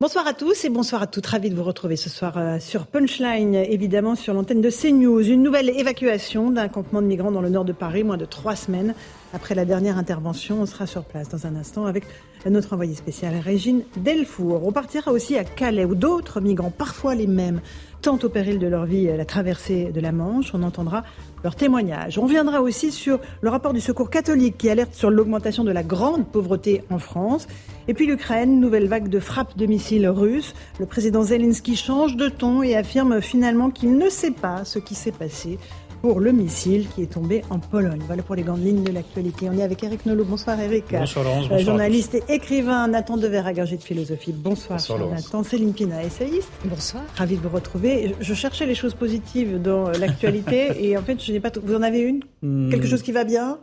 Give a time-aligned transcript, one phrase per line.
[0.00, 1.26] Bonsoir à tous et bonsoir à toutes.
[1.26, 5.28] Ravi de vous retrouver ce soir euh, sur Punchline, évidemment sur l'antenne de CNews.
[5.28, 8.54] Une nouvelle évacuation d'un campement de migrants dans le nord de Paris, moins de trois
[8.54, 8.94] semaines
[9.32, 10.62] après la dernière intervention.
[10.62, 12.04] On sera sur place dans un instant avec
[12.46, 14.66] notre envoyé spécial Régine Delfour.
[14.66, 17.60] On partira aussi à Calais où d'autres migrants, parfois les mêmes,
[18.00, 20.54] tentent au péril de leur vie la traversée de la Manche.
[20.54, 21.04] On entendra
[21.42, 22.18] leur témoignage.
[22.18, 25.82] On reviendra aussi sur le rapport du Secours catholique qui alerte sur l'augmentation de la
[25.82, 27.46] grande pauvreté en France.
[27.88, 30.54] Et puis l'Ukraine, nouvelle vague de frappes de missiles russes.
[30.78, 34.94] Le président Zelensky change de ton et affirme finalement qu'il ne sait pas ce qui
[34.94, 35.58] s'est passé
[36.00, 38.00] pour le missile qui est tombé en Pologne.
[38.06, 39.48] Voilà pour les grandes lignes de l'actualité.
[39.50, 40.24] On est avec Eric Nolot.
[40.24, 40.84] Bonsoir Eric.
[40.90, 41.46] Bonsoir Laurence.
[41.46, 44.32] Euh, bonsoir journaliste et écrivain Nathan Dever, agrégé de philosophie.
[44.32, 45.42] Bonsoir, bonsoir Nathan.
[45.42, 46.50] Céline Pina, essayiste.
[46.64, 47.02] Bonsoir.
[47.16, 48.14] Ravi de vous retrouver.
[48.20, 51.50] Je cherchais les choses positives dans l'actualité et en fait, je n'ai pas.
[51.62, 52.20] Vous en avez une?
[52.42, 52.70] Hmm.
[52.70, 53.58] Quelque chose qui va bien?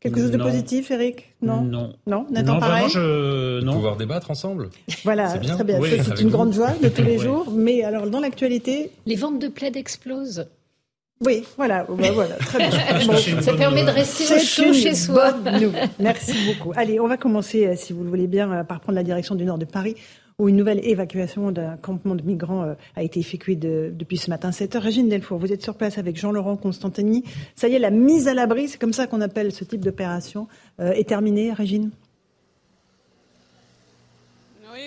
[0.00, 1.62] Quelque chose de positif, Eric Non?
[1.62, 1.92] Non.
[2.06, 2.88] Non, Nathan, non, pareil?
[2.88, 3.60] je...
[3.62, 3.74] non.
[3.74, 4.70] Pouvoir débattre ensemble?
[5.04, 5.54] Voilà, bien?
[5.56, 5.80] très bien.
[6.04, 7.52] c'est une grande joie de tous les jours.
[7.52, 8.92] Mais alors, dans l'actualité.
[9.06, 10.46] Les ventes de plaid explosent.
[11.22, 12.70] Oui, voilà, bah, voilà, très bien.
[13.42, 15.34] ça permet de rester au chaud chez soi.
[16.00, 16.72] Merci beaucoup.
[16.74, 19.34] Allez, on va commencer, euh, si vous le voulez bien, euh, par prendre la direction
[19.34, 19.96] du nord de Paris,
[20.38, 24.50] où une nouvelle évacuation d'un campement de migrants euh, a été effectuée depuis ce matin
[24.50, 24.82] 7 heures.
[24.82, 27.22] Régine Delfour, vous êtes sur place avec Jean-Laurent Constantini.
[27.54, 30.48] Ça y est, la mise à l'abri, c'est comme ça qu'on appelle ce type d'opération,
[30.78, 31.90] est terminée, Régine?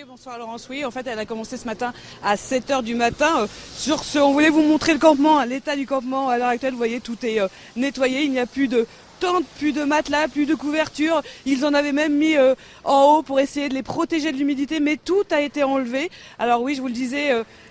[0.02, 0.66] Bonsoir Laurence.
[0.68, 1.92] Oui, en fait, elle a commencé ce matin
[2.22, 3.42] à 7 h du matin.
[3.42, 6.48] Euh, sur ce, on voulait vous montrer le campement, hein, l'état du campement à l'heure
[6.48, 6.72] actuelle.
[6.72, 7.46] Vous voyez, tout est euh,
[7.76, 8.22] nettoyé.
[8.22, 8.88] Il n'y a plus de
[9.20, 11.22] tentes, plus de matelas, plus de couverture.
[11.46, 14.80] Ils en avaient même mis euh, en haut pour essayer de les protéger de l'humidité,
[14.80, 16.10] mais tout a été enlevé.
[16.40, 17.30] Alors oui, je vous le disais,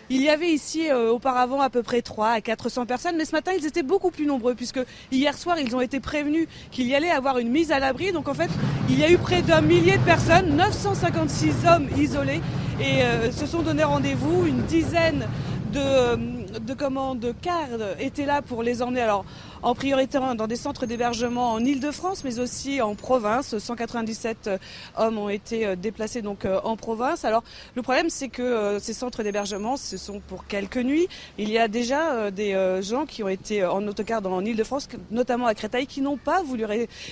[0.09, 3.31] il y avait ici euh, auparavant à peu près 3 à 400 personnes, mais ce
[3.31, 4.79] matin ils étaient beaucoup plus nombreux puisque
[5.11, 8.11] hier soir ils ont été prévenus qu'il y allait avoir une mise à l'abri.
[8.11, 8.49] Donc en fait
[8.89, 12.41] il y a eu près d'un millier de personnes, 956 hommes isolés
[12.79, 14.45] et euh, se sont donné rendez-vous.
[14.45, 15.27] Une dizaine
[15.71, 16.15] de, euh,
[16.59, 17.67] de, comment, de cars
[17.99, 19.01] étaient là pour les emmener.
[19.01, 19.25] Alors
[19.63, 23.57] en priorité dans des centres d'hébergement en Ile-de-France, mais aussi en province.
[23.57, 24.57] 197 euh,
[24.97, 27.23] hommes ont été euh, déplacés donc euh, en province.
[27.23, 27.43] Alors
[27.75, 31.07] le problème, c'est que ces centres d'hébergement, ce sont pour quelques nuits.
[31.37, 35.53] Il y a déjà des gens qui ont été en autocar dans Ile-de-France, notamment à
[35.55, 36.65] Créteil, qui n'ont pas voulu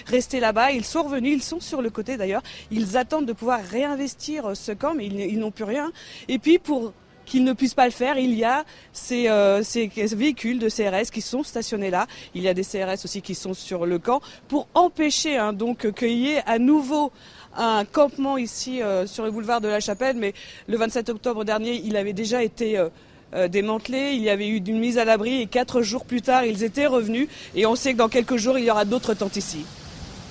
[0.06, 0.72] rester là-bas.
[0.72, 2.44] Ils sont revenus, ils sont sur le côté d'ailleurs.
[2.70, 5.92] Ils attendent de pouvoir réinvestir ce camp, mais ils n'ont plus rien.
[6.28, 6.94] Et puis pour
[7.32, 9.64] qu'ils ne puissent pas le faire, il y a ces, euh,
[10.12, 12.06] véhicules de CRS qui sont stationnés là.
[12.36, 14.20] Il y a des CRS aussi qui sont sur le camp
[14.50, 17.14] pour empêcher hein, donc qu'il y ait à nouveau
[17.56, 20.18] un campement ici euh, sur le boulevard de la Chapelle.
[20.18, 20.34] Mais
[20.68, 24.12] le 27 octobre dernier, il avait déjà été euh, démantelé.
[24.12, 26.88] Il y avait eu une mise à l'abri et quatre jours plus tard, ils étaient
[26.88, 27.30] revenus.
[27.56, 29.66] Et on sait que dans quelques jours, il y aura d'autres tentes ici.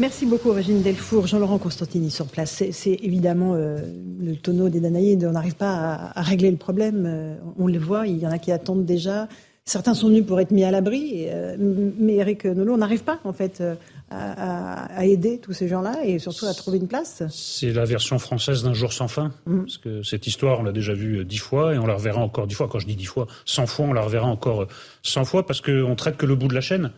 [0.01, 1.27] Merci beaucoup, Régine Delfour.
[1.27, 2.65] Jean-Laurent Constantini sur place.
[2.71, 3.77] C'est évidemment euh,
[4.19, 5.27] le tonneau des Danaïdes.
[5.29, 7.05] On n'arrive pas à, régler le problème.
[7.07, 9.29] Euh, on le voit, il y en a qui attendent déjà.
[9.67, 11.27] Certains sont venus pour être mis à l'abri.
[11.29, 11.55] Euh,
[11.99, 13.63] mais Eric Nolot, on n'arrive pas, en fait,
[14.11, 17.23] à, aider tous ces gens-là et surtout à trouver une place.
[17.29, 19.35] C'est la version française d'un jour sans fin.
[19.45, 19.61] Mm.
[19.61, 22.47] Parce que cette histoire, on l'a déjà vue dix fois et on la reverra encore
[22.47, 22.69] dix fois.
[22.73, 24.67] Quand je dis dix fois, cent fois, on la reverra encore
[25.03, 26.91] cent fois parce qu'on traite que le bout de la chaîne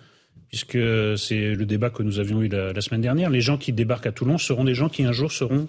[0.52, 0.78] puisque
[1.16, 3.30] c'est le débat que nous avions eu la, semaine dernière.
[3.30, 5.66] Les gens qui débarquent à Toulon seront des gens qui un jour seront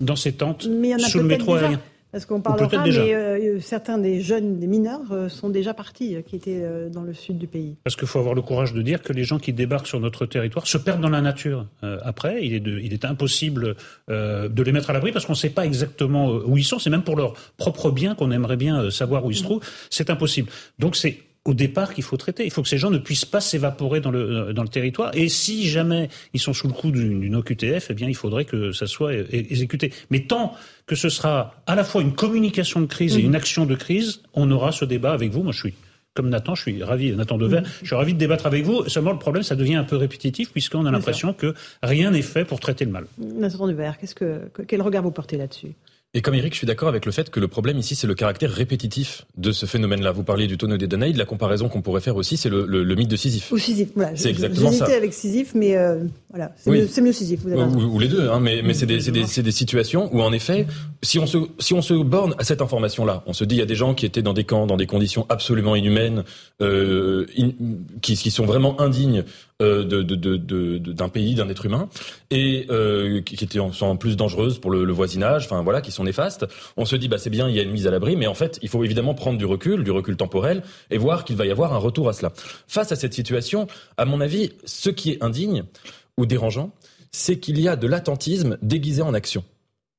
[0.00, 1.80] dans ces tentes sous le métro aérien.
[2.12, 6.22] Parce qu'on parlera, mais euh, certains des jeunes, des mineurs, euh, sont déjà partis, euh,
[6.22, 7.76] qui étaient dans le sud du pays.
[7.82, 10.24] Parce qu'il faut avoir le courage de dire que les gens qui débarquent sur notre
[10.24, 11.66] territoire se perdent dans la nature.
[11.82, 13.74] après, il est, il est impossible
[14.08, 16.78] de les mettre à l'abri parce qu'on ne sait pas exactement où ils sont.
[16.78, 19.62] C'est même pour leur propre bien qu'on aimerait bien savoir où ils se trouvent.
[19.90, 20.48] C'est impossible.
[20.78, 22.44] Donc c'est au départ qu'il faut traiter.
[22.44, 25.12] Il faut que ces gens ne puissent pas s'évaporer dans le, dans le territoire.
[25.14, 28.72] Et si jamais ils sont sous le coup d'une OQTF, eh bien, il faudrait que
[28.72, 29.92] ça soit exécuté.
[30.10, 30.54] Mais tant
[30.86, 33.26] que ce sera à la fois une communication de crise et mmh.
[33.26, 35.42] une action de crise, on aura ce débat avec vous.
[35.42, 35.74] Moi, je suis
[36.14, 37.64] comme Nathan, je suis ravi, Nathan Dever, mmh.
[37.82, 38.88] je suis ravi de débattre avec vous.
[38.88, 42.44] Seulement, le problème, ça devient un peu répétitif puisqu'on a l'impression que rien n'est fait
[42.44, 43.06] pour traiter le mal.
[43.18, 45.74] Nathan Dever, qu'est-ce que, quel regard vous portez là-dessus?
[46.16, 48.14] Et comme Eric, je suis d'accord avec le fait que le problème ici, c'est le
[48.14, 50.12] caractère répétitif de ce phénomène-là.
[50.12, 52.94] Vous parliez du tonneau des Danaïdes, la comparaison qu'on pourrait faire aussi, c'est le, le,
[52.94, 53.52] mythe de Sisyphe.
[53.52, 54.12] Ou Sisyphe, voilà.
[54.14, 54.86] C'est exactement ça.
[54.86, 57.40] avec Sisyphe, mais euh, voilà, c'est mieux, mieux, Sisyphe.
[57.42, 60.22] Vous avez ou, ou, les deux, hein, mais, mais c'est des, des, des, situations où,
[60.22, 60.66] en effet,
[61.02, 63.62] si on se, si on se borne à cette information-là, on se dit il y
[63.62, 66.24] a des gens qui étaient dans des camps, dans des conditions absolument inhumaines,
[66.62, 67.26] euh,
[68.00, 69.24] qui, qui sont vraiment indignes
[69.62, 71.88] euh, de, de, de, d'un pays, d'un être humain,
[72.30, 75.80] et euh, qui, étaient en, sont en plus dangereuses pour le, le voisinage, enfin voilà,
[75.80, 76.46] qui sont néfastes.
[76.76, 78.34] On se dit bah c'est bien, il y a une mise à l'abri, mais en
[78.34, 81.50] fait il faut évidemment prendre du recul, du recul temporel, et voir qu'il va y
[81.50, 82.32] avoir un retour à cela.
[82.68, 83.66] Face à cette situation,
[83.96, 85.64] à mon avis, ce qui est indigne
[86.18, 86.72] ou dérangeant,
[87.10, 89.42] c'est qu'il y a de l'attentisme déguisé en action.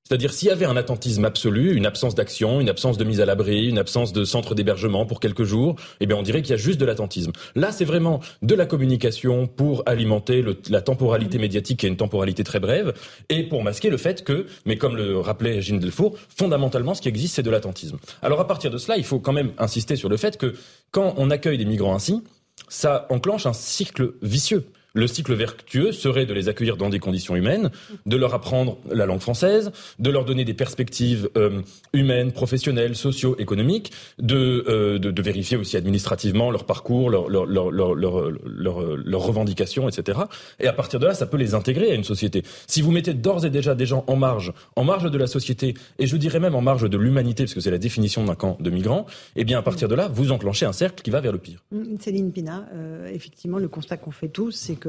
[0.07, 3.25] C'est-à-dire s'il y avait un attentisme absolu, une absence d'action, une absence de mise à
[3.25, 6.53] l'abri, une absence de centre d'hébergement pour quelques jours, eh bien on dirait qu'il y
[6.53, 7.33] a juste de l'attentisme.
[7.55, 12.45] Là, c'est vraiment de la communication pour alimenter la temporalité médiatique qui est une temporalité
[12.45, 12.93] très brève
[13.27, 17.09] et pour masquer le fait que, mais comme le rappelait Gilles Delfour, fondamentalement ce qui
[17.09, 17.97] existe c'est de l'attentisme.
[18.21, 20.53] Alors à partir de cela, il faut quand même insister sur le fait que
[20.91, 22.23] quand on accueille des migrants ainsi,
[22.69, 24.63] ça enclenche un cycle vicieux.
[24.97, 27.69] Le cycle vertueux serait de les accueillir dans des conditions humaines,
[28.07, 31.61] de leur apprendre la langue française, de leur donner des perspectives euh,
[31.93, 37.71] humaines, professionnelles, socio-économiques, de, euh, de, de, vérifier aussi administrativement leur parcours, leurs leur, leur,
[37.71, 40.19] leur, leur, revendications, etc.
[40.59, 42.41] Et à partir de là, ça peut les intégrer à une société.
[42.65, 45.75] Si vous mettez d'ores et déjà des gens en marge, en marge de la société,
[45.99, 48.57] et je dirais même en marge de l'humanité, parce que c'est la définition d'un camp
[48.59, 49.05] de migrants,
[49.35, 51.63] eh bien à partir de là, vous enclenchez un cercle qui va vers le pire.
[51.99, 54.86] Céline Pina, euh, effectivement, le constat qu'on fait tous, c'est que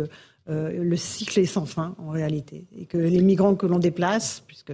[0.50, 4.42] euh, le cycle est sans fin en réalité et que les migrants que l'on déplace,
[4.46, 4.72] puisque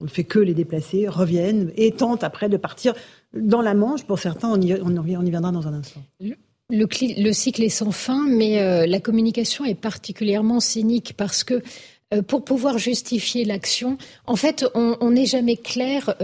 [0.00, 2.94] on ne fait que les déplacer, reviennent et tentent après de partir
[3.34, 4.04] dans la Manche.
[4.04, 6.02] Pour certains, on y, viendra dans un instant.
[6.68, 11.62] Le, cycle est sans fin, mais euh, la communication est particulièrement cynique parce que
[12.12, 13.96] euh, pour pouvoir justifier l'action,
[14.26, 16.14] en fait, on n'est jamais clair,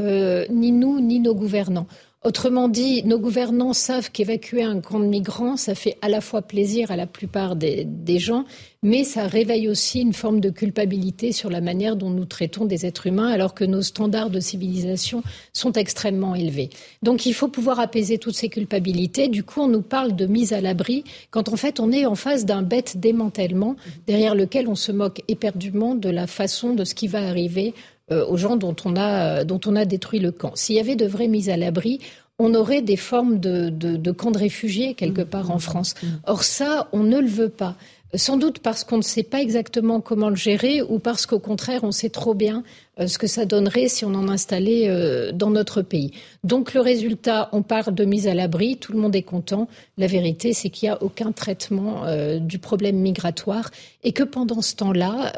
[0.50, 1.86] ni nous, ni nos gouvernants.
[2.24, 6.40] Autrement dit, nos gouvernants savent qu'évacuer un camp de migrants, ça fait à la fois
[6.40, 8.44] plaisir à la plupart des, gens,
[8.84, 12.86] mais ça réveille aussi une forme de culpabilité sur la manière dont nous traitons des
[12.86, 16.70] êtres humains, alors que nos standards de civilisation sont extrêmement élevés.
[17.02, 19.26] Donc il faut pouvoir apaiser toutes ces culpabilités.
[19.26, 21.02] Du coup, on nous parle de mise à l'abri,
[21.32, 23.74] quand en fait on est en face d'un bête démantèlement,
[24.06, 27.74] derrière lequel on se moque éperdument de la façon de ce qui va arriver
[28.12, 30.52] euh, aux gens dont on, a, dont on a détruit le camp.
[30.54, 32.00] S'il y avait de vraies mises à l'abri,
[32.38, 35.94] on aurait des formes de, de, camps de réfugiés quelque part en France.
[36.26, 37.76] Or ça, on ne le veut pas.
[38.14, 41.80] Sans doute parce qu'on ne sait pas exactement comment le gérer ou parce qu'au contraire,
[41.82, 42.62] on sait trop bien
[43.00, 46.12] euh, ce que ça donnerait si on en installait euh, dans notre pays.
[46.44, 49.66] Donc le résultat, on parle de mise à l'abri, tout le monde est content.
[49.96, 53.70] La vérité, c'est qu'il n'y a aucun traitement euh, du problème migratoire
[54.04, 55.32] et que pendant ce temps-là,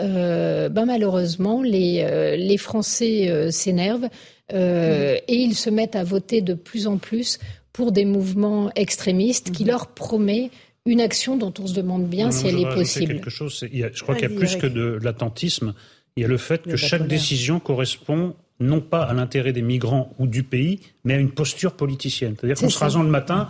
[0.69, 4.09] ben, malheureusement, les, les Français s'énervent
[4.53, 7.39] et ils se mettent à voter de plus en plus
[7.73, 9.71] pour des mouvements extrémistes qui mhm.
[9.71, 10.51] leur promettent
[10.87, 13.15] une action dont on se demande bien si elle est possible.
[13.15, 15.75] Quelque chose, je crois qu'il y a plus que de l'attentisme.
[16.17, 20.15] Il y a le fait que chaque décision correspond non pas à l'intérêt des migrants
[20.19, 22.35] ou du pays, mais à une posture politicienne.
[22.39, 23.49] C'est-à-dire qu'en se rasant le matin,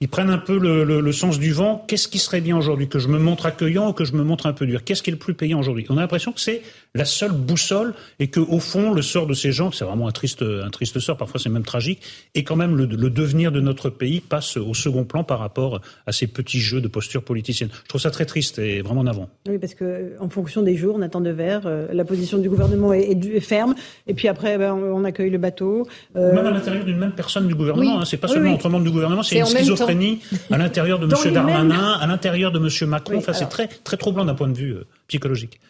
[0.00, 1.84] ils prennent un peu le, sens du vent.
[1.88, 4.46] Qu'est-ce qui serait bien aujourd'hui Que je me montre accueillant ou que je me montre
[4.46, 6.62] un peu dur Qu'est-ce qui est le plus payant aujourd'hui On a l'impression que c'est
[6.94, 10.12] la seule boussole et que au fond, le sort de ces gens, c'est vraiment un
[10.12, 12.00] triste, un triste sort, parfois c'est même tragique,
[12.34, 16.12] et quand même le, devenir de notre pays passe au second plan par rapport à
[16.12, 17.70] ces petits jeux de posture politicienne.
[17.84, 19.28] Je trouve ça très triste et vraiment en avant.
[19.48, 22.48] Oui, parce que en fonction des jours, on attend de verre, euh, la position du
[22.48, 23.74] gouvernement est, ferme,
[24.06, 25.86] et puis après, ben, on, accueille le bateau.
[26.16, 28.00] Euh, même à l'intérieur d'une même personne du gouvernement.
[28.00, 28.04] Hein.
[28.04, 31.32] c'est pas seulement entre membres du gouvernement, c'est une schizophrénie à l'intérieur de M.
[31.32, 32.88] Darmanin, à l'intérieur de M.
[32.88, 33.18] Macron.
[33.18, 35.60] enfin, c'est très, très troublant d'un point de vue euh, psychologique.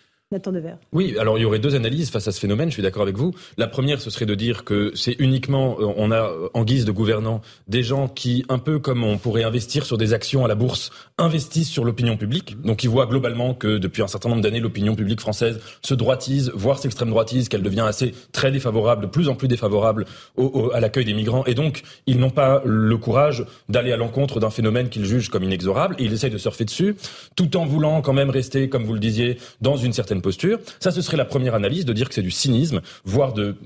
[0.93, 3.17] Oui, alors il y aurait deux analyses face à ce phénomène, je suis d'accord avec
[3.17, 3.33] vous.
[3.57, 6.93] La première, ce serait de dire que c'est uniquement, euh, on a en guise de
[6.93, 10.55] gouvernants des gens qui, un peu comme on pourrait investir sur des actions à la
[10.55, 12.61] bourse, investissent sur l'opinion publique.
[12.63, 16.51] Donc ils voient globalement que depuis un certain nombre d'années, l'opinion publique française se droitise,
[16.55, 20.81] voire s'extrême droitise, qu'elle devient assez très défavorable, de plus en plus défavorable au, à
[20.81, 21.45] l'accueil des migrants.
[21.45, 25.45] Et donc, ils n'ont pas le courage d'aller à l'encontre d'un phénomène qu'ils jugent comme
[25.45, 25.95] inexorable.
[25.99, 26.97] Ils essayent de surfer dessus,
[27.37, 30.59] tout en voulant quand même rester, comme vous le disiez, dans une certaine posture.
[30.81, 33.57] Ça, ce serait la première analyse, de dire que c'est du cynisme, voire de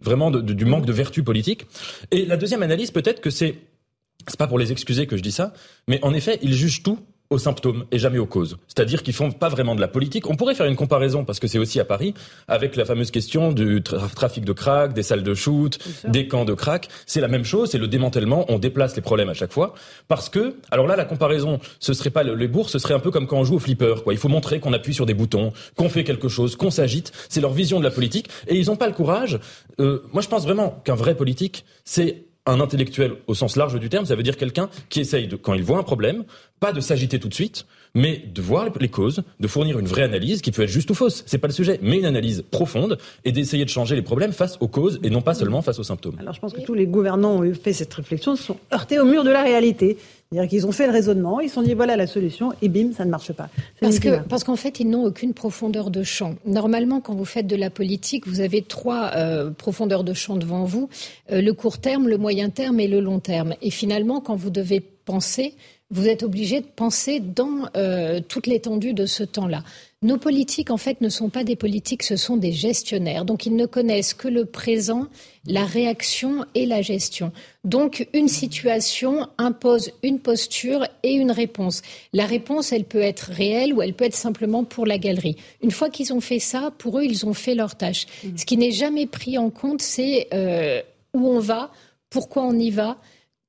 [0.00, 1.66] vraiment du manque de vertu politique.
[2.10, 3.56] Et la deuxième analyse, peut-être que c'est,
[4.28, 5.54] c'est pas pour les excuser que je dis ça,
[5.88, 6.98] mais en effet, ils jugent tout
[7.34, 8.56] aux symptômes et jamais aux causes.
[8.68, 10.30] C'est-à-dire qu'ils font pas vraiment de la politique.
[10.30, 12.14] On pourrait faire une comparaison parce que c'est aussi à Paris
[12.48, 16.54] avec la fameuse question du trafic de crack, des salles de shoot, des camps de
[16.54, 16.88] crack.
[17.06, 18.44] C'est la même chose, c'est le démantèlement.
[18.48, 19.74] On déplace les problèmes à chaque fois
[20.08, 23.10] parce que alors là la comparaison, ce serait pas les bourses, ce serait un peu
[23.10, 24.02] comme quand on joue au flipper.
[24.02, 24.14] Quoi.
[24.14, 27.12] Il faut montrer qu'on appuie sur des boutons, qu'on fait quelque chose, qu'on s'agite.
[27.28, 29.38] C'est leur vision de la politique et ils n'ont pas le courage.
[29.80, 33.88] Euh, moi je pense vraiment qu'un vrai politique, c'est un intellectuel au sens large du
[33.88, 36.24] terme, ça veut dire quelqu'un qui essaye, de, quand il voit un problème,
[36.60, 40.02] pas de s'agiter tout de suite, mais de voir les causes, de fournir une vraie
[40.02, 42.98] analyse qui peut être juste ou fausse, c'est pas le sujet, mais une analyse profonde
[43.24, 45.84] et d'essayer de changer les problèmes face aux causes et non pas seulement face aux
[45.84, 46.16] symptômes.
[46.18, 49.04] Alors je pense que tous les gouvernants ont fait cette réflexion, se sont heurtés au
[49.04, 49.96] mur de la réalité.
[50.32, 52.90] C'est-à-dire qu'ils ont fait le raisonnement, ils se sont dit voilà la solution, et bim,
[52.92, 53.48] ça ne marche pas.
[53.80, 56.34] Parce que parce qu'en fait, ils n'ont aucune profondeur de champ.
[56.44, 60.64] Normalement, quand vous faites de la politique, vous avez trois euh, profondeurs de champ devant
[60.64, 60.88] vous
[61.30, 63.54] euh, le court terme, le moyen terme et le long terme.
[63.62, 65.54] Et finalement, quand vous devez penser,
[65.94, 69.62] vous êtes obligé de penser dans euh, toute l'étendue de ce temps-là.
[70.02, 73.24] Nos politiques, en fait, ne sont pas des politiques, ce sont des gestionnaires.
[73.24, 75.06] Donc, ils ne connaissent que le présent,
[75.46, 77.30] la réaction et la gestion.
[77.62, 81.80] Donc, une situation impose une posture et une réponse.
[82.12, 85.36] La réponse, elle peut être réelle ou elle peut être simplement pour la galerie.
[85.62, 88.06] Une fois qu'ils ont fait ça, pour eux, ils ont fait leur tâche.
[88.24, 88.28] Mmh.
[88.36, 90.82] Ce qui n'est jamais pris en compte, c'est euh,
[91.14, 91.70] où on va,
[92.10, 92.98] pourquoi on y va,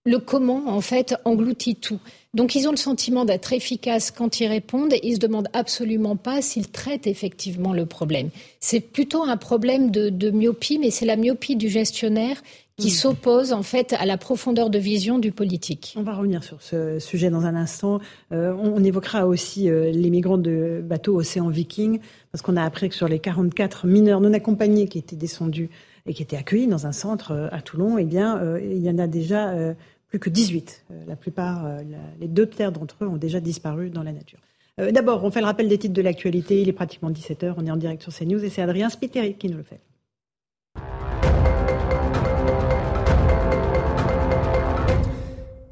[0.06, 2.00] le comment, en fait, engloutit tout.
[2.36, 6.18] Donc ils ont le sentiment d'être efficaces quand ils répondent et ils se demandent absolument
[6.18, 8.30] pas s'ils traitent effectivement le problème.
[8.60, 12.44] C'est plutôt un problème de, myopie, mais c'est la myopie du gestionnaire
[12.77, 12.92] qui hmm.
[12.92, 15.96] s'oppose en fait à la profondeur de vision du politique.
[15.98, 18.01] On va revenir sur ce sujet dans un instant.
[18.34, 22.00] Euh, on, évoquera aussi euh, les migrants de bateaux Océan Viking,
[22.34, 25.70] parce qu'on a appris que sur les 44 mineurs non accompagnés qui étaient descendus
[26.06, 28.98] et qui étaient accueillis dans un centre euh, à Toulon, eh bien, il y en
[28.98, 29.54] a déjà
[30.20, 30.86] que 18.
[30.92, 31.80] Euh, la plupart, euh,
[32.20, 34.40] les deux tiers d'entre eux ont déjà disparu dans la nature.
[34.80, 36.62] Euh, d'abord, on fait le rappel des titres de l'actualité.
[36.62, 37.54] Il est pratiquement 17h.
[37.58, 39.80] On est en direct sur CNews et c'est Adrien Spiteri qui nous le fait.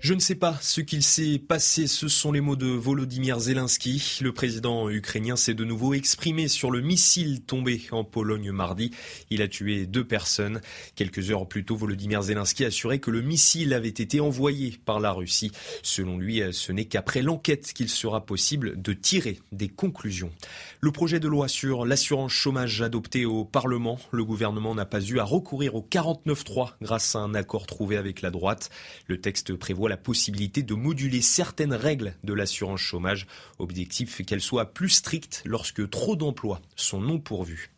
[0.03, 4.19] Je ne sais pas ce qu'il s'est passé, ce sont les mots de Volodymyr Zelensky.
[4.21, 8.91] Le président ukrainien s'est de nouveau exprimé sur le missile tombé en Pologne mardi.
[9.29, 10.59] Il a tué deux personnes.
[10.95, 15.13] Quelques heures plus tôt, Volodymyr Zelensky assurait que le missile avait été envoyé par la
[15.13, 15.53] Russie.
[15.83, 20.33] Selon lui, ce n'est qu'après l'enquête qu'il sera possible de tirer des conclusions.
[20.81, 25.19] Le projet de loi sur l'assurance chômage adopté au Parlement, le gouvernement n'a pas eu
[25.19, 28.69] à recourir au 49-3 grâce à un accord trouvé avec la droite.
[29.07, 33.27] Le texte prévoit la possibilité de moduler certaines règles de l'assurance chômage.
[33.59, 37.69] Objectif qu'elles soient plus strictes lorsque trop d'emplois sont non pourvus.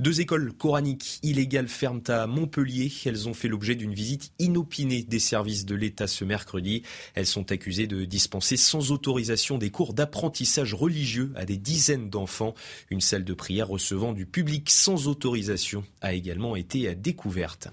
[0.00, 2.92] Deux écoles coraniques illégales ferment à Montpellier.
[3.04, 6.82] Elles ont fait l'objet d'une visite inopinée des services de l'État ce mercredi.
[7.14, 12.54] Elles sont accusées de dispenser sans autorisation des cours d'apprentissage religieux à des dizaines d'enfants.
[12.90, 17.68] Une salle de prière recevant du public sans autorisation a également été découverte.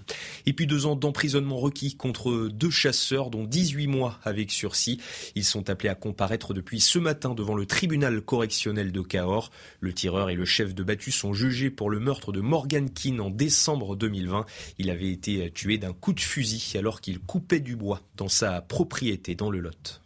[0.45, 5.01] Et puis deux ans d'emprisonnement requis contre deux chasseurs dont 18 mois avec sursis.
[5.35, 9.49] Ils sont appelés à comparaître depuis ce matin devant le tribunal correctionnel de Cahors.
[9.79, 13.21] Le tireur et le chef de battu sont jugés pour le meurtre de Morgan Keane
[13.21, 14.45] en décembre 2020.
[14.77, 18.61] Il avait été tué d'un coup de fusil alors qu'il coupait du bois dans sa
[18.61, 20.01] propriété dans le Lot.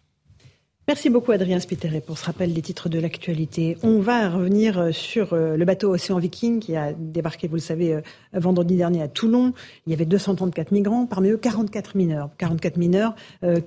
[0.92, 3.78] Merci beaucoup Adrien Spiteri pour ce rappel des titres de l'actualité.
[3.82, 7.62] On va revenir euh, sur euh, le bateau Océan Viking qui a débarqué, vous le
[7.62, 8.02] savez, euh,
[8.34, 9.54] vendredi dernier à Toulon.
[9.88, 12.30] Il y avait 234 migrants, parmi eux 44 mineurs.
[12.38, 13.16] 44 mineurs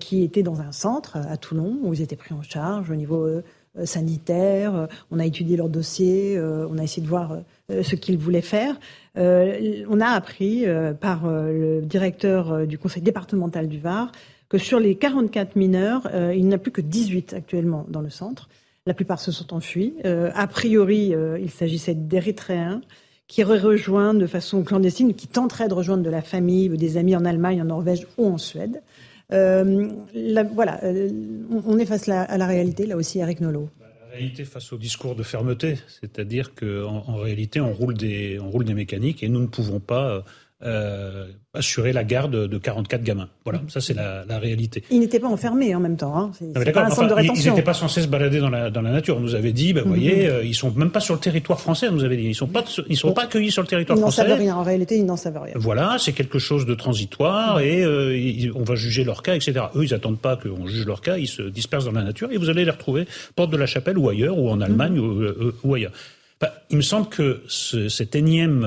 [0.00, 3.26] qui étaient dans un centre à Toulon où ils étaient pris en charge au niveau
[3.84, 4.88] sanitaire.
[5.10, 7.38] On a étudié leur dossier, on a essayé de voir
[7.70, 8.78] ce qu'ils voulaient faire.
[9.16, 10.64] On a appris
[11.00, 14.12] par le directeur du conseil départemental du Var
[14.54, 18.00] que sur les 44 mineurs, euh, il n'y en a plus que 18 actuellement dans
[18.00, 18.48] le centre.
[18.86, 19.94] La plupart se sont enfuis.
[20.04, 22.80] Euh, a priori, euh, il s'agissait d'Érythréens
[23.26, 26.98] qui auraient rejoint de façon clandestine, qui tenteraient de rejoindre de la famille ou des
[26.98, 28.80] amis en Allemagne, en Norvège ou en Suède.
[29.28, 30.80] voilà,
[31.66, 33.70] on est face à la réalité, là aussi, Eric Nolot.
[33.80, 38.38] Bah, la réalité face au discours de fermeté, c'est-à-dire qu'en en réalité, on roule, des,
[38.38, 40.24] on roule des mécaniques et nous ne pouvons pas
[40.64, 43.28] euh, assurer la garde de 44 gamins.
[43.44, 44.82] Voilà, ça c'est la, la, réalité.
[44.90, 46.16] Ils n'étaient pas enfermés en même temps.
[46.16, 46.32] Hein.
[46.32, 47.44] C'est, pas un centre de rétention.
[47.44, 49.18] Ils n'étaient pas censés se balader dans la, dans la nature.
[49.18, 51.60] On nous avait dit, ben, vous voyez, euh, ils sont même pas sur le territoire
[51.60, 51.88] français.
[51.88, 54.22] On nous avait dit, ils sont pas, ils sont pas accueillis sur le territoire français.
[54.22, 54.56] Ils n'en savent rien.
[54.56, 55.52] En réalité, ils n'en savent rien.
[55.56, 59.66] Voilà, c'est quelque chose de transitoire et euh, on va juger leur cas, etc.
[59.76, 61.18] Eux, ils attendent pas qu'on juge leur cas.
[61.18, 63.06] Ils se dispersent dans la nature et vous allez les retrouver
[63.36, 65.22] porte de la Chapelle ou ailleurs, ou en Allemagne ou,
[65.62, 65.92] ou, ailleurs.
[66.70, 68.66] il me semble que ce, cet énième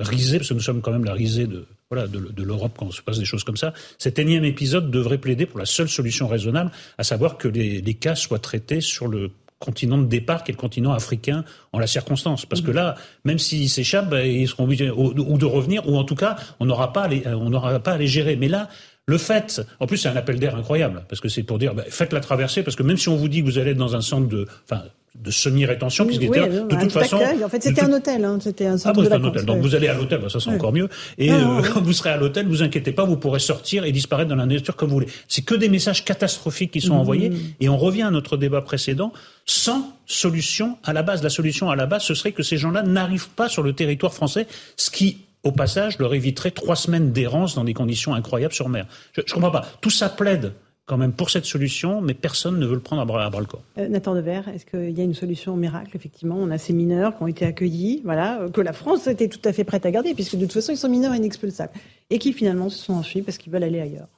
[0.00, 3.02] risée, parce que nous sommes quand même la risée de voilà, de, l'Europe quand se
[3.02, 3.72] passe des choses comme ça.
[3.98, 7.94] Cet énième épisode devrait plaider pour la seule solution raisonnable, à savoir que les, les
[7.94, 11.86] cas soient traités sur le continent de départ qui est le continent africain en la
[11.86, 12.46] circonstance.
[12.46, 16.04] Parce que là, même s'ils s'échappent, ben, ils seront obligés ou, de revenir, ou en
[16.04, 18.36] tout cas, on n'aura pas, on n'aura pas à les gérer.
[18.36, 18.68] Mais là,
[19.06, 21.84] le fait, en plus c'est un appel d'air incroyable, parce que c'est pour dire, ben,
[21.88, 23.94] faites la traversée, parce que même si on vous dit que vous allez être dans
[23.94, 24.84] un centre de, enfin,
[25.16, 27.18] de semi-rétention, puisque oui, de toute façon.
[27.44, 29.44] En fait, c'était un hôtel, hein, c'était un centre ah, bon, de un hôtel.
[29.44, 30.88] Donc vous allez à l'hôtel, bah, ça sera encore mieux.
[31.18, 34.30] Et euh, quand vous serez à l'hôtel, vous inquiétez pas, vous pourrez sortir et disparaître
[34.30, 35.08] dans la nature comme vous voulez.
[35.26, 36.98] C'est que des messages catastrophiques qui sont mmh.
[36.98, 37.32] envoyés.
[37.58, 39.12] Et on revient à notre débat précédent,
[39.46, 41.22] sans solution à la base.
[41.22, 44.14] La solution à la base, ce serait que ces gens-là n'arrivent pas sur le territoire
[44.14, 48.68] français, ce qui au passage, leur éviterait trois semaines d'errance dans des conditions incroyables sur
[48.68, 48.86] mer.
[49.14, 49.66] Je ne comprends pas.
[49.80, 50.52] Tout ça plaide
[50.90, 53.62] quand même pour cette solution, mais personne ne veut le prendre à bras, le corps.
[53.78, 57.16] Euh, Nathan Devers, est-ce qu'il y a une solution miracle Effectivement, on a ces mineurs
[57.16, 60.14] qui ont été accueillis, voilà, que la France était tout à fait prête à garder,
[60.14, 61.72] puisque de toute façon, ils sont mineurs inexpulsables,
[62.10, 64.08] et qui finalement se sont enfuis parce qu'ils veulent aller ailleurs.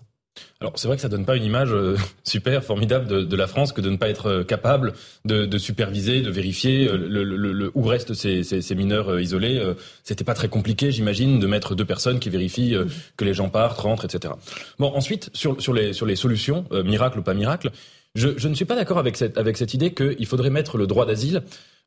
[0.61, 3.47] Alors c'est vrai que ça donne pas une image euh, super formidable de, de, la
[3.47, 7.25] France que de ne pas être euh, capable de, de superviser, de vérifier euh, le,
[7.25, 9.63] le, le, où restent ces, ces, ces mineurs isolés.
[10.05, 12.77] C'était pas très compliqué, j'imagine, de mettre deux personnes qui vérifient
[13.17, 14.35] que les gens partent, rentrent, etc.
[14.79, 17.71] Bon, ensuite sur, sur les sur les solutions, miracle ou pas miracle,
[18.15, 20.87] je, je ne suis pas d'accord avec cette avec cette idée qu'il faudrait mettre le
[20.87, 21.43] droit d'asile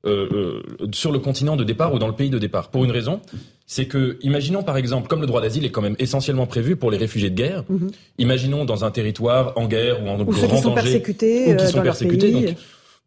[0.05, 0.61] euh,
[0.93, 2.69] sur le continent de départ ou dans le pays de départ.
[2.69, 3.21] Pour une raison,
[3.65, 6.91] c'est que, imaginons par exemple, comme le droit d'asile est quand même essentiellement prévu pour
[6.91, 7.91] les réfugiés de guerre, mhm.
[8.19, 11.63] imaginons dans un territoire en guerre ou en ou grand qui sont persécutés, ou qui
[11.63, 12.31] euh, sont persécutés.
[12.31, 12.55] Donc,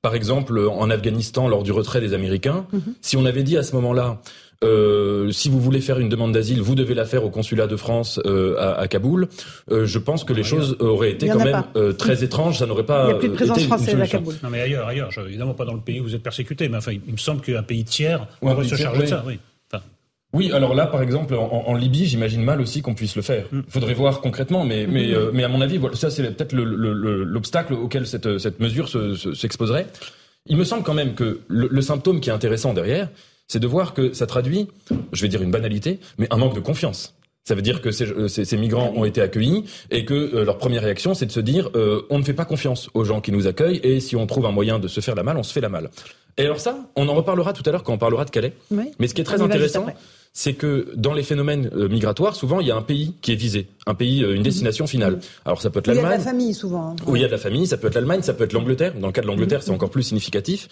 [0.02, 2.94] par exemple, en Afghanistan, lors du retrait des Américains, mhm.
[3.00, 4.20] si on avait dit à ce moment-là,
[4.64, 7.76] euh, si vous voulez faire une demande d'asile, vous devez la faire au consulat de
[7.76, 9.28] France euh, à, à, Kaboul.
[9.70, 12.58] Euh, je pense que les choses auraient été quand même euh, très étranges.
[12.58, 13.04] Ça n'aurait pas.
[13.04, 14.34] Il n'y a plus de présence française à Kaboul.
[14.42, 15.10] Non, mais ailleurs, ailleurs.
[15.26, 17.62] évidemment pas dans le pays où vous êtes persécuté, mais enfin, il me semble qu'un
[17.62, 19.24] pays tiers devrait se charger de ça.
[19.26, 19.38] Oui.
[20.34, 23.46] Oui, alors là, par exemple, en, en Libye, j'imagine mal aussi qu'on puisse le faire.
[23.50, 23.64] Il mm.
[23.68, 25.14] faudrait voir concrètement, mais, mais, mm.
[25.14, 28.88] euh, mais à mon avis, voilà, ça c'est peut-être l'obstacle auquel cette, cette mesure
[29.34, 29.86] s'exposerait.
[29.94, 30.10] Se,
[30.46, 33.08] Il me semble quand même que le, le, symptôme qui est intéressant derrière,
[33.48, 34.68] c'est de voir que ça traduit,
[35.12, 37.14] je vais dire une banalité, mais un manque de confiance.
[37.44, 40.44] Ça veut dire que ces, euh, ces, ces migrants ont été accueillis et que euh,
[40.44, 43.22] leur première réaction, c'est de se dire euh, on ne fait pas confiance aux gens
[43.22, 45.42] qui nous accueillent et si on trouve un moyen de se faire la malle, on
[45.42, 45.88] se fait la malle.
[46.36, 48.52] Et alors ça, on en reparlera tout à l'heure quand on parlera de Calais.
[48.70, 49.86] Mais ce qui est très intéressant,
[50.34, 53.66] c'est que dans les phénomènes migratoires, souvent il y a un pays qui est visé,
[53.86, 54.42] un pays, une mhm.
[54.42, 55.14] destination finale.
[55.14, 55.20] Mhm.
[55.46, 56.04] Alors ça peut être l'Allemagne.
[56.04, 56.90] Il y a de la famille souvent.
[56.90, 56.96] Hein.
[57.06, 58.92] Où il y a de la famille, ça peut être l'Allemagne, ça peut être l'Angleterre.
[59.00, 59.64] Dans le cas de l'Angleterre, mhm.
[59.64, 60.68] c'est encore plus significatif.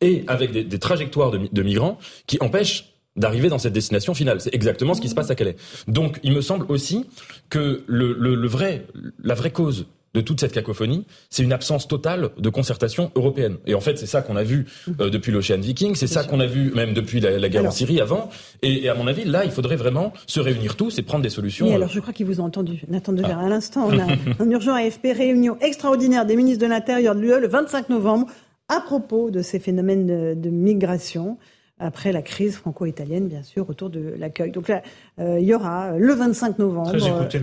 [0.00, 4.40] Et avec des, des trajectoires de, de migrants qui empêchent d'arriver dans cette destination finale.
[4.40, 5.56] C'est exactement ce qui se passe à Calais.
[5.88, 7.06] Donc, il me semble aussi
[7.48, 8.86] que le, le, le vrai,
[9.22, 13.58] la vraie cause de toute cette cacophonie, c'est une absence totale de concertation européenne.
[13.66, 14.66] Et en fait, c'est ça qu'on a vu
[15.00, 18.00] euh, depuis l'Ocean Viking, c'est ça qu'on a vu même depuis la, guerre en Syrie
[18.00, 18.28] avant.
[18.62, 21.30] Et, et, à mon avis, là, il faudrait vraiment se réunir tous et prendre des
[21.30, 21.68] solutions.
[21.68, 22.82] Oui, alors je crois qu'ils vous ont entendu.
[22.88, 23.46] Nathan Devers, ah.
[23.46, 24.06] à l'instant, on a
[24.40, 28.26] un urgent AFP réunion extraordinaire des ministres de l'Intérieur de l'UE le 25 novembre
[28.70, 31.36] à propos de ces phénomènes de, de migration
[31.80, 34.50] après la crise franco-italienne, bien sûr, autour de l'accueil.
[34.50, 34.82] Donc là,
[35.18, 36.92] euh, il y aura euh, le 25 novembre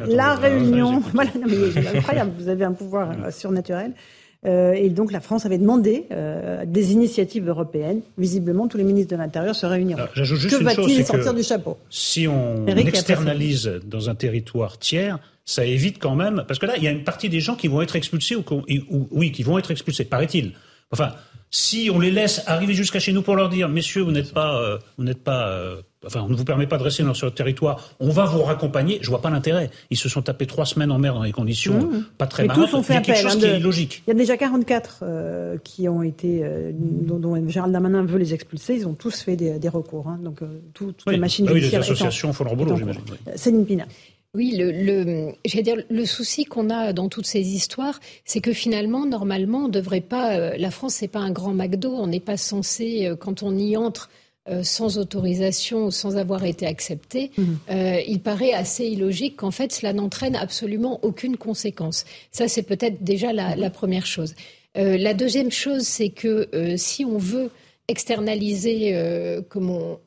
[0.07, 1.01] la réunion.
[1.13, 2.31] Voilà, non, mais c'est incroyable.
[2.37, 3.93] Vous avez un pouvoir euh, surnaturel.
[4.45, 8.01] Euh, et donc la France avait demandé euh, des initiatives européennes.
[8.19, 10.03] Visiblement, tous les ministres de l'Intérieur se réuniront.
[10.13, 11.77] que va-t-il sortir du chapeau?
[11.89, 16.83] Si on externalise dans un territoire tiers, ça évite quand même, parce que là, il
[16.83, 18.43] y a une partie des gens qui vont être expulsés ou,
[18.89, 20.53] ou oui, qui vont être expulsés, paraît-il.
[20.91, 21.13] Enfin,
[21.49, 24.61] si on les laisse arriver jusqu'à chez nous pour leur dire, messieurs, vous n'êtes pas,
[24.61, 27.31] euh, vous n'êtes pas, euh, enfin, on ne vous permet pas de rester sur le
[27.31, 28.99] territoire, on va vous raccompagner.
[29.01, 29.69] Je vois pas l'intérêt.
[29.89, 32.05] Ils se sont tapés trois semaines en mer dans des conditions mmh.
[32.17, 32.69] pas très marrantes.
[32.69, 34.03] tous ont fait il y a quelque chose hein, qui est illogique.
[34.07, 38.33] Il y a déjà 44 euh, qui ont été, dont, dont, Gérald Darmanin veut les
[38.33, 38.75] expulser.
[38.75, 40.09] Ils ont tous fait des, des recours.
[40.09, 40.41] Hein, donc
[40.73, 43.03] toutes les machines ah oui, les associations font leur boulot, j'imagine.
[43.35, 43.85] Céline Pina.
[44.37, 49.07] Oui, le, le, dire, le souci qu'on a dans toutes ces histoires, c'est que finalement,
[49.07, 50.37] normalement, on devrait pas.
[50.37, 51.89] Euh, la France, c'est pas un grand McDo.
[51.89, 54.11] On n'est pas censé, euh, quand on y entre,
[54.47, 57.43] euh, sans autorisation ou sans avoir été accepté, mmh.
[58.07, 62.05] il paraît assez illogique qu'en fait cela n'entraîne absolument aucune conséquence.
[62.31, 64.35] Ça, c'est peut-être déjà la, la, première chose.
[64.75, 66.47] la deuxième chose, c'est que
[66.77, 67.49] si on veut
[67.89, 68.95] externaliser,
[69.49, 69.97] comme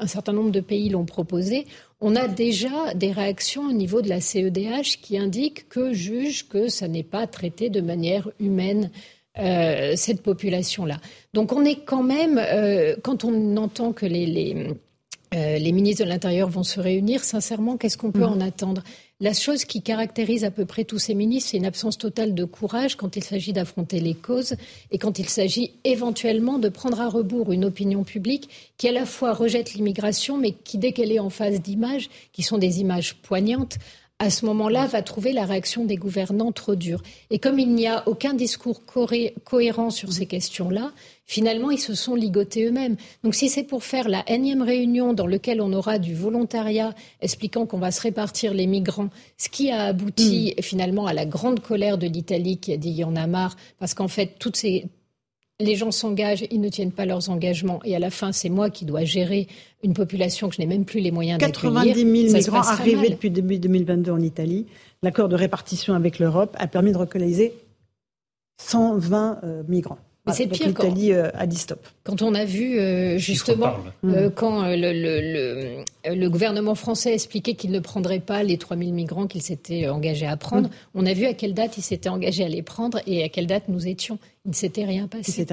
[0.00, 1.66] un certain nombre de pays l'ont proposé,
[2.00, 6.68] on a déjà des réactions au niveau de la CEDH qui indiquent que juge que
[6.68, 8.90] ça n'est pas traité de manière humaine
[9.38, 10.98] euh, cette population-là.
[11.32, 14.68] Donc on est quand même, euh, quand on entend que les,
[15.34, 17.24] Euh, les ministres de l'Intérieur vont se réunir.
[17.24, 18.34] Sincèrement, qu'est-ce qu'on peut mhm.
[18.34, 18.82] en attendre?
[19.20, 22.44] La chose qui caractérise à peu près tous ces ministres, c'est une absence totale de
[22.44, 24.56] courage quand il s'agit d'affronter les causes
[24.90, 29.06] et quand il s'agit éventuellement de prendre à rebours une opinion publique qui à la
[29.06, 33.14] fois rejette l'immigration, mais qui, dès qu'elle est en face d'images, qui sont des images
[33.14, 33.78] poignantes,
[34.20, 37.02] à ce moment-là, va trouver la réaction des gouvernants trop dure.
[37.30, 40.92] Et comme il n'y a aucun discours cohérent sur ces questions-là,
[41.26, 42.96] finalement, ils se sont ligotés eux-mêmes.
[43.24, 47.66] Donc si c'est pour faire la énième réunion dans laquelle on aura du volontariat expliquant
[47.66, 50.62] qu'on va se répartir les migrants, ce qui a abouti mm.
[50.62, 53.56] finalement à la grande colère de l'Italie qui a dit il y en a marre,
[53.80, 54.86] parce qu'en fait, toutes ces
[55.60, 58.70] les gens s'engagent, ils ne tiennent pas leurs engagements, et à la fin, c'est moi
[58.70, 59.46] qui dois gérer
[59.82, 61.74] une population que je n'ai même plus les moyens d'accueillir.
[61.74, 64.66] 90 000 migrants arrivés depuis début 2022 en Italie.
[65.02, 67.52] L'accord de répartition avec l'Europe a permis de relocaliser
[68.58, 69.98] 120 euh, migrants.
[70.26, 71.86] Mais c'est pire l'Italie euh, a dit stop.
[72.02, 77.78] Quand on a vu euh, justement euh, quand le, le, gouvernement français expliquait qu'il ne
[77.78, 80.72] prendrait pas les 3000 migrants qu'il s'était engagé à prendre, mm.
[80.94, 83.46] on a vu à quelle date il s'était engagé à les prendre et à quelle
[83.46, 84.18] date nous étions.
[84.44, 85.06] Il ne s'était rien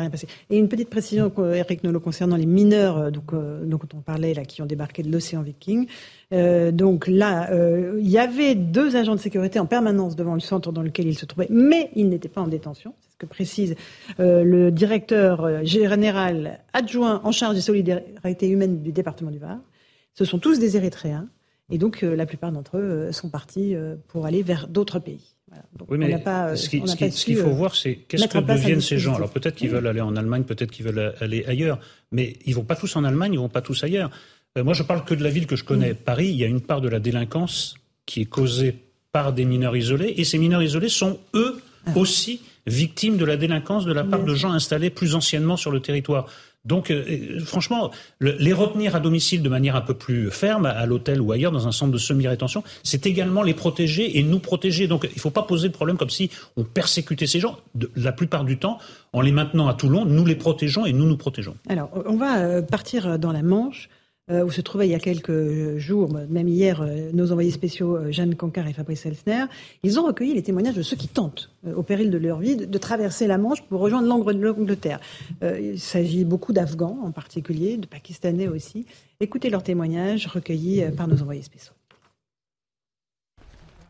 [0.09, 0.27] passé.
[0.49, 0.55] Il.
[0.55, 4.61] Et une petite précision, Eric Nolot, concernant les mineurs donc, dont on parlait là, qui
[4.61, 5.87] ont débarqué de l'océan Viking.
[6.31, 7.49] donc là,
[7.97, 11.17] il y avait deux agents de sécurité en permanence devant le centre dans lequel ils
[11.17, 13.75] se trouvaient, mais ils n'étaient pas en détention que précise
[14.19, 19.59] euh, le directeur euh, général adjoint en charge des solidarités humaines du département du Var.
[20.15, 21.29] Ce sont tous des Érythréens.
[21.69, 23.75] Et donc, euh, la plupart d'entre eux sont partis
[24.07, 25.35] pour aller vers d'autres pays.
[25.89, 29.15] Oui, mais pas, ce qu'il faut voir, c'est qu'est-ce que deviennent ces gens.
[29.15, 31.79] Alors peut-être qu'ils veulent aller en Allemagne, peut-être qu'ils veulent aller ailleurs,
[32.11, 34.09] mais ils vont pas tous en Allemagne, ils vont pas tous ailleurs.
[34.55, 36.27] moi, je parle que de la ville que je connais, Paris.
[36.27, 38.75] Il y a une part de la délinquance qui est causée
[39.11, 41.91] par des mineurs isolés, et ces mineurs isolés sont eux ah.
[41.95, 45.79] aussi victimes de la délinquance de la part de gens installés plus anciennement sur le
[45.79, 46.27] territoire.
[46.63, 50.85] Donc, euh, euh, franchement, les retenir à domicile de manière un peu plus ferme, à,
[50.85, 54.87] l'hôtel ou ailleurs, dans un centre de semi-rétention, c'est également les protéger et nous protéger.
[54.87, 57.57] Donc, il ne faut pas poser le problème comme si on persécutait ces gens.
[57.95, 58.77] la plupart du temps,
[59.13, 61.55] en les maintenant à Toulon, nous les protégeons et nous nous protégeons.
[61.67, 63.89] Alors, on va euh, partir dans la Manche.
[64.31, 67.97] Euh, où se trouvaient il y a quelques jours, même hier, euh, nos envoyés spéciaux
[67.97, 69.45] euh, Jeanne Cancard et Fabrice Elsner.
[69.83, 72.77] Ils ont recueilli les témoignages de ceux qui tentent, au péril de leur vie, de,
[72.77, 74.99] traverser la Manche pour rejoindre l'Angleterre.
[75.41, 78.85] il s'agit beaucoup d'Afghans en particulier, de Pakistanais aussi.
[79.19, 81.73] Écoutez leurs témoignages recueillis par nos envoyés spéciaux.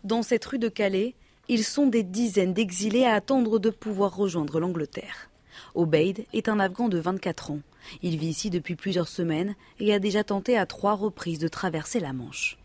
[0.04, 1.16] Dans cette rue de Calais,
[1.48, 5.30] ils sont des dizaines d'exilés à attendre de pouvoir rejoindre l'Angleterre.
[5.76, 7.60] Obeid est un Afghan de 24 ans.
[8.02, 12.00] Il vit ici depuis plusieurs semaines et a déjà tenté à trois reprises de traverser
[12.00, 12.58] la Manche.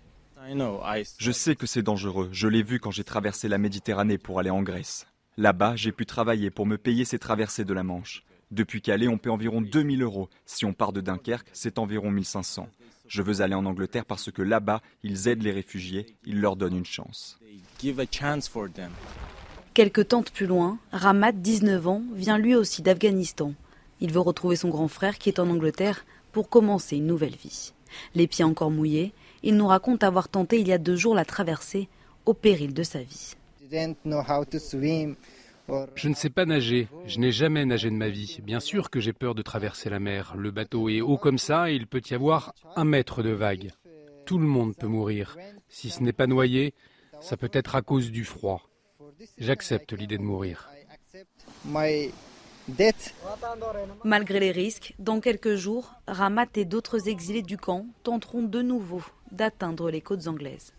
[1.18, 2.28] Je sais que c'est dangereux.
[2.32, 5.06] Je l'ai vu quand j'ai traversé la Méditerranée pour aller en Grèce.
[5.36, 8.22] Là-bas, j'ai pu travailler pour me payer ces traversées de la Manche.
[8.52, 10.28] Depuis Calais, on paie environ 2000 euros.
[10.44, 12.68] Si on part de Dunkerque, c'est environ 1500.
[13.08, 16.76] Je veux aller en Angleterre parce que là-bas, ils aident les réfugiés, ils leur donnent
[16.76, 17.38] une chance.
[19.74, 23.52] Quelques temps plus loin, Ramat, 19 ans, vient lui aussi d'Afghanistan.
[24.00, 27.72] Il veut retrouver son grand frère qui est en Angleterre pour commencer une nouvelle vie.
[28.14, 31.24] Les pieds encore mouillés, il nous raconte avoir tenté il y a deux jours la
[31.24, 31.88] traversée
[32.26, 33.34] au péril de sa vie.
[35.94, 38.38] Je ne sais pas nager, je n'ai jamais nagé de ma vie.
[38.42, 40.34] Bien sûr que j'ai peur de traverser la mer.
[40.36, 43.72] Le bateau est haut comme ça et il peut y avoir un mètre de vague.
[44.26, 45.36] Tout le monde peut mourir.
[45.68, 46.74] Si ce n'est pas noyé,
[47.20, 48.68] ça peut être à cause du froid.
[49.38, 50.68] J'accepte l'idée de mourir.
[54.04, 59.02] Malgré les risques, dans quelques jours, Ramat et d'autres exilés du camp tenteront de nouveau
[59.30, 60.72] d'atteindre les côtes anglaises.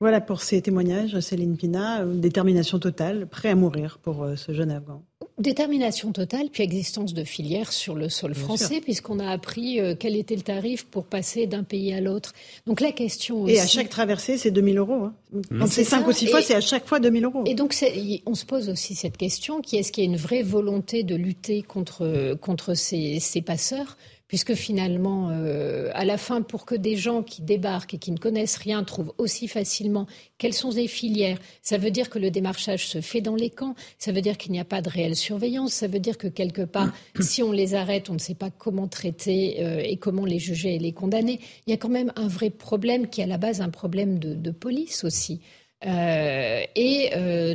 [0.00, 4.70] Voilà pour ces témoignages, Céline Pina, détermination totale, prêt à mourir pour euh, ce jeune
[4.70, 5.02] Afghan.
[5.36, 10.14] Détermination totale, puis existence de filières sur le sol français, puisqu'on a appris euh, quel
[10.14, 12.32] était le tarif pour passer d'un pays à l'autre.
[12.68, 13.54] Donc la question aussi...
[13.54, 15.04] Et à chaque traversée, c'est 2000 euros.
[15.04, 15.14] Hein.
[15.32, 15.58] Mmh.
[15.58, 17.42] Quand c'est 5 ou 6 fois, c'est à chaque fois 2000 euros.
[17.46, 17.74] Et donc
[18.26, 21.16] on se pose aussi cette question, qui est-ce qu'il y a une vraie volonté de
[21.16, 23.96] lutter contre, contre ces, ces passeurs?
[24.34, 28.16] Puisque finalement, euh, à la fin, pour que des gens qui débarquent et qui ne
[28.16, 32.88] connaissent rien trouvent aussi facilement quelles sont les filières, ça veut dire que le démarchage
[32.88, 35.72] se fait dans les camps, ça veut dire qu'il n'y a pas de réelle surveillance,
[35.72, 38.88] ça veut dire que quelque part, si on les arrête, on ne sait pas comment
[38.88, 41.38] traiter euh, et comment les juger et les condamner.
[41.68, 44.18] Il y a quand même un vrai problème qui est à la base un problème
[44.18, 45.42] de, police aussi.
[45.86, 47.10] Euh, et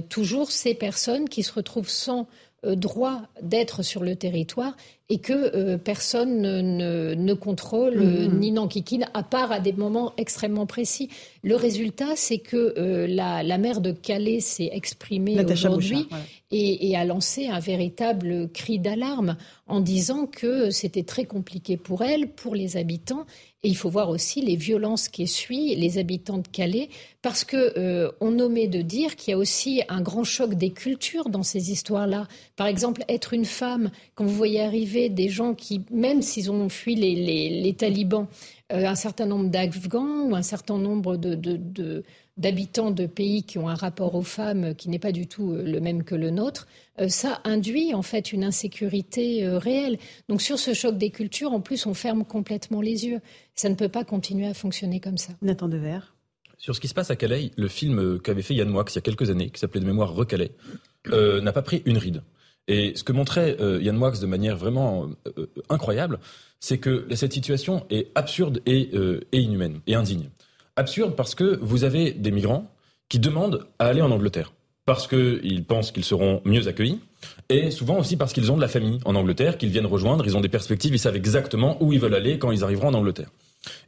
[0.07, 2.29] toujours ces personnes qui se retrouvent sans
[2.63, 4.75] droit d'être sur le territoire
[5.09, 8.39] et que euh, personne ne, ne, contrôle mm-hmm.
[8.39, 11.09] ni n'enquiquine, à part à des moments extrêmement précis.
[11.43, 16.07] Le résultat, c'est que euh, la, la, maire de Calais s'est exprimée aujourd'hui
[16.51, 19.35] et, et, a lancé un véritable cri d'alarme
[19.67, 23.25] en disant que c'était très compliqué pour elle, pour les habitants,
[23.63, 26.87] Et il faut voir aussi les violences qui essuient les habitants de Calais,
[27.21, 30.69] parce que euh, on omet de dire qu'il y a aussi un grand choc des
[30.69, 32.27] cultures dans ces histoires-là.
[32.55, 36.69] Par exemple, être une femme, quand vous voyez arriver des gens qui, même s'ils ont
[36.69, 38.27] fui les, talibans,
[38.71, 42.03] euh, un certain nombre d'Afghans ou un certain nombre de, de
[42.39, 45.61] d'habitants de pays qui ont un rapport aux femmes qui n'est pas du tout euh,
[45.61, 46.67] le même que le nôtre,
[46.99, 49.99] euh, ça induit en fait une insécurité euh, réelle.
[50.29, 53.19] Donc sur ce choc des cultures, en plus, on ferme complètement les yeux.
[53.55, 55.33] Ça ne peut pas continuer à fonctionner comme ça.
[55.41, 56.15] Nathan Devers.
[56.57, 58.97] Sur ce qui se passe à Calais, le film qu'avait fait Yann Moix il y
[58.97, 60.51] a quelques années, qui s'appelait de mémoire Recalais,
[61.09, 62.21] n'a pas pris une ride.
[62.67, 65.09] Et ce que montrait Yann Moix de manière vraiment
[65.69, 66.19] incroyable,
[66.59, 68.89] c'est que cette situation est absurde et
[69.31, 70.29] inhumaine et indigne
[70.79, 72.71] absurde parce que vous avez des migrants
[73.09, 74.53] qui demandent à aller en Angleterre
[74.85, 76.99] parce qu'ils pensent qu'ils seront mieux accueillis,
[77.47, 80.35] et souvent aussi parce qu'ils ont de la famille en Angleterre, qu'ils viennent rejoindre, ils
[80.35, 83.29] ont des perspectives, ils savent exactement où ils veulent aller quand ils arriveront en Angleterre.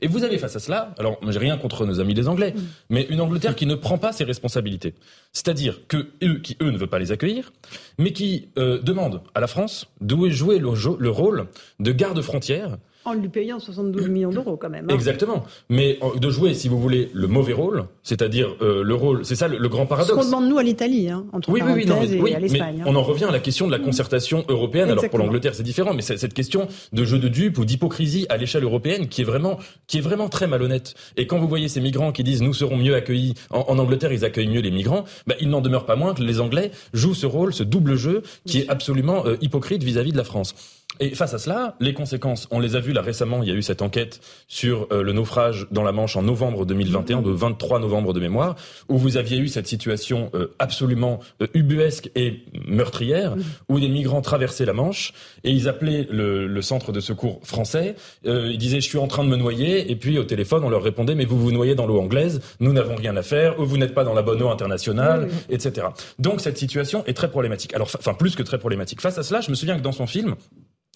[0.02, 2.62] Et vous avez face à cela, alors j'ai rien contre nos amis les Anglais, mm.
[2.92, 4.94] mais une Angleterre qui ne prend pas ses responsabilités.
[5.34, 7.52] C'est-à-dire que eux, qui eux ne veulent pas les accueillir,
[7.98, 11.48] mais qui euh, demandent à la France de jouer le, le rôle
[11.80, 14.86] de garde-frontière en lui payant 72 millions d'euros quand même.
[14.90, 14.94] Hein.
[14.94, 15.44] Exactement.
[15.70, 19.48] Mais de jouer, si vous voulez, le mauvais rôle, c'est-à-dire euh, le rôle, c'est ça
[19.48, 20.12] le, grand paradoxe.
[20.12, 22.40] Ce qu'on demande nous à l'Italie, hein, entre oui, oui, oui, non, mais, et à
[22.40, 22.82] l'Espagne.
[22.82, 22.86] Hein.
[22.88, 24.90] On en revient à la question de la concertation européenne.
[24.90, 28.38] Alors pour l'Angleterre, c'est différent, mais cette question de jeu de dupe ou d'hypocrisie à
[28.38, 30.94] l'échelle européenne qui est vraiment, qui est vraiment très malhonnête.
[31.18, 34.26] Et quand vous voyez ces migrants qui disent nous serons mieux accueillis en, Angleterre, ils
[34.26, 37.26] accueillent mieux les migrants, bah, il n'en demeure pas moins que les Anglais jouent ce
[37.26, 40.54] rôle, ce double jeu qui est absolument euh, hypocrite vis à -vis de la France.
[41.00, 43.56] Et face à cela, les conséquences, on les a vues là récemment, il y a
[43.56, 47.80] eu cette enquête sur euh, le naufrage dans la Manche en novembre 2021, de 23
[47.80, 48.56] novembre de mémoire,
[48.88, 53.36] où vous aviez eu cette situation euh, absolument euh, ubuesque et meurtrière,
[53.70, 57.96] où des migrants traversaient la Manche et ils appelaient le, le centre de secours français,
[58.24, 60.84] ils disaient je suis en train de me noyer, et puis au téléphone on leur
[60.84, 63.78] répondait mais vous vous noyez dans l'eau anglaise, nous n'avons rien à faire, ou vous
[63.78, 65.88] n'êtes pas dans la bonne eau internationale, etc.
[66.20, 67.74] Donc cette situation est très problématique.
[67.74, 69.02] Alors, enfin plus que très problématique.
[69.02, 70.36] Face à cela, je me souviens que dans son film,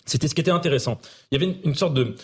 [0.05, 0.99] c'était ce qui était intéressant.
[1.31, 2.15] Il y avait une, sorte de,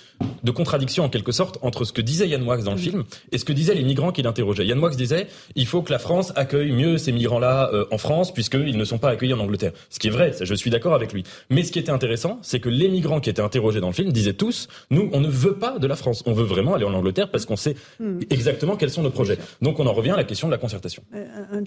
[0.44, 3.38] de, contradiction en quelque sorte entre ce que disait Yann Moix dans le film et
[3.38, 4.66] ce que disaient les migrants qu'il interrogeait.
[4.66, 8.34] Yann Moix disait il faut que la France accueille mieux ces migrants-là euh, en France
[8.34, 9.72] puisqu'ils ne sont pas accueillis en Angleterre.
[9.90, 11.24] Ce qui est vrai, je suis d'accord avec lui.
[11.50, 14.12] Mais ce qui était intéressant, c'est que les migrants qui étaient interrogés dans le film
[14.12, 16.24] disaient tous nous, on ne veut pas de la France.
[16.26, 18.20] On veut vraiment aller en Angleterre parce qu'on sait hmm.
[18.30, 19.38] exactement quels sont nos projets.
[19.62, 21.04] Donc on en revient à la question de la concertation.
[21.16, 21.26] Euh,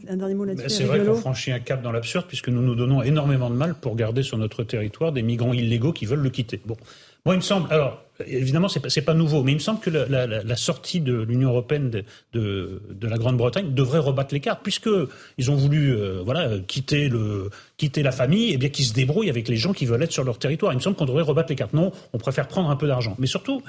[0.09, 0.69] un, dernier mot là-dessus.
[0.69, 3.75] C'est vrai qu'on franchit un cap dans l'absurde puisque nous nous donnons énormément de mal
[3.75, 6.61] pour garder sur notre territoire des migrants illégaux qui veulent le quitter.
[6.65, 6.77] Bon,
[7.25, 7.73] moi, il me semble.
[7.73, 11.51] Alors, évidemment, c'est pas, pas nouveau, mais il me semble que la, sortie de l'Union
[11.51, 11.91] européenne
[12.33, 14.91] de, la Grande-Bretagne devrait rebattre les cartes, puisque
[15.39, 19.31] ils ont voulu, euh, voilà, quitter le, quitter la famille, et bien qu'ils se débrouillent
[19.31, 20.73] avec les gens qui veulent être sur leur territoire.
[20.73, 21.73] Il me semble qu'on devrait rebattre les cartes.
[21.73, 23.63] Non, on préfère prendre un peu d'argent, mais surtout.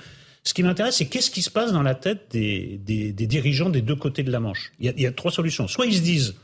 [0.47, 3.95] Ce qui m'intéresse, c'est qu'est-ce qui se passe dans la tête des, dirigeants des deux
[3.95, 4.73] côtés de la Manche?
[4.79, 5.67] Il y a trois solutions.
[5.67, 6.35] Soit ils se disent,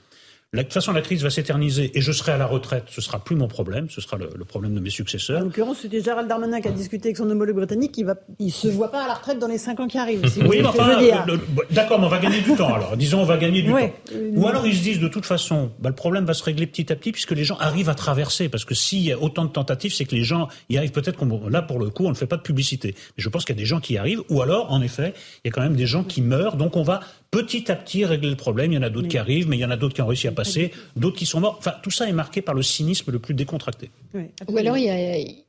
[0.57, 2.83] de toute façon, la crise va s'éterniser et je serai à la retraite.
[2.89, 3.89] Ce sera plus mon problème.
[3.89, 5.39] Ce sera le, problème de mes successeurs.
[5.39, 7.97] En l'occurrence, c'était Gérald Darmanin qui a discuté avec son homologue britannique.
[7.97, 10.21] Il va, il se voit pas à la retraite dans les cinq ans qui arrivent.
[10.45, 10.99] oui, mais enfin,
[11.69, 12.97] d'accord, mais on va gagner du temps alors.
[12.97, 13.91] Disons, on va gagner du temps.
[14.33, 16.91] Ou alors ils se disent de toute façon, bah, le problème va se régler petit
[16.91, 18.49] à petit puisque les gens arrivent à traverser.
[18.49, 20.91] Parce que s'il y a autant de tentatives, c'est que les gens y arrivent.
[20.91, 22.93] Peut-être qu'on, là pour le coup, on ne fait pas de publicité.
[23.15, 24.23] Mais je pense qu'il y a des gens qui y arrivent.
[24.29, 25.13] Ou alors, en effet,
[25.45, 26.57] il y a quand même des gens qui meurent.
[26.57, 26.99] Donc on va
[27.31, 28.73] petit à petit régler le problème.
[28.73, 30.07] Il y en a d'autres qui arrivent, mais il y en a d'autres qui ont
[30.07, 31.55] réussi à passer, d'autres qui sont morts.
[31.57, 33.89] Enfin, tout ça est marqué par le cynisme le plus décontracté.
[34.47, 34.83] Ou alors, il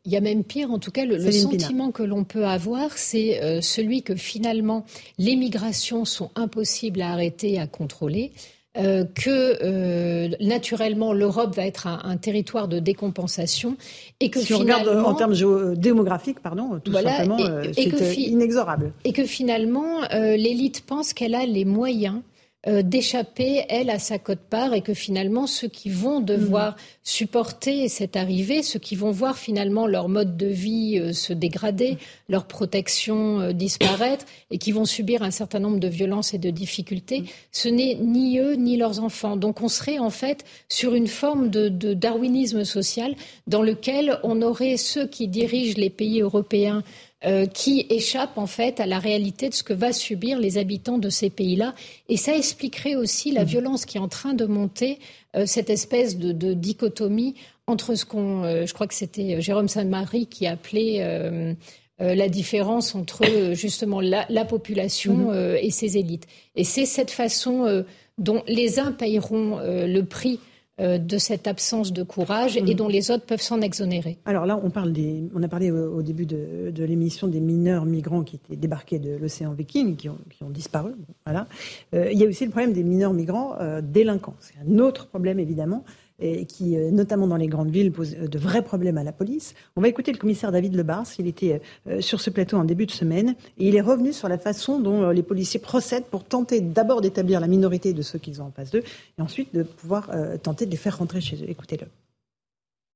[0.07, 3.61] y, a, même pire, en tout cas, le, sentiment que l'on peut avoir, c'est euh,
[3.61, 4.87] celui que finalement,
[5.19, 8.33] les migrations sont impossibles à arrêter, à contrôler.
[8.79, 13.77] Euh, que euh, naturellement l'Europe va être un, territoire de décompensation
[14.19, 17.37] et que si finalement, on regarde en termes démographiques, pardon, tout simplement,
[17.75, 18.93] c'est inexorable.
[19.05, 22.23] Et que finalement l'élite pense qu'elle a les moyens
[22.69, 26.77] euh, d'échapper, elle, à sa cote-part, et que finalement, ceux qui vont devoir mm.
[27.03, 31.99] supporter cette arrivée, ceux qui vont voir finalement leur mode de vie euh, se dégrader,
[32.29, 36.51] leur protection euh, disparaître, et qui vont subir un certain nombre de violences et de
[36.51, 37.27] difficultés, mm.
[37.51, 39.37] ce n'est ni eux ni leurs enfants.
[39.37, 43.17] Donc on serait en fait sur une forme de, de darwinisme social
[43.49, 46.85] dans lequel on aurait ceux qui dirigent les pays européens
[47.25, 50.99] euh, qui échappe en fait à la réalité de ce que va subir les habitants
[50.99, 51.73] de ces pays-là.
[52.09, 53.47] Et ça expliquerait aussi la mmh.
[53.47, 54.99] violence qui est en train de monter,
[55.37, 57.37] euh, cette espèce de, dichotomie
[57.69, 61.57] entre ce qu'on, euh, je crois que c'était Jérôme Saint-Marie qui appelait
[62.01, 65.57] la différence entre justement la, population mmh.
[65.61, 66.27] et ses élites.
[66.57, 67.85] Et c'est cette façon
[68.19, 70.41] dont les uns payeront le prix
[70.83, 72.75] de cette absence de courage et mm.
[72.75, 74.19] dont les autres peuvent s'en exonérer.
[74.25, 78.23] Alors là, on, parle des, on a parlé au, début de, l'émission des mineurs migrants
[78.23, 80.93] qui étaient débarqués de l'océan Viking, qui ont, qui ont disparu.
[81.25, 81.47] Voilà.
[81.93, 84.35] il y a aussi le problème des mineurs migrants délinquants.
[84.41, 85.85] C'est un autre problème, évidemment
[86.21, 89.13] et qui, euh, notamment dans les grandes villes, pose euh, de vrais problèmes à la
[89.13, 89.55] police.
[89.77, 91.07] On va écouter le commissaire David Lebars.
[91.19, 94.29] Il était euh, sur ce plateau en début de semaine et il est revenu sur
[94.29, 98.41] la façon dont les policiers procèdent pour tenter d'abord d'établir la minorité de ceux qu'ils
[98.41, 98.83] ont en face d'eux
[99.19, 100.11] et ensuite de pouvoir
[100.43, 101.49] tenter de les faire rentrer chez eux.
[101.49, 101.87] Écoutez-le.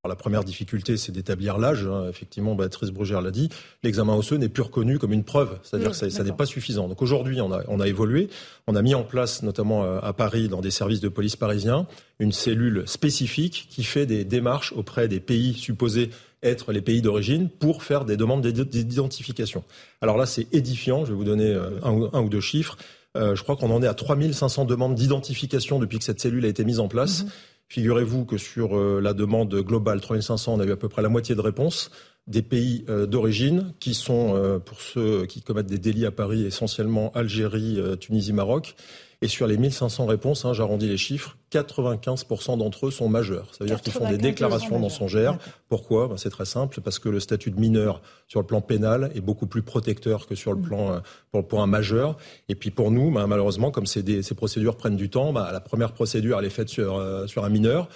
[0.09, 1.87] La première difficulté, c'est d'établir l'âge.
[1.87, 2.07] Hein.
[2.09, 3.49] Effectivement, Béatrice Brugère l'a dit.
[3.83, 5.59] L'examen osseux n'est plus reconnu comme une preuve.
[5.63, 6.89] C'est-à-dire que ça, n'est pas suffisant.
[6.89, 8.29] Donc aujourd'hui, on a, on a évolué.
[8.67, 11.87] On a mis en place, notamment euh, à Paris, dans des services de police parisiens,
[12.19, 16.11] une cellule spécifique qui fait des démarches auprès des pays supposés
[16.43, 19.65] être les pays d'origine pour faire des demandes d'identification.
[20.01, 21.05] Alors là, c'est édifiant.
[21.05, 22.77] Je vais vous donner euh, un, ou deux chiffres.
[23.17, 26.49] Euh, je crois qu'on en est à 3500 demandes d'identification depuis que cette cellule a
[26.49, 27.25] été mise en place.
[27.25, 27.29] Mm-hmm.
[27.69, 31.09] Figurez-vous que sur euh, la demande globale 3500, on a eu à peu près la
[31.09, 31.91] moitié de réponses
[32.29, 36.45] des pays euh, d'origine qui sont, euh, pour ceux qui commettent des délits à Paris,
[36.45, 38.77] essentiellement Algérie, Tunisie, Maroc.
[39.23, 43.49] Et sur les 1500 réponses, hein, j'arrondis les chiffres, 95% d'entre eux sont majeurs.
[43.53, 45.39] Ça veut dire qu'ils font des déclarations mensongères.
[45.71, 46.09] Pourquoi?
[46.09, 49.23] Ben, C'est très simple, parce que le statut de mineur sur le plan pénal est
[49.23, 50.63] beaucoup plus protecteur que sur le mm.
[50.63, 50.99] plan euh,
[51.33, 52.19] pour, pour, un majeur.
[52.51, 55.61] Et puis pour nous, ben, malheureusement, comme des, ces procédures prennent du temps, ben, la
[55.61, 57.89] première procédure, elle est faite sur, euh, sur un mineur.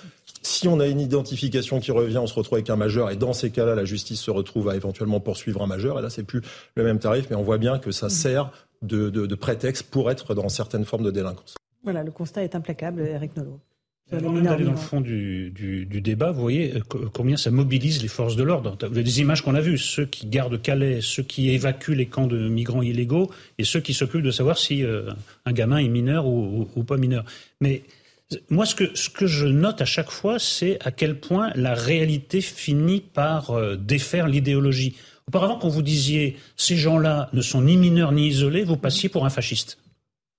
[0.42, 3.34] Si on a une identification qui revient, on se retrouve avec un majeur, et dans
[3.34, 5.98] ces cas-là, la justice se retrouve à éventuellement poursuivre un majeur.
[5.98, 6.40] Et là, c'est plus
[6.76, 8.10] le même tarif, mais on voit bien que ça mm.
[8.10, 8.50] sert
[8.82, 11.56] de, de, de prétexte pour être dans certaines formes de délinquance.
[11.82, 13.60] Voilà, le constat est implacable, Eric Nolot.
[14.12, 18.02] Avant d'aller dans le fond du, du, du, débat, vous voyez euh, combien ça mobilise
[18.02, 18.76] les forces de l'ordre.
[18.80, 22.06] Vous avez des images qu'on a vues, ceux qui gardent Calais, ceux qui évacuent les
[22.06, 25.12] camps de migrants illégaux, et ceux qui s'occupent de savoir si euh,
[25.44, 27.24] un gamin est mineur ou, ou, pas mineur.
[27.60, 27.84] Mais
[28.48, 31.74] moi, ce que, ce que je note à chaque fois, c'est à quel point la
[31.74, 34.96] réalité finit par euh, défaire l'idéologie.
[35.30, 39.24] Auparavant, quand vous disiez ces gens-là ne sont ni mineurs ni isolés, vous passiez pour
[39.24, 39.78] un fasciste.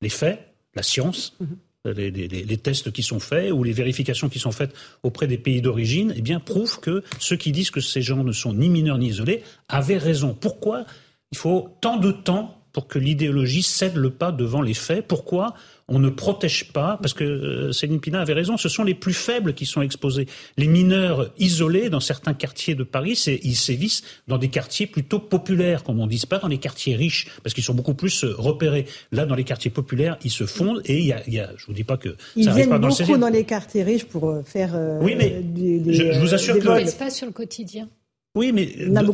[0.01, 1.93] Les faits, la science, mhm.
[1.95, 6.13] les, tests qui sont faits ou les vérifications qui sont faites auprès des pays d'origine,
[6.17, 9.07] eh bien, prouvent que ceux qui disent que ces gens ne sont ni mineurs ni
[9.07, 10.33] isolés avaient raison.
[10.37, 10.85] Pourquoi
[11.31, 15.55] il faut tant de temps pour que l'idéologie cède le pas devant les faits Pourquoi
[15.91, 19.13] on ne protège pas, parce que euh, Céline Pina avait raison, ce sont les plus
[19.13, 20.25] faibles qui sont exposés.
[20.57, 25.83] Les mineurs isolés dans certains quartiers de Paris, ils sévissent dans des quartiers plutôt populaires,
[25.83, 28.85] comme on dit, pas dans les quartiers riches, parce qu'ils sont beaucoup plus euh, repérés.
[29.11, 31.51] Là, dans les quartiers populaires, ils se fondent et il y a, il y a
[31.57, 34.05] je vous dis pas que ils ça arrive pas dans beaucoup dans les quartiers riches
[34.05, 34.73] pour euh, faire.
[35.01, 36.97] oui, mais je, vous assure que.
[36.97, 37.89] pas sur le quotidien.
[38.33, 39.07] Oui, mais dans, dans,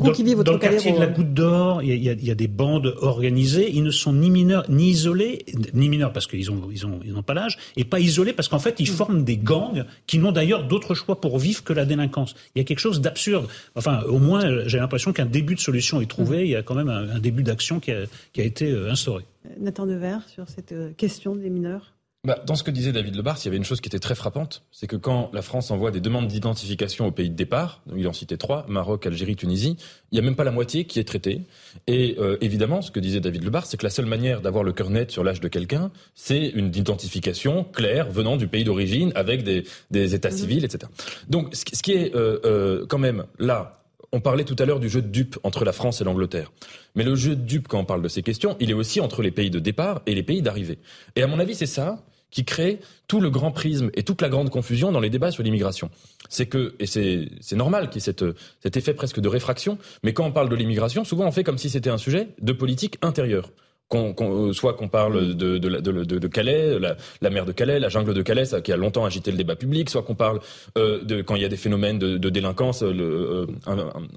[0.54, 3.72] le quartier de la Goutte d'Or, il y, a, y, a, des bandes organisées.
[3.74, 7.14] Ils ne sont ni mineurs, ni isolés, ni mineurs parce qu'ils ont, ils ont, ils
[7.14, 10.32] n'ont pas l'âge, et pas isolés parce qu'en fait, ils forment des gangs qui n'ont
[10.32, 12.36] d'ailleurs d'autre choix pour vivre que la délinquance.
[12.54, 13.48] Il y a quelque chose d'absurde.
[13.76, 16.44] Enfin, au moins, j'ai l'impression qu'un début de solution est trouvé.
[16.44, 18.04] Il y a quand même un, début d'action qui a,
[18.34, 19.26] qui a été euh, instauré.
[19.60, 21.97] Nathan Devers sur cette euh, question des mineurs.
[22.28, 24.14] Bah, dans ce que disait David Lebars, il y avait une chose qui était très
[24.14, 28.06] frappante, c'est que quand la France envoie des demandes d'identification au pays de départ, il
[28.06, 29.78] en citait trois, Maroc, Algérie, Tunisie,
[30.12, 31.44] il n'y a même pas la moitié qui est traitée.
[31.88, 34.74] Et euh, évidemment, ce que disait David Lebars, c'est que la seule manière d'avoir le
[34.74, 39.46] cœur net sur l'âge de quelqu'un, c'est une identification claire venant du pays d'origine avec
[39.46, 40.38] des, des états mhm.
[40.38, 40.92] civils, etc.
[41.30, 43.80] Donc, ce qui est euh, euh, quand même là,
[44.12, 46.52] on parlait tout à l'heure du jeu de dupes entre la France et l'Angleterre.
[46.96, 49.22] Mais le jeu de dupes, quand on parle de ces questions, il est aussi entre
[49.22, 50.80] les pays de départ et les pays d'arrivée.
[51.16, 54.30] Et à mon avis, c'est ça qui crée tout le grand prisme et toute la
[54.30, 55.90] grande confusion dans les débats sur l'immigration.
[56.30, 58.14] C'est que, et c'est, normal qu'il y ait
[58.62, 61.58] cet effet presque de réfraction, mais quand on parle de l'immigration, souvent on fait comme
[61.58, 63.52] si c'était un sujet de politique intérieure.
[63.96, 67.88] Euh, soit qu'on parle de, de, de, de Calais, la, la, mer de Calais, la
[67.88, 70.42] jungle de Calais, ça, qui a longtemps agité le débat public, soit qu'on parle
[70.78, 73.48] euh, de quand il y a des phénomènes de, délinquance euh,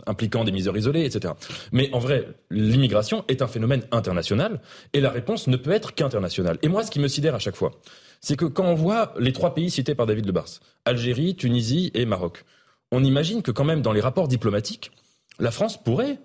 [0.08, 1.34] impliquant des miseurs isolés, etc.
[1.70, 4.60] Mais en vrai, l'immigration est un phénomène international
[4.92, 6.58] et la réponse ne peut être qu'internationale.
[6.62, 7.70] Et moi, ce qui me sidère à chaque fois,
[8.20, 12.06] c'est que quand on voit les trois pays cités par David Lebars, Algérie, Tunisie et
[12.06, 12.44] Maroc,
[12.90, 14.90] on imagine que quand même dans les rapports diplomatiques,
[15.38, 16.18] la France pourrait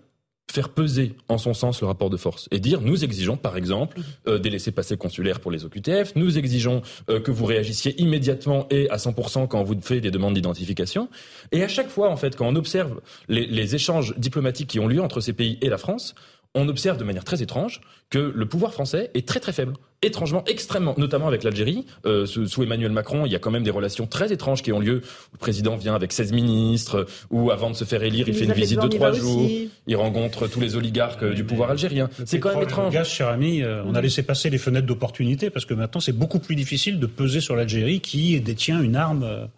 [0.51, 3.99] faire peser en son sens le rapport de force et dire nous exigeons par exemple
[4.27, 8.89] euh, des laissés-passer consulaires pour les OQTF, nous exigeons euh, que vous réagissiez immédiatement et
[8.89, 11.09] à 100% quand vous faites des demandes d'identification.
[11.51, 14.87] Et à chaque fois en fait quand on observe les, les échanges diplomatiques qui ont
[14.87, 16.15] lieu entre ces pays et la France,
[16.55, 19.73] on observe de manière très étrange que le pouvoir français est très très faible.
[20.01, 21.85] Étrangement, extrêmement, notamment avec l'Algérie.
[22.05, 24.79] Euh, sous, Emmanuel Macron, il y a quand même des relations très étranges qui ont
[24.79, 25.01] lieu.
[25.33, 28.53] Le président vient avec 16 ministres, ou avant de se faire élire, il, fait une
[28.53, 29.49] visite de trois jours.
[29.87, 32.09] Il rencontre tous les oligarques du pouvoir algérien.
[32.25, 32.93] C'est quand même étrange.
[32.93, 36.13] Gaz, cher ami, euh, on a laissé passer les fenêtres d'opportunité parce que maintenant c'est
[36.17, 39.49] beaucoup plus difficile de peser sur l'Algérie qui détient une arme.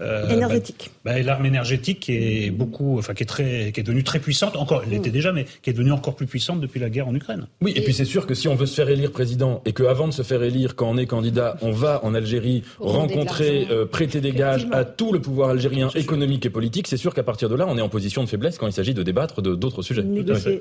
[0.00, 0.92] Euh, euh, énergétique.
[1.04, 4.20] Bah, bah, l'arme énergétique qui est beaucoup, enfin qui est très, qui est devenue très
[4.20, 4.54] puissante.
[4.54, 5.12] Encore, elle l'était mm.
[5.12, 7.46] déjà, mais qui est devenue encore plus puissante depuis la guerre en Ukraine.
[7.62, 10.06] Oui, et, puis c'est sûr que si on veut se faire élire président et qu'avant
[10.06, 14.20] de se faire élire, quand on est candidat, on va en Algérie rencontrer, euh, prêter
[14.20, 17.56] des gages à tout le pouvoir algérien économique et politique, c'est sûr qu'à partir de
[17.56, 20.04] là, on est en position de faiblesse quand il s'agit de débattre de d'autres sujets.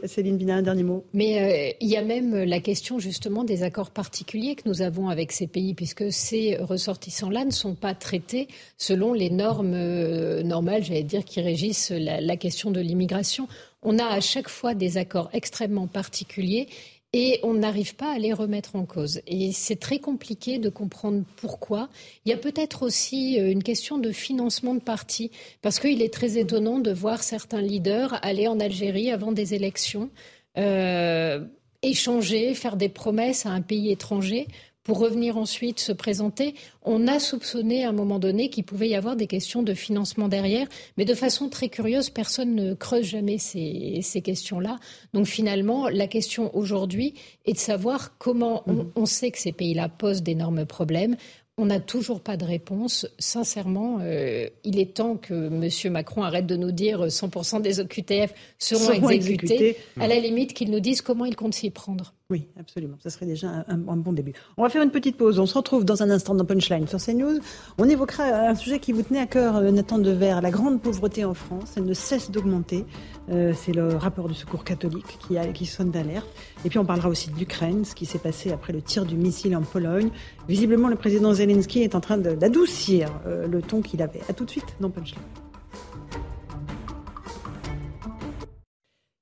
[0.05, 1.05] Céline Bina, un dernier mot.
[1.13, 5.09] Mais euh, il y a même la question justement des accords particuliers que nous avons
[5.09, 8.47] avec ces pays, puisque ces ressortissants-là ne sont pas traités
[8.77, 13.47] selon les normes euh, normales, j'allais dire, qui régissent la, question de l'immigration.
[13.83, 16.67] On a à chaque fois des accords extrêmement particuliers
[17.13, 19.21] et on n'arrive pas à les remettre en cause.
[19.27, 21.89] Et c'est très compliqué de comprendre pourquoi.
[22.25, 26.13] Il y a peut-être aussi euh, une question de financement de partis, parce qu'il est
[26.13, 30.09] très étonnant de voir certains leaders aller en Algérie avant des élections.
[30.57, 31.45] Euh,
[31.83, 34.47] échanger, faire des promesses à un pays étranger
[34.87, 36.55] pour revenir ensuite se présenter.
[36.81, 40.29] On a soupçonné à un moment donné qu'il pouvait y avoir des questions de financement
[40.29, 40.65] derrière,
[40.95, 44.79] mais de façon très curieuse, personne ne creuse jamais ces, questions-là.
[45.13, 47.15] Donc finalement, la question aujourd'hui
[47.45, 48.91] est de savoir comment on, mhm.
[48.95, 51.17] on sait que ces pays-là posent d'énormes problèmes.
[51.57, 53.07] On n'a toujours pas de réponse.
[53.19, 55.91] Sincèrement, euh, il est temps que M.
[55.91, 59.75] Macron arrête de nous dire 100% des OQTF seront, exécutés.
[59.99, 62.13] À la limite, qu'il nous dise comment il compte s'y prendre.
[62.29, 62.97] Oui, absolument.
[62.99, 64.33] Ça serait déjà un, bon début.
[64.57, 65.39] On va faire une petite pause.
[65.39, 67.39] On se retrouve dans un instant dans Punchline sur CNews.
[67.77, 71.23] On évoquera un sujet qui vous tenait à cœur, euh, Nathan Dever, la grande pauvreté
[71.23, 71.75] en France.
[71.77, 72.85] Elle ne cesse d'augmenter.
[73.29, 75.17] Euh, c'est le rapport du Secours catholique
[75.53, 76.27] qui, sonne d'alerte.
[76.65, 79.15] Et puis on parlera aussi de l'Ukraine, ce qui s'est passé après le tir du
[79.15, 80.09] missile en Pologne.
[80.49, 84.21] Visiblement, le président Zelensky est en train d'adoucir euh, le ton qu'il avait.
[84.27, 85.23] À tout de suite dans Punchline.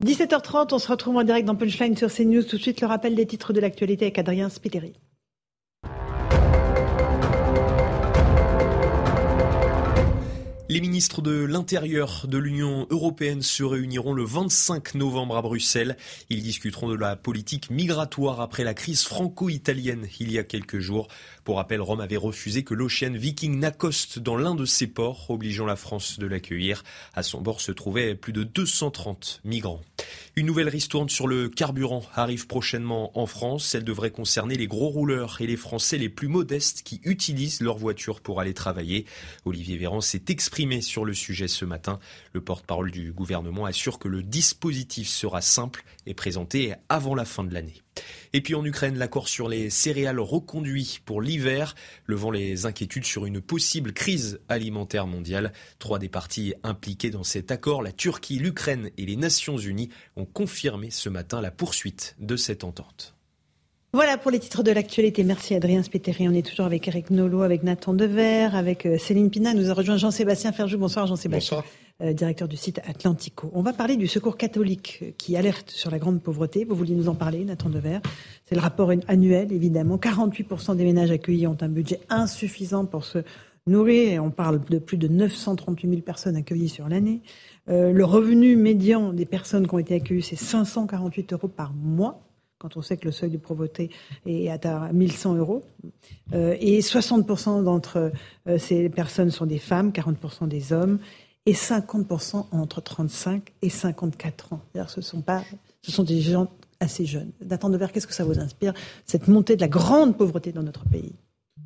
[0.06, 2.44] 17h30, on se retrouve en direct dans Punchline sur CNews.
[2.44, 4.94] Tout de suite, le rappel des titres de l'actualité avec Adrien Spiteri.
[10.68, 15.96] Les ministres de l'Intérieur de l'Union européenne se réuniront le 25 novembre à Bruxelles.
[16.30, 21.08] Ils discuteront de la politique migratoire après la crise franco-italienne il y a quelques jours.
[21.46, 25.68] Pour rappel, Rome avait refusé que l'Ocean Viking n'accoste dans l'un de ses ports, obligeant
[25.68, 26.84] la France de l'accueillir.
[27.14, 29.82] À son bord se trouvaient plus de 230 migrants.
[30.36, 33.76] Une nouvelle ristourne sur le carburant arrive prochainement en France.
[33.76, 37.78] Elle devrait concerner les gros rouleurs et les Français les plus modestes qui utilisent leur
[37.78, 39.06] voiture pour aller travailler.
[39.46, 42.00] Olivier Véran s'est exprimé sur le sujet ce matin.
[42.34, 47.44] Le porte-parole du gouvernement assure que le dispositif sera simple et présenté avant la fin
[47.44, 47.85] de l'année.
[48.34, 51.76] Et puis en Ukraine, l'accord sur les céréales reconduit pour l'hiver,
[52.06, 55.54] levant les inquiétudes sur une possible crise alimentaire mondiale.
[55.80, 60.26] Trois des parties impliquées dans cet accord, la Turquie, l'Ukraine et les Nations Unies, ont
[60.26, 63.16] confirmé ce matin la poursuite de cette entente.
[63.94, 65.24] Voilà pour les titres de l'actualité.
[65.24, 66.28] Merci Adrien Spéteri.
[66.28, 69.54] On est toujours avec Eric Nolot, avec Nathan Dever, avec euh, Céline Pina.
[69.54, 70.78] Nous a rejoint Jean-Sébastien Ferjou.
[70.78, 71.60] Bonsoir Jean-Sébastien.
[71.60, 71.85] Bonsoir.
[72.02, 73.50] Euh, directeur du site Atlantico.
[73.54, 76.66] On va parler du secours catholique euh, qui alerte sur la grande pauvreté.
[76.66, 78.00] Vous vouliez nous en parler, Nathan Dever.
[78.44, 79.96] C'est le rapport annuel, évidemment.
[79.96, 83.20] 48% des ménages accueillis ont un budget insuffisant pour se
[83.66, 84.22] nourrir.
[84.26, 87.22] On parle de plus de 938 000 personnes accueillies sur l'année.
[87.70, 92.20] Euh, le revenu médian des personnes qui ont été accueillies, c'est 548 euros par mois
[92.58, 93.90] quand on sait que le seuil de pauvreté
[94.26, 95.64] est à 1100 euros.
[96.34, 98.12] et 60% d'entre
[98.58, 101.00] ces personnes sont des femmes, 40% des hommes
[101.46, 104.62] et 50% entre 35 et 54 ans.
[104.88, 105.44] Ce sont, pas,
[105.82, 107.32] ce sont des gens assez jeunes.
[107.42, 108.74] D'attendre de voir qu'est-ce que ça vous inspire,
[109.06, 111.14] cette montée de la grande pauvreté dans notre pays?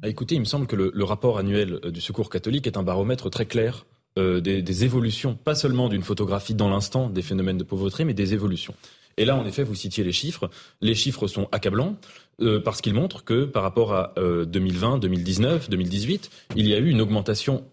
[0.01, 2.83] Ah, Écoutez, il me semble que le, rapport annuel euh, du Secours catholique est un
[2.83, 3.85] baromètre très clair
[4.17, 8.33] euh, des, évolutions, pas seulement d'une photographie dans l'instant des phénomènes de pauvreté, mais des
[8.33, 8.73] évolutions.
[9.17, 10.49] Et là, en effet, vous citiez les chiffres.
[10.81, 11.97] Les chiffres sont accablants
[12.41, 16.89] euh, parce qu'ils montrent que par rapport à 2020, 2019, 2018, il y a eu
[16.89, 17.65] une augmentation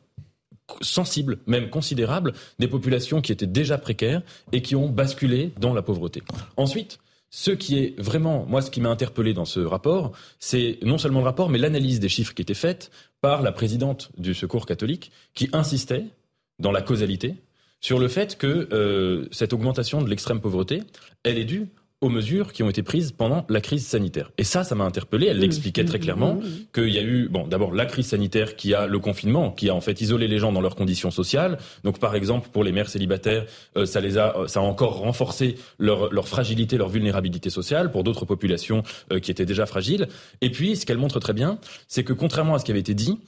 [0.81, 5.83] sensible, même considérable, des populations qui étaient déjà précaires et qui ont basculé dans la
[5.83, 6.23] pauvreté.
[6.57, 6.99] Ensuite,
[7.31, 11.21] ce qui est vraiment, moi, ce qui m'a interpellé dans ce rapport, c'est non seulement
[11.21, 12.91] le rapport, mais l'analyse des chiffres qui étaient faits
[13.21, 16.07] par la présidente du Secours catholique, qui insistait
[16.59, 17.35] dans la causalité
[17.81, 20.83] sur le fait que euh, cette augmentation de l'extrême pauvreté,
[21.25, 21.69] elle est due
[22.03, 24.31] aux mesures qui ont été prises pendant la crise sanitaire.
[24.37, 25.29] Et ça, ça m'a interpellé.
[25.29, 26.41] Elle l'expliquait très clairement
[26.75, 29.75] qu'il y a eu, bon, d'abord la crise sanitaire qui a le confinement, qui a
[29.75, 31.59] en fait isolé les gens dans leurs conditions sociales.
[31.85, 33.47] Donc, par exemple, pour les mères célibataires,
[33.79, 37.91] euh, ça les a, euh, ça a encore renforcé leur, leur fragilité, leur vulnérabilité sociale.
[37.91, 40.07] Pour d'autres populations euh, qui étaient déjà fragiles.
[40.43, 42.95] Et puis, ce qu'elle montre très bien, c'est que contrairement à ce qui avait été
[42.95, 43.19] dit,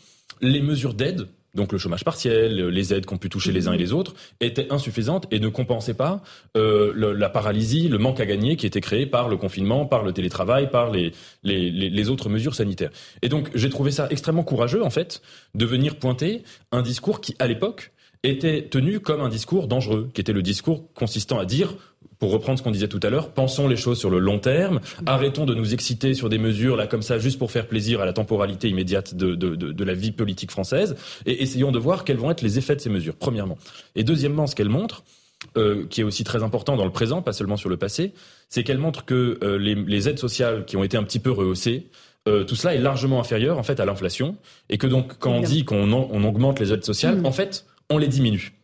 [0.42, 3.78] les mesures d'aide donc le chômage partiel, les aides qu'ont pu toucher les uns et
[3.78, 6.22] les autres, étaient insuffisantes et ne compensaient pas
[6.56, 10.12] euh, la paralysie, le manque à gagner qui était créé par le confinement, par le
[10.12, 12.90] télétravail, par les, les, les autres mesures sanitaires.
[13.22, 15.22] Et donc j'ai trouvé ça extrêmement courageux, en fait,
[15.54, 16.42] de venir pointer
[16.72, 17.92] un discours qui, à l'époque,
[18.22, 21.74] était tenu comme un discours dangereux, qui était le discours consistant à dire
[22.18, 24.80] pour reprendre ce qu'on disait tout à l'heure, pensons les choses sur le long terme,
[25.06, 28.06] arrêtons de nous exciter sur des mesures là comme ça juste pour faire plaisir à
[28.06, 30.96] la temporalité immédiate de, de, de, de la vie politique française,
[31.26, 33.58] et essayons de voir quels vont être les effets de ces mesures, premièrement.
[33.94, 35.04] Et deuxièmement, ce qu'elle montre,
[35.56, 38.12] euh, qui est aussi très important dans le présent, pas seulement sur le passé,
[38.48, 41.30] c'est qu'elle montre que euh, les, les, aides sociales qui ont été un petit peu
[41.30, 41.86] rehaussées,
[42.26, 44.36] euh, tout cela est largement inférieur en fait à l'inflation,
[44.68, 47.26] et que donc quand on dit qu'on on augmente les aides sociales, mmh.
[47.26, 48.57] en fait, on les diminue.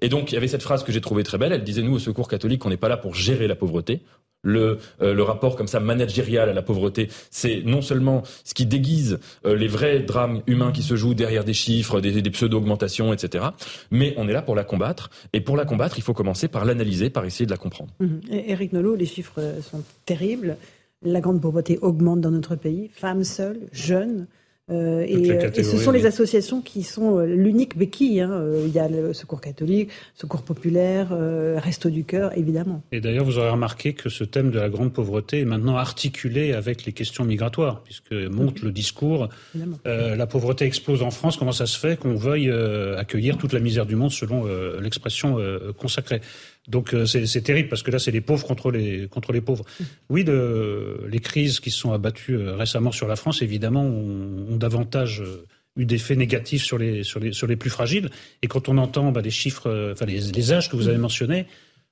[0.00, 1.52] Et donc, il y avait cette phrase que j'ai trouvée très belle.
[1.52, 4.00] Elle disait, nous, au Secours catholique, on n'est pas là pour gérer la pauvreté.
[4.42, 9.18] Le, euh, rapport comme ça managérial à la pauvreté, c'est non seulement ce qui déguise
[9.44, 13.46] euh, les vrais drames humains qui se jouent derrière des chiffres, des, des pseudo-augmentations, etc.
[13.90, 15.10] Mais on est là pour la combattre.
[15.32, 17.92] Et pour la combattre, il faut commencer par l'analyser, par essayer de la comprendre.
[17.98, 18.18] Mmh.
[18.30, 20.56] Éric Nolot, les chiffres sont terribles.
[21.02, 22.90] La grande pauvreté augmente dans notre pays.
[22.92, 24.28] Femmes seules, jeunes.
[24.70, 28.20] Euh, euh, et, ce sont les associations qui sont euh, l'unique béquille.
[28.20, 28.44] Hein.
[28.66, 31.08] Il y a le Secours catholique, Secours populaire,
[31.56, 32.82] Resto du cœur, évidemment.
[32.92, 36.52] Et d'ailleurs, vous aurez remarqué que ce thème de la grande pauvreté est maintenant articulé
[36.52, 39.28] avec les questions migratoires, puisque monte le discours.
[39.84, 41.36] la pauvreté explose en France.
[41.36, 42.50] Comment ça se fait qu'on veuille
[42.96, 44.46] accueillir toute la misère du monde, selon
[44.80, 45.38] l'expression
[45.78, 46.20] consacrée?
[46.68, 49.64] Donc euh, c'est terrible parce que là c'est les pauvres contre les contre les pauvres.
[50.10, 54.56] Oui, de, les crises qui se sont abattues euh, récemment sur la France, évidemment, ont,
[54.58, 55.46] davantage euh,
[55.76, 58.10] eu des effets négatifs sur les sur les sur les plus fragiles.
[58.42, 61.46] Et quand on entend bah, les chiffres, enfin les, les, âges que vous avez mentionnés,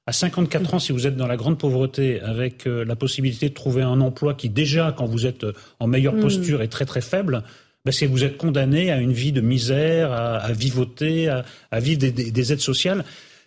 [0.06, 3.82] à 54 ans, si vous êtes dans la grande pauvreté, avec la possibilité de trouver
[3.82, 5.46] un emploi qui déjà, quand vous êtes
[5.80, 6.20] en meilleure mm.
[6.20, 7.42] posture, est très très faible.
[7.84, 11.78] Bah, c'est vous êtes condamné à une vie de misère, à, à vivoter, à, à
[11.78, 13.04] vivre des, des, des aides sociales.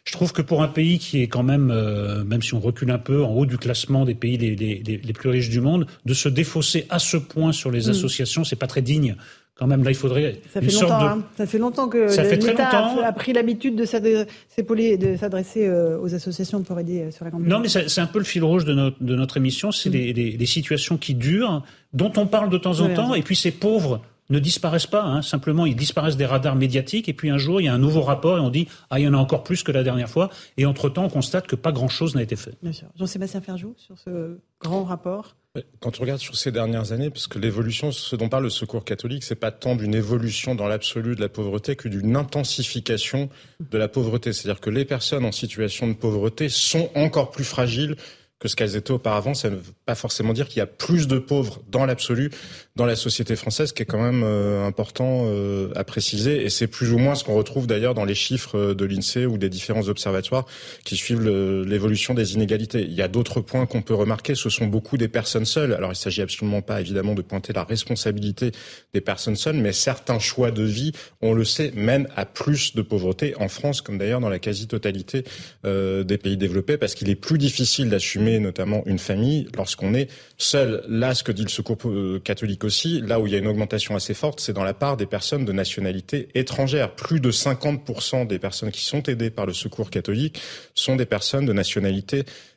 [0.09, 2.89] Je trouve que pour un pays qui est quand même, euh, même si on recule
[2.89, 5.85] un peu, en haut du classement des pays les, les, les plus riches du monde,
[6.03, 7.91] de se défausser à ce point sur les mm.
[7.91, 9.15] associations, c'est pas très digne.
[9.53, 11.23] Quand même, là, il faudrait ça fait longtemps, hein.
[11.37, 12.07] Ça fait longtemps que
[12.47, 12.69] l'État
[13.05, 17.59] a, pris l'habitude de s'adresser euh, aux associations pour aider euh, sur la grande Non,
[17.59, 20.37] mais c'est un peu le fil rouge de notre, de notre émission, c'est mm.
[20.39, 21.61] les, situations qui durent,
[21.93, 25.03] dont on parle de temps en temps, et puis ces pauvres ne disparaissent pas.
[25.03, 25.21] Hein.
[25.21, 27.09] Simplement, ils disparaissent des radars médiatiques.
[27.09, 29.03] Et puis un jour, il y a un nouveau rapport et on dit ah il
[29.03, 30.29] y en a encore plus que la dernière fois.
[30.57, 32.55] Et entre temps, on constate que pas grand chose n'a été fait.
[32.61, 32.87] Bien sûr.
[32.97, 35.35] Jean-Sébastien Ferjou sur ce grand rapport.
[35.79, 38.85] Quand on regarde sur ces dernières années, parce que l'évolution, ce dont parle le Secours
[38.85, 43.77] catholique, c'est pas tant d'une évolution dans l'absolu de la pauvreté que d'une intensification de
[43.77, 44.31] la pauvreté.
[44.31, 47.95] C'est-à-dire que les personnes en situation de pauvreté sont encore plus fragiles
[48.39, 49.33] que ce qu'elles étaient auparavant.
[49.33, 52.31] Ça ne veut pas forcément dire qu'il y a plus de pauvres dans l'absolu
[52.75, 56.45] dans la société française, qui est quand même euh, important euh, à préciser.
[56.45, 59.25] Et c'est plus ou moins ce qu'on retrouve d'ailleurs dans les chiffres euh, de l'INSEE
[59.25, 60.45] ou des différents observatoires
[60.85, 62.81] qui suivent l'évolution des inégalités.
[62.81, 64.33] Il y a d'autres points qu'on peut remarquer.
[64.33, 65.73] Ce sont beaucoup des personnes seules.
[65.73, 68.53] Alors il s'agit absolument pas évidemment de pointer la responsabilité
[68.93, 72.81] des personnes seules, mais certains choix de vie, on le sait, mènent à plus de
[72.81, 75.25] pauvreté en France, comme d'ailleurs dans la quasi-totalité
[75.63, 80.83] des pays développés, parce qu'il est plus difficile d'assumer notamment une famille lorsqu'on est seul.
[80.87, 83.47] Là, ce que dit le Secours euh, catholique aussi, là où il y a une
[83.47, 86.93] augmentation assez forte, c'est dans la part des personnes de nationalité étrangère.
[86.93, 90.39] Plus de 50% des personnes qui sont aidées par le Secours catholique
[90.75, 92.48] sont des personnes de nationalité étrangère.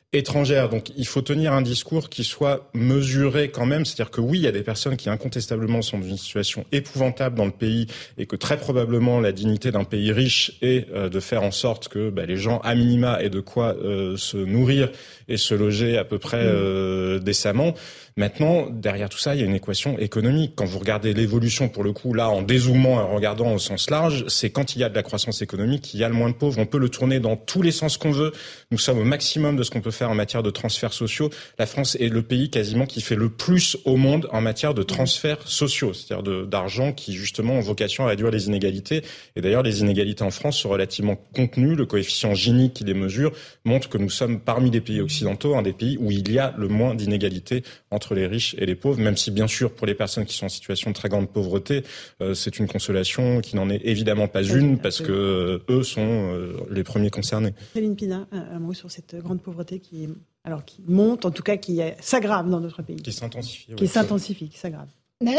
[0.69, 3.83] Donc il faut tenir un discours qui soit mesuré quand même.
[3.83, 7.35] C'est-à-dire que oui, il y a des personnes qui incontestablement sont dans une situation épouvantable
[7.35, 7.87] dans le pays
[8.19, 11.87] et que très probablement la dignité d'un pays riche est euh, de faire en sorte
[11.87, 14.91] que bah, les gens à minima aient de quoi euh, se nourrir
[15.27, 16.51] et se loger à peu près mmh.
[16.53, 17.73] euh, décemment.
[18.15, 20.53] Maintenant, derrière tout ça, il y a une équation économique.
[20.55, 23.89] Quand vous regardez l'évolution, pour le coup, là, en dézoomant et en regardant au sens
[23.89, 26.29] large, c'est quand il y a de la croissance économique, il y a le moins
[26.29, 26.59] de pauvres.
[26.59, 28.31] On peut le tourner dans tous les sens qu'on veut.
[28.69, 31.31] Nous sommes au maximum de ce qu'on peut faire en matière de transferts sociaux.
[31.57, 34.83] La France est le pays quasiment qui fait le plus au monde en matière de
[34.83, 39.01] transferts sociaux, c'est-à-dire d'argent qui, justement, ont vocation à réduire les inégalités.
[39.35, 41.75] Et d'ailleurs, les inégalités en France sont relativement contenues.
[41.75, 43.31] Le coefficient Gini qui les mesure
[43.65, 46.53] montre que nous sommes parmi les pays occidentaux, un des pays où il y a
[46.57, 47.63] le moins d'inégalités
[48.03, 50.47] entre les riches et les pauvres, même si bien sûr pour les personnes qui sont
[50.47, 51.83] en situation de très grande pauvreté,
[52.21, 56.01] euh, c'est une consolation qui n'en est évidemment pas une parce que euh, eux sont
[56.01, 57.53] euh, les premiers concernés.
[57.73, 60.09] Céline Pina, un mot sur cette grande pauvreté qui,
[60.43, 62.97] alors, qui monte, en tout cas qui s'aggrave dans notre pays.
[62.97, 63.73] Qui s'intensifie.
[63.75, 64.89] Qui s'intensifie, qui s'aggrave.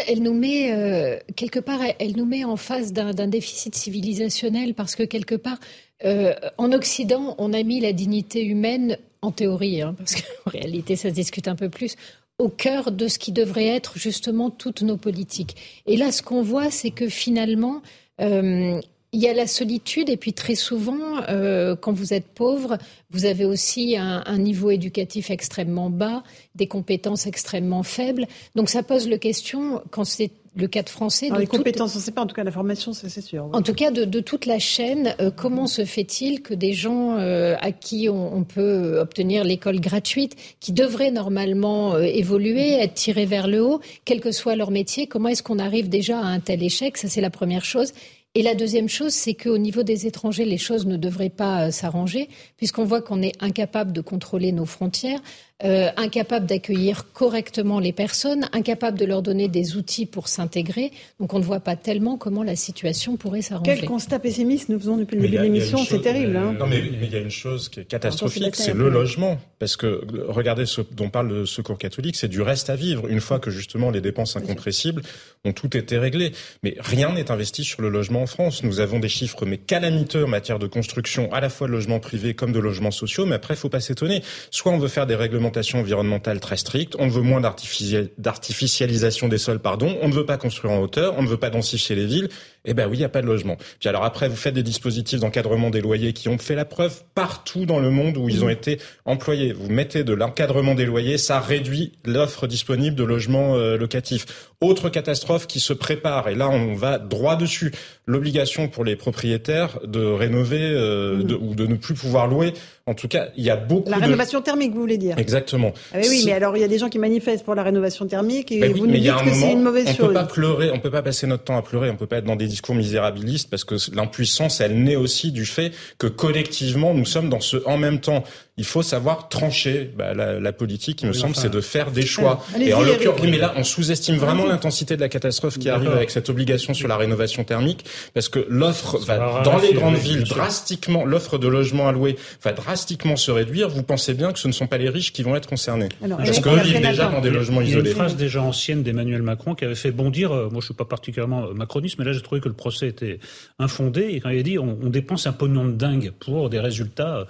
[0.08, 5.02] Elle nous met quelque part, elle nous met en face d'un déficit civilisationnel parce que
[5.02, 5.58] quelque part,
[6.02, 11.08] en Occident, on a mis la dignité humaine en théorie, hein, parce qu'en réalité, ça
[11.10, 11.96] se discute un peu plus,
[12.38, 15.82] au cœur de ce qui devrait être justement toutes nos politiques.
[15.86, 17.80] Et là, ce qu'on voit, c'est que finalement,
[18.20, 18.80] euh,
[19.12, 22.78] il y a la solitude et puis très souvent, euh, quand vous êtes pauvre,
[23.10, 26.24] vous avez aussi un, un, niveau éducatif extrêmement bas,
[26.56, 28.26] des compétences extrêmement faibles.
[28.56, 31.30] Donc ça pose le question quand c'est le cas de français.
[31.30, 33.48] de les compétences, on ne sait pas, en tout cas la formation, c'est sûr.
[33.52, 37.18] En tout cas, de, de toute la chaîne, euh, comment se fait-il que des gens
[37.18, 42.94] euh, à qui on, on, peut obtenir l'école gratuite, qui devraient normalement euh, évoluer, être
[42.94, 46.24] tirés vers le haut, quel que soit leur métier, comment est-ce qu'on arrive déjà à
[46.24, 46.96] un tel échec?
[46.98, 47.92] Ça, c'est la première chose.
[48.36, 52.28] Et la deuxième chose, c'est qu'au niveau des étrangers, les choses ne devraient pas s'arranger,
[52.56, 55.20] puisqu'on voit qu'on est incapable de contrôler nos frontières
[55.62, 60.90] euh, incapable d'accueillir correctement les personnes, incapable de leur donner des outils pour s'intégrer.
[61.20, 63.76] Donc on ne voit pas tellement comment la situation pourrait s'arranger.
[63.76, 66.36] Quel constat pessimiste nous faisons depuis le début de l'émission, c'est terrible.
[66.36, 66.56] Hein.
[66.58, 69.38] Non mais, il y a une chose qui est catastrophique, c'est le logement.
[69.60, 73.06] Parce que regardez ce dont parle le Secours catholique, c'est du reste à vivre.
[73.08, 75.02] Une fois que justement les dépenses incompressibles
[75.44, 76.32] ont tout été réglées.
[76.62, 78.64] Mais rien n'est investi sur le logement en France.
[78.64, 82.00] Nous avons des chiffres mais calamiteux en matière de construction, à la fois de logements
[82.00, 83.24] privés comme de logements sociaux.
[83.24, 84.22] Mais après, il faut pas s'étonner.
[84.50, 85.43] Soit on veut faire des règlements
[85.74, 90.72] environnementale très stricte, on veut moins d'artificialisation des sols, pardon, on ne veut pas construire
[90.72, 92.28] en hauteur, on ne veut pas densifier les villes,
[92.64, 93.56] eh ben oui, il n'y a pas de logement.
[93.78, 97.02] Puis alors après, vous faites des dispositifs d'encadrement des loyers qui ont fait la preuve
[97.14, 98.50] partout dans le monde où ils ont mmh.
[98.50, 99.52] été employés.
[99.52, 104.26] Vous mettez de l'encadrement des loyers, ça réduit l'offre disponible de logements euh, locatifs.
[104.60, 107.72] Autre catastrophe qui se prépare, et là on va droit dessus,
[108.06, 111.38] l'obligation pour les propriétaires de rénover euh, mmh.
[111.40, 112.54] ou de ne plus pouvoir louer.
[112.86, 115.18] En tout cas, il y a beaucoup La rénovation thermique, vous voulez dire?
[115.18, 115.72] Exactement.
[115.94, 118.52] Ah oui, mais alors il y a des gens qui manifestent pour la rénovation thermique
[118.52, 119.96] et ben vous nous dites que c'est une mauvaise chose.
[120.00, 122.18] On peut pas pleurer, on peut pas passer notre temps à pleurer, on peut pas
[122.18, 126.94] être dans des discours misérabilistes parce que l'impuissance, elle naît aussi du fait que collectivement,
[126.94, 128.24] nous sommes dans ce en même temps.
[128.56, 129.90] Il faut savoir trancher.
[129.98, 132.44] Bah, la, la, politique, il me semble, c'est de faire des choix.
[132.56, 136.10] et en l'occurrence, mais là, on sous-estime vraiment l'intensité de la catastrophe qui arrive avec
[136.10, 141.04] cette obligation sur la rénovation thermique, parce que l'offre va dans les grandes villes drastiquement,
[141.04, 143.68] l'offre de logements alloués va drastiquement se réduire.
[143.68, 146.38] Vous pensez bien que ce ne sont pas les riches qui vont être concernés, parce
[146.38, 147.80] qu'eux vivent déjà dans des logements isolés.
[147.80, 150.30] Il y a une phrase déjà ancienne d'Emmanuel Macron qui avait fait bondir.
[150.30, 153.18] Euh, moi, je suis pas particulièrement macroniste, mais là, j'ai trouvé que le procès était
[153.58, 154.10] infondé.
[154.12, 157.26] Et quand il a dit on, on dépense un pognon de dingue pour des résultats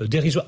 [0.00, 0.06] euh,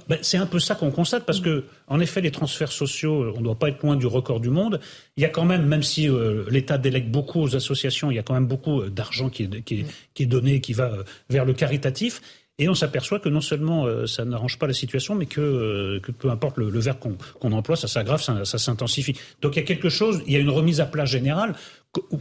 [0.09, 3.39] ben, c'est un peu ça qu'on constate parce que, en effet, les transferts sociaux, on
[3.39, 4.81] ne doit pas être loin du record du monde.
[5.17, 8.19] Il y a quand même, même si euh, l'État délègue beaucoup aux associations, il y
[8.19, 10.91] a quand même beaucoup euh, d'argent qui est, qui, est, qui est donné, qui va
[11.31, 12.21] vers le caritatif.
[12.59, 16.31] Et on s'aperçoit que non seulement ça n'arrange pas la situation, mais que, que peu
[16.31, 16.97] importe le, le verbe
[17.39, 19.15] qu'on emploie, ça s'aggrave, ça, ça s'intensifie.
[19.43, 21.55] Donc il y a quelque chose, il y a une remise à plat générale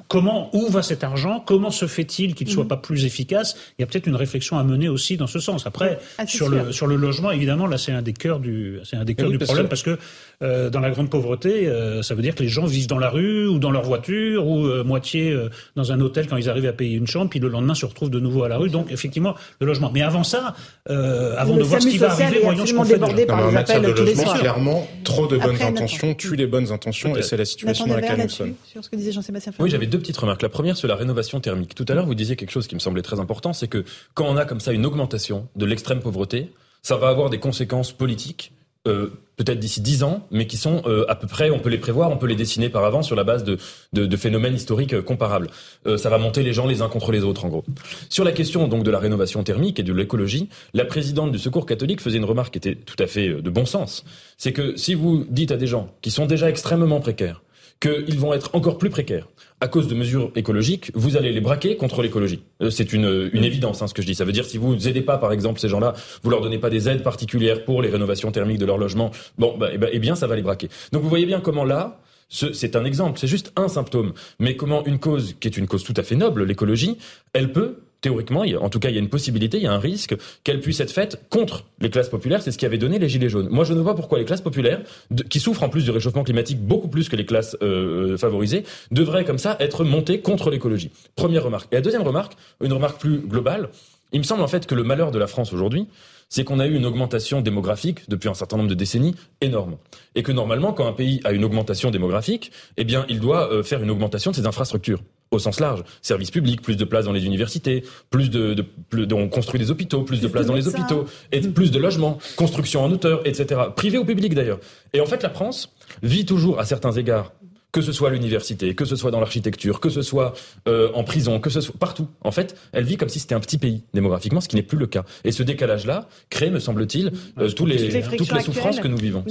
[0.07, 2.69] comment, où va cet argent Comment se fait-il qu'il ne soit mhm.
[2.69, 3.55] pas plus efficace?
[3.77, 5.65] Il y a peut-être une réflexion à mener aussi dans ce sens.
[5.65, 8.95] Après, ah, sur, le, sur le logement, évidemment, là, c'est un des cœurs du, c'est
[8.95, 9.97] un des cœurs du problème parce que
[10.41, 13.09] euh, dans la grande pauvreté, euh, ça veut dire que les gens vivent dans la
[13.09, 16.67] rue ou dans leur voiture ou euh, moitié euh, dans un hôtel quand ils arrivent
[16.67, 18.69] à payer une chambre, puis le lendemain se retrouvent de nouveau à la rue.
[18.69, 19.91] Donc, effectivement, le logement.
[19.93, 20.55] Mais avant ça,
[20.87, 22.95] avant de voir ce qui va arriver, voyons ce qu'on fait.
[23.25, 27.21] Par les appels de logement, clairement, trop de bonnes intentions tuent les bonnes intentions et
[27.21, 28.53] c'est la situation dans laquelle nous sommes.
[28.65, 30.43] Sur ce que disait Jean-Sébastien Oui, j'avais deux petites remarques.
[30.43, 31.73] La première sur la rénovation thermique.
[31.73, 34.25] Tout à l'heure, vous disiez quelque chose qui me semblait très important, c'est que quand
[34.27, 36.51] on a comme ça une augmentation de l'extrême pauvreté,
[36.83, 38.51] ça va avoir des conséquences politiques
[38.87, 39.07] euh,
[39.37, 42.11] peut-être d'ici dix ans, mais qui sont euh, à peu près, on peut les prévoir,
[42.11, 43.57] on peut les dessiner par avance sur la base de,
[43.91, 45.49] de, de phénomènes historiques euh, comparables.
[45.87, 47.65] Euh, ça va monter les gens les uns contre les autres, en gros.
[48.09, 51.65] Sur la question donc de la rénovation thermique et de l'écologie, la présidente du Secours
[51.65, 54.05] catholique faisait une remarque qui était tout à fait de bon sens.
[54.37, 57.41] C'est que si vous dites à des gens qui sont déjà extrêmement précaires,
[57.79, 59.27] qu'ils vont être encore plus précaires
[59.61, 62.43] à cause de mesures écologiques, vous allez les braquer contre l'écologie.
[62.61, 64.15] Euh, c'est une, une évidence, hein, ce que je dis.
[64.15, 65.93] Ça veut dire si vous aidez pas, par exemple, ces gens-là,
[66.23, 69.57] vous leur donnez pas des aides particulières pour les rénovations thermiques de leur logement, bon,
[69.57, 70.69] bah, eh, ben, eh bien, ça va les braquer.
[70.91, 74.13] Donc vous voyez bien comment là, c'est un exemple, c'est juste un symptôme.
[74.39, 76.97] Mais comment une cause, qui est une cause tout à fait noble, l'écologie,
[77.33, 79.79] elle peut théoriquement, en tout cas, il y a une possibilité, il y a un
[79.79, 82.43] risque qu'elle puisse être faite contre les classes populaires.
[82.43, 83.47] C'est ce qui avait donné les gilets jaunes.
[83.49, 84.81] Moi, je ne vois pas pourquoi les classes populaires,
[85.27, 88.63] qui souffrent en plus du réchauffement climatique beaucoup plus que les classes euh, euh, favorisées,
[88.91, 90.91] devraient comme ça être montées contre l'écologie.
[91.15, 91.73] Première remarque.
[91.73, 93.69] Et la deuxième remarque, une remarque plus globale.
[94.11, 95.87] Il me semble en fait que le malheur de la France aujourd'hui,
[96.29, 99.77] c'est qu'on a eu une augmentation démographique depuis un certain nombre de décennies énorme.
[100.13, 103.63] Et que normalement, quand un pays a une augmentation démographique, eh bien, il doit euh,
[103.63, 105.01] faire une augmentation de ses infrastructures
[105.35, 105.83] au sens large.
[106.01, 110.01] Services publics, plus de places dans les universités, plus de, de, on construit des hôpitaux,
[110.03, 113.61] plus, de places dans les hôpitaux, et plus de logements, construction en hauteur, etc.
[113.75, 114.59] Privé ou public d'ailleurs.
[114.93, 117.33] Et en fait, la France vit toujours à certains égards
[117.75, 120.33] que ce soit à l'université, que ce soit dans l'architecture, que ce soit
[120.69, 122.07] euh, en prison, que ce soit partout.
[122.21, 124.77] En fait, elle vit comme si c'était un petit pays démographiquement, ce qui n'est plus
[124.77, 125.03] le cas.
[125.25, 129.25] Et ce décalage-là crée, me semble-t-il, euh, tous les, toutes les souffrances que nous vivons.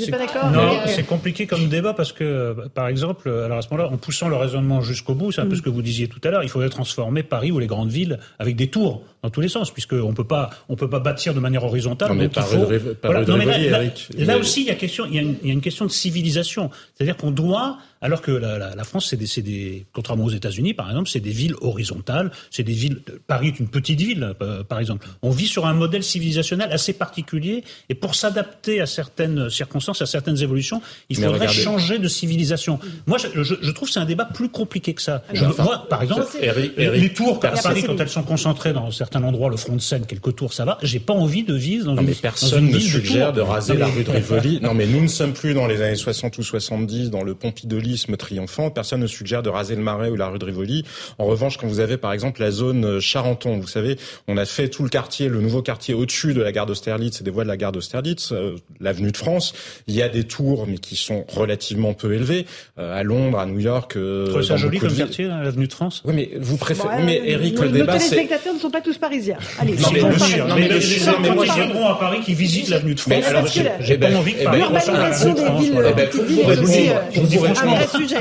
[0.53, 4.28] Non, c'est compliqué comme débat parce que, par exemple, alors à ce moment-là, en poussant
[4.28, 5.57] le raisonnement jusqu'au bout, c'est un peu mm.
[5.57, 8.18] ce que vous disiez tout à l'heure, il faudrait transformer Paris ou les grandes villes
[8.38, 11.41] avec des tours dans tous les sens, puisqu'on peut pas, on peut pas bâtir de
[11.41, 12.11] manière horizontale.
[12.11, 13.22] Non, mais donc il faut, là,
[14.18, 15.87] là, aussi, il y a question, il y a une, il y a une question
[15.87, 16.70] de civilisation.
[16.95, 20.75] C'est-à-dire qu'on doit alors que la, la, la France, c'est des, des, contrairement aux États-Unis,
[20.75, 23.01] par exemple, c'est des villes horizontales, c'est des villes.
[23.27, 25.09] Paris est une petite ville, euh, par exemple.
[25.22, 30.07] On vit sur un modèle civilisationnel assez particulier, et pour s'adapter à certaines circonstances, à
[30.07, 32.79] certaines évolutions, il faudrait changer de civilisation.
[33.07, 35.22] Moi, je, je, je trouve que c'est un débat plus compliqué que ça.
[35.33, 36.27] Je, moi, par exemple,
[36.77, 40.06] les tours à Paris, quand elles sont concentrées dans certains endroits, le front de Seine,
[40.06, 40.78] quelques tours, ça va.
[40.82, 42.08] J'ai pas envie de vivre dans non, une.
[42.08, 44.60] Mais personne ne suggère de, raser la rue de Rivoli.
[44.62, 48.02] non, mais nous ne sommes plus dans les années 60 ou 70 dans le Pompidoli
[48.18, 48.70] triomphant.
[48.70, 50.84] Personne ne suggère de raser le Marais ou la rue de Rivoli.
[51.18, 53.96] En revanche, quand vous avez par exemple la zone euh, Charenton, vous savez,
[54.28, 57.24] on a fait tout le quartier, le nouveau quartier au-dessus de la gare d'Austerlitz et
[57.24, 59.52] des voies de la gare d'Austerlitz, euh, l'avenue de France.
[59.86, 62.46] Il y a des tours, mais qui sont relativement peu élevées.
[62.78, 63.96] Euh, à Londres, à New York.
[63.96, 66.02] Euh, ça joli comme quartier, l'avenue de France.
[66.04, 67.02] Oui, mais vous préférez.
[67.04, 68.04] mais Eric, le débat, c'est.
[68.04, 68.98] Les téléspectateurs ne sont pas tous
[69.59, 70.05] Allez, non, mais, le
[70.48, 73.24] non, mais, le mais moi, viendront à Paris qui visitent l'avenue de France.
[73.26, 73.46] Alors,
[73.80, 75.64] j'ai pas envie que Paris ressemble à l'avenue de France.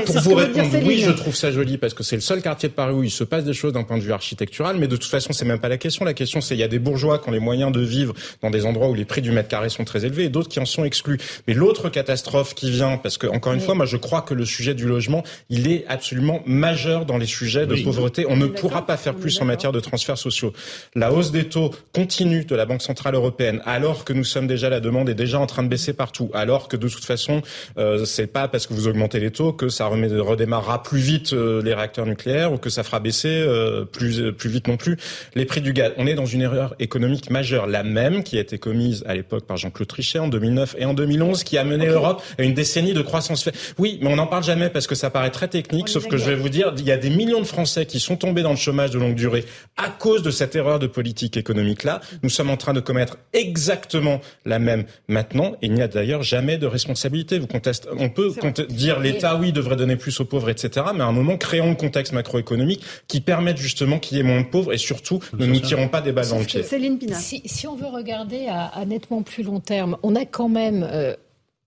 [0.04, 2.74] Pour vous répondre, oui, je trouve ça joli parce que c'est le seul quartier de
[2.74, 5.10] Paris où il se passe des choses d'un point de vue architectural, mais de toute
[5.10, 6.04] façon, c'est même pas la question.
[6.04, 8.50] La question, c'est il y a des bourgeois qui ont les moyens de vivre dans
[8.50, 10.66] des endroits où les prix du mètre carré sont très élevés et d'autres qui en
[10.66, 11.18] sont exclus.
[11.46, 14.44] Mais l'autre catastrophe qui vient, parce que encore une fois, moi, je crois que le
[14.44, 18.26] sujet du logement, il est absolument majeur dans les sujets de pauvreté.
[18.28, 20.52] On ne pourra pas faire plus en matière de transferts sociaux.
[20.94, 24.68] La hausse des taux continue de la Banque centrale européenne, alors que nous sommes déjà
[24.68, 27.42] la demande est déjà en train de baisser partout, alors que de toute façon,
[27.78, 31.32] euh, c'est pas parce que vous augmentez les taux que ça remet, redémarrera plus vite
[31.32, 34.76] euh, les réacteurs nucléaires ou que ça fera baisser euh, plus euh, plus vite non
[34.76, 34.96] plus
[35.34, 35.92] les prix du gaz.
[35.96, 39.46] On est dans une erreur économique majeure, la même qui a été commise à l'époque
[39.46, 42.94] par Jean-Claude Trichet en 2009 et en 2011, qui a mené l'Europe à une décennie
[42.94, 43.48] de croissance.
[43.78, 45.88] Oui, mais on n'en parle jamais parce que ça paraît très technique.
[45.88, 48.16] Sauf que je vais vous dire, il y a des millions de Français qui sont
[48.16, 49.44] tombés dans le chômage de longue durée
[49.76, 52.00] à cause de cette erreur de politique économique là.
[52.22, 55.52] Nous sommes en train de commettre exactement la même maintenant.
[55.62, 57.38] Et il n'y a d'ailleurs jamais de responsabilité.
[57.38, 58.32] Vous contestez, on peut
[58.68, 60.86] dire l'État oui devrait donner plus aux pauvres, etc.
[60.94, 64.42] Mais à un moment, créons un contexte macroéconomique qui permette justement qu'il y ait moins
[64.42, 66.62] de pauvres et surtout ne nous tirons pas des balles dans le pied.
[66.62, 70.48] Céline Si, si, on veut regarder à, à, nettement plus long terme, on a quand
[70.48, 71.14] même euh,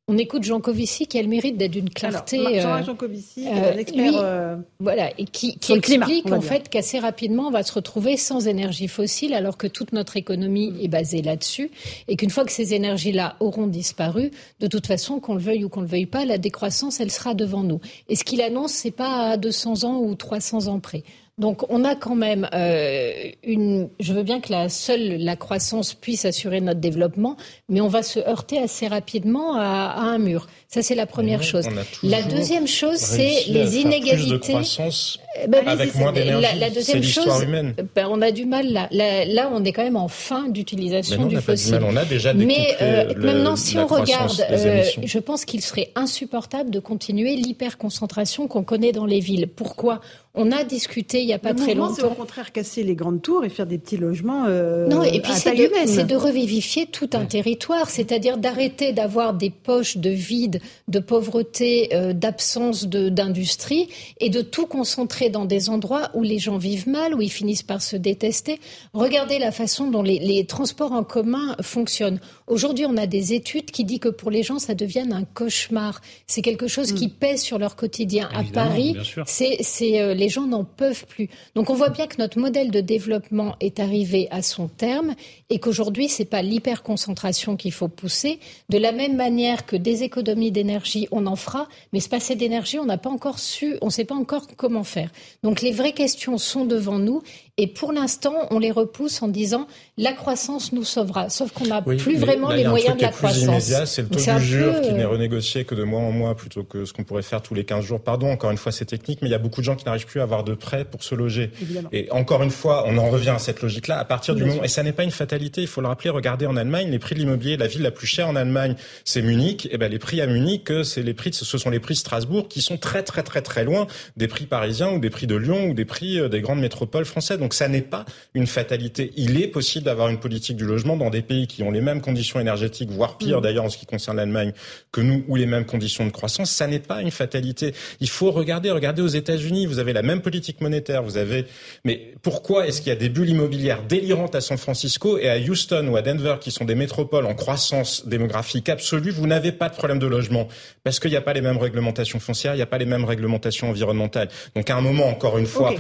[0.09, 2.39] on écoute Jean Covici qui a le mérite d'être d'une clarté.
[2.59, 3.83] Alors, Jean, Covici, euh.
[3.97, 8.47] Euh, voilà, et qui, qui explique en fait qu'assez rapidement on va se retrouver sans
[8.47, 11.71] énergie fossile alors que toute notre économie est basée là-dessus
[12.07, 14.31] et qu'une fois que ces énergies-là auront disparu,
[14.61, 17.33] de toute façon, qu'on le veuille ou qu'on le veuille pas, la décroissance, elle sera
[17.33, 17.81] devant nous.
[18.07, 21.03] Et ce qu'il annonce, c'est pas à 200 ans ou 300 ans près.
[21.37, 23.89] Donc on a quand même euh, une.
[23.99, 27.37] Je veux bien que la seule la croissance puisse assurer notre développement,
[27.69, 30.47] mais on va se heurter assez rapidement à, à un mur.
[30.67, 31.65] Ça c'est la première chose.
[32.03, 34.31] La deuxième chose, c'est les inégalités.
[34.31, 36.41] de croissance ben, avec moins d'énergie.
[36.41, 37.73] La, la, deuxième chose, humaine.
[37.95, 38.87] Ben, on a du mal là.
[38.91, 39.25] là.
[39.25, 39.49] là.
[39.53, 41.79] on est quand même en fin d'utilisation du fossile.
[41.83, 46.69] On a déjà Mais euh, maintenant, si on regarde, euh, je pense qu'il serait insupportable
[46.69, 49.47] de continuer l'hyperconcentration qu'on connaît dans les villes.
[49.47, 50.01] Pourquoi?
[50.39, 51.95] On a discuté il n'y a pas très longtemps.
[51.95, 54.45] C'est au contraire casser les grandes tours et faire des petits logements.
[54.47, 59.49] Euh, non, et puis c'est de, de, revivifier tout un territoire, c'est-à-dire d'arrêter d'avoir des
[59.49, 60.56] poches de vide,
[60.87, 63.89] de pauvreté, euh, d'absence d'industrie
[64.19, 67.63] et de tout concentrer dans des endroits où les gens vivent mal, où ils finissent
[67.63, 68.59] par se détester.
[68.93, 72.19] Regardez la façon dont les, les transports en commun fonctionnent.
[72.47, 76.01] Aujourd'hui, on a des études qui disent que pour les gens, ça devient un cauchemar.
[76.27, 77.11] C'est quelque chose qui mm.
[77.11, 78.29] pèse sur leur quotidien.
[78.33, 78.95] à Paris,
[79.25, 81.29] c'est euh, les gens n'en peuvent plus.
[81.55, 85.15] Donc on voit bien que notre modèle de développement est arrivé à son terme
[85.49, 88.39] et qu'aujourd'hui, c'est pas l'hyperconcentration qu'il faut pousser.
[88.69, 92.79] De la même manière que des économies d'énergie, on en fera, mais se passer d'énergie,
[92.79, 95.11] on n'a pas encore su, on ne sait pas encore comment faire.
[95.43, 97.21] Donc les vraies questions sont devant nous
[97.59, 101.29] et pour l'instant, on les repousse en disant la croissance nous sauvera.
[101.29, 103.41] Sauf qu'on n'a plus vraiment les moyens de la croissance.
[103.41, 106.63] immédiat, c'est le taux du jour qui n'est renégocié que de mois en mois plutôt
[106.63, 107.99] que ce qu'on pourrait faire tous les 15 jours.
[107.99, 110.05] Pardon, encore une fois, c'est technique, mais il y a beaucoup de gens qui n'arrivent
[110.05, 111.51] plus à avoir de prêts pour se loger.
[111.59, 111.89] Évidemment.
[111.91, 113.97] Et encore une fois, on en revient à cette logique-là.
[113.97, 116.45] À partir du moment, et ça n'est pas une fatalité, il faut le rappeler, regardez
[116.45, 119.65] en Allemagne, les prix de l'immobilier, la ville la plus chère en Allemagne, c'est Munich.
[119.65, 121.99] Et eh ben les prix à Munich, c'est les prix, ce sont les prix de
[121.99, 125.35] Strasbourg qui sont très très très très loin des prix parisiens ou des prix de
[125.35, 127.39] Lyon ou des prix euh, des grandes métropoles françaises.
[127.39, 129.11] Donc ça n'est pas une fatalité.
[129.15, 132.01] Il est possible d'avoir une politique du logement dans des pays qui ont les mêmes
[132.01, 133.41] conditions énergétiques, voire pire mm.
[133.41, 134.53] d'ailleurs en ce qui concerne l'Allemagne
[134.91, 136.51] que nous, ou les mêmes conditions de croissance.
[136.51, 137.73] Ça n'est pas une fatalité.
[137.99, 139.65] Il faut regarder, regarder aux États-Unis.
[139.65, 141.03] Vous avez la même politique monétaire.
[141.03, 141.45] Vous avez,
[141.83, 145.37] mais pourquoi est-ce qu'il y a des bulles immobilières délirantes à San Francisco et à
[145.37, 149.69] Houston ou à Denver, qui sont des métropoles en croissance démographique absolue, vous n'avez pas
[149.69, 150.47] de problème de logement
[150.83, 153.05] parce qu'il n'y a pas les mêmes réglementations foncières, il n'y a pas les mêmes
[153.05, 154.29] réglementations environnementales.
[154.55, 155.73] Donc à un moment, encore une fois,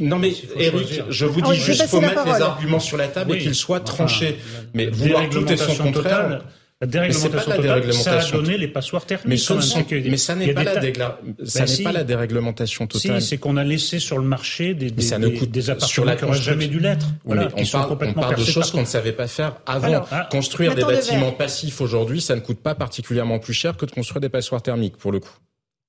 [0.00, 3.38] non mais Eric, je vous dis juste, faut mettre les arguments sur la table et
[3.38, 4.38] qu'ils soient tranchés.
[4.74, 6.42] Mais vouloir tout et son contraire.
[6.80, 9.28] La déréglementation, totale, ça a donné les passoires thermiques.
[9.28, 9.36] Mais,
[10.16, 13.22] ça n'est pas, la ça n'est pas la déréglementation totale.
[13.22, 16.36] Si, c'est qu'on a laissé sur le marché des, des, des, des appartements qui n'auraient
[16.38, 17.06] jamais dû l'être.
[17.24, 20.04] Voilà, on, parle, on parle de choses qu'on ne savait pas faire avant.
[20.10, 23.92] Ah, construire des bâtiments passifs aujourd'hui, ça ne coûte pas particulièrement plus cher que de
[23.92, 25.30] construire des passoires thermiques, pour le coup.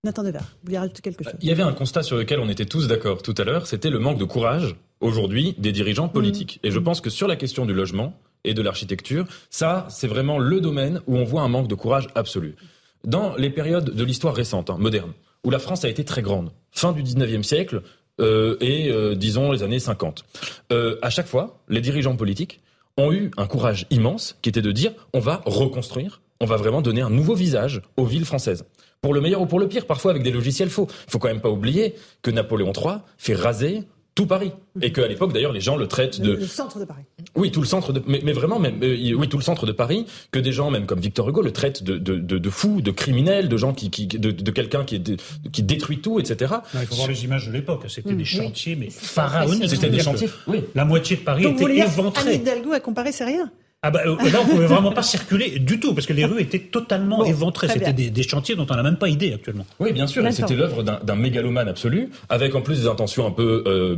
[0.04, 2.50] Nathan Devers, vous voulez rajouter quelque chose Il y avait un constat sur lequel on
[2.50, 6.60] était tous d'accord tout à l'heure, c'était le manque de courage aujourd'hui des dirigeants politiques.
[6.62, 6.68] Mmh.
[6.68, 9.26] Et je pense que sur la question du logement, et de l'architecture.
[9.50, 12.56] Ça, c'est vraiment le domaine où on voit un manque de courage absolu.
[13.04, 16.52] Dans les périodes de l'histoire récente, hein, moderne, où la France a été très grande,
[16.72, 17.82] fin du 19e siècle
[18.22, 20.24] euh, et, euh, disons, les années 50,
[20.72, 22.62] euh, à chaque fois, les dirigeants politiques
[22.98, 26.82] ont eu un courage immense qui était de dire on va reconstruire, on va vraiment
[26.82, 28.66] donner un nouveau visage aux villes françaises.
[29.04, 30.88] Pour le meilleur ou pour le pire, parfois avec des logiciels faux.
[31.08, 33.84] Il faut quand même pas oublier que Napoléon III fait raser
[34.16, 34.54] tout Paris.
[34.82, 36.34] Et qu'à l'époque, d'ailleurs, les gens le traitent de...
[36.34, 37.02] Le centre de Paris.
[37.36, 38.02] Oui, tout le centre de...
[38.08, 40.86] Mais, mais vraiment, même, euh, oui, tout le centre de Paris, que des gens, même
[40.86, 43.90] comme Victor Hugo, le traitent de, de, de, de fou, de criminel, de gens qui...
[43.90, 45.04] qui de, de quelqu'un qui,
[45.52, 46.54] qui détruit tout, etc.
[46.76, 47.84] il faut voir les images de l'époque.
[47.90, 49.68] C'était des chantiers, mais pharaoniques.
[49.68, 50.64] C'était des chantiers, oui.
[50.76, 52.36] La moitié de Paris Donc, était éventrée.
[52.36, 53.52] Anne Hidalgo a comparé, c'est rien?
[53.86, 56.40] Ah bah, euh, là, on pouvait vraiment pas circuler du tout, parce que les rues
[56.40, 57.68] étaient totalement éventrées.
[57.68, 59.66] C'était des, des, chantiers dont on n'a même pas idée actuellement.
[59.78, 60.24] Oui, bien sûr.
[60.32, 63.98] C'était l'œuvre d'un mégalomane absolu, avec en plus des intentions un peu euh,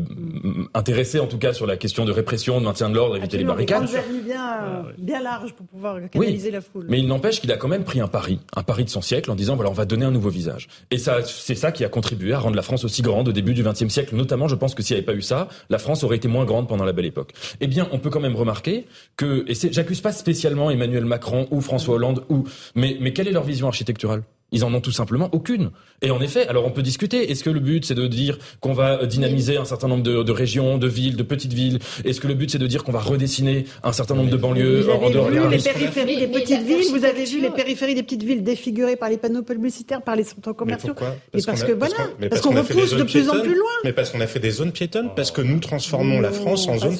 [0.73, 3.43] intéressées, en tout cas, sur la question de répression, de maintien de l'ordre, éviter les
[3.43, 3.87] barricades.
[4.25, 6.87] bien, bien large pour pouvoir canaliser la foule.
[6.89, 9.29] Mais il n'empêche qu'il a quand même pris un pari, un pari de son siècle,
[9.29, 10.67] en disant voilà, on va donner un nouveau visage.
[10.89, 13.53] Et ça, c'est ça qui a contribué à rendre la France aussi grande au début
[13.53, 14.15] du XXe siècle.
[14.15, 16.45] Notamment, je pense que s'il n'y avait pas eu ça, la France aurait été moins
[16.45, 17.33] grande pendant la belle époque.
[17.61, 21.61] Eh bien, on peut quand même remarquer que, et j'accuse pas spécialement Emmanuel Macron ou
[21.61, 22.45] François Hollande ou
[22.75, 24.23] mais mais quelle est leur vision architecturale?
[24.51, 25.71] Ils en ont tout simplement aucune.
[26.01, 27.31] Et en effet, alors on peut discuter.
[27.31, 30.77] Est-ce que le but c'est de dire qu'on va dynamiser un certain nombre de, régions,
[30.77, 31.79] de villes, de petites villes?
[32.03, 34.81] Est-ce que le but c'est de dire qu'on va redessiner un certain nombre de banlieues
[34.81, 36.85] vous avez en vu les périphéries des petites villes?
[36.91, 40.23] Vous avez vu les périphéries des petites villes défigurées par les panneaux publicitaires, par les
[40.23, 40.93] centres commerciaux?
[41.33, 41.95] Mais parce, que voilà,
[42.29, 43.71] parce qu'on repousse de plus en plus loin.
[43.83, 46.77] Mais parce qu'on a fait des zones piétonnes, parce que nous transformons la France en
[46.77, 46.95] zone.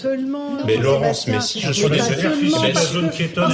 [0.66, 3.54] Mais Laurence, mais si je suis désolé, la zone piétonne,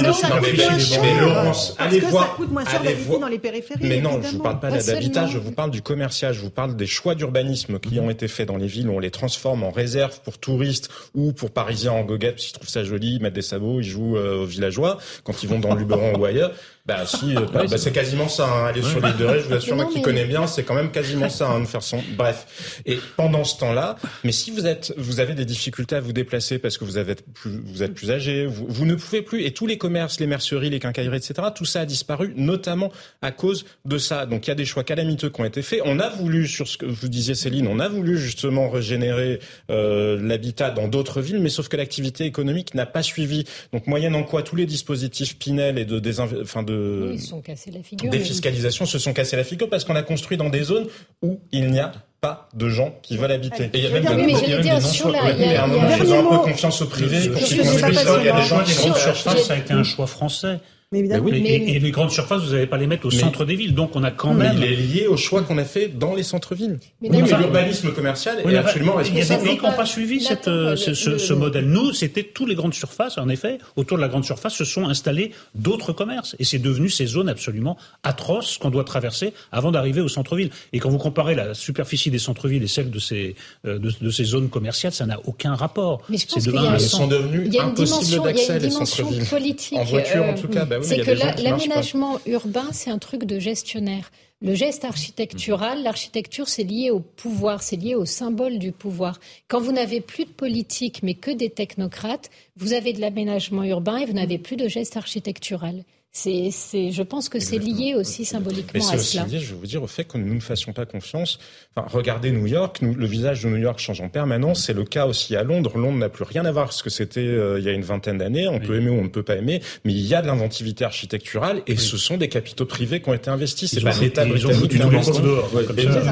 [1.02, 2.24] mais Laurence, allez voir.
[2.24, 3.81] Ça coûte moins cher d'habiter dans les périphéries.
[3.82, 6.76] Mais non, je vous parle pas d'habitat, je vous parle du commercial, je vous parle
[6.76, 9.70] des choix d'urbanisme qui ont été faits dans les villes où on les transforme en
[9.70, 13.34] réserve pour touristes ou pour parisiens en goguette, parce qu'ils trouvent ça joli, ils mettent
[13.34, 16.52] des sabots, ils jouent euh, aux villageois quand ils vont dans Luberon ou ailleurs.
[16.84, 18.48] Bah si, euh, bah, c'est quasiment ça.
[18.48, 18.66] Hein.
[18.66, 20.90] Aller sur l'île de Ré, je vous assure, moi qui connais bien, c'est quand même
[20.90, 22.02] quasiment ça, hein, de faire son.
[22.16, 22.82] Bref.
[22.86, 26.58] Et pendant ce temps-là, mais si vous êtes, vous avez des difficultés à vous déplacer
[26.58, 29.44] parce que vous avez plus, vous êtes plus âgé, vous, vous ne pouvez plus.
[29.44, 31.34] Et tous les commerces, les merceries, les quincailleries, etc.
[31.54, 34.26] Tout ça a disparu, notamment à cause de ça.
[34.26, 35.82] Donc il y a des choix calamiteux qui ont été faits.
[35.84, 39.38] On a voulu, sur ce que vous disiez Céline, on a voulu justement régénérer
[39.70, 43.44] euh, l'habitat dans d'autres villes, mais sauf que l'activité économique n'a pas suivi.
[43.72, 47.82] Donc moyennant quoi tous les dispositifs Pinel et de, des, enfin de de sont la
[47.82, 50.86] figure, défiscalisation se sont cassés la figure parce qu'on a construit dans des zones
[51.22, 53.64] où il n'y a pas de gens qui veulent habiter.
[53.72, 56.82] Et il y a même des non Mais à un moment, faisant un peu confiance
[56.82, 58.06] au privé pour qu'ils construisent.
[58.20, 60.58] Il y a des gens qui grandes surfaces, ça a été un choix français.
[60.92, 61.28] Mais évidemment.
[61.28, 63.74] et, les grandes surfaces, vous n'allez pas les mettre au centre des villes.
[63.74, 64.56] Donc on a quand même.
[64.58, 66.78] il est lié au choix qu'on a fait dans les centres-villes.
[67.00, 69.24] Mais, oui, mais l'urbanisme commercial est absolument responsable.
[69.24, 71.66] Il y a des pays qui n'ont pas suivi cette, euh, ce, ce, modèle.
[71.66, 73.18] Nous, c'était toutes les grandes surfaces.
[73.18, 76.36] En effet, autour de la grande surface se sont installés d'autres commerces.
[76.38, 80.50] Et c'est devenu ces zones absolument atroces qu'on doit traverser avant d'arriver au centre-ville.
[80.72, 83.34] Et quand vous comparez la superficie des centres-villes et celle de ces,
[83.66, 86.02] euh, de, de, ces zones commerciales, ça n'a aucun rapport.
[86.14, 89.24] C'est Elles sont devenues impossibles d'accès, les centres-villes.
[89.72, 90.66] En voiture, en tout cas.
[90.82, 94.10] C'est que l'aménagement urbain, c'est un truc de gestionnaire.
[94.42, 95.84] Le geste architectural, mhm.
[95.84, 99.20] l'architecture, c'est lié au pouvoir, c'est lié au symbole du pouvoir.
[99.46, 103.98] Quand vous n'avez plus de politique, mais que des technocrates, vous avez de l'aménagement urbain
[103.98, 105.84] et vous n'avez plus de geste architectural.
[106.14, 106.50] C'est,
[106.90, 109.24] je pense que c'est lié aussi symboliquement à cela.
[109.24, 111.38] Lié, je veux dire, au fait que nous ne fassions pas confiance.
[111.74, 114.66] Enfin, regardez New York, le visage de New York change en permanence.
[114.66, 115.78] C'est le cas aussi à Londres.
[115.78, 117.82] Londres n'a plus rien à voir avec ce que c'était euh, il y a une
[117.82, 118.46] vingtaine d'années.
[118.46, 120.84] On peut aimer ou on ne peut pas aimer, mais il y a de l'inventivité
[120.84, 123.70] architecturale et ce sont des capitaux privés qui ont été investis.
[123.70, 125.22] C'est pas l'État britannique qui investi.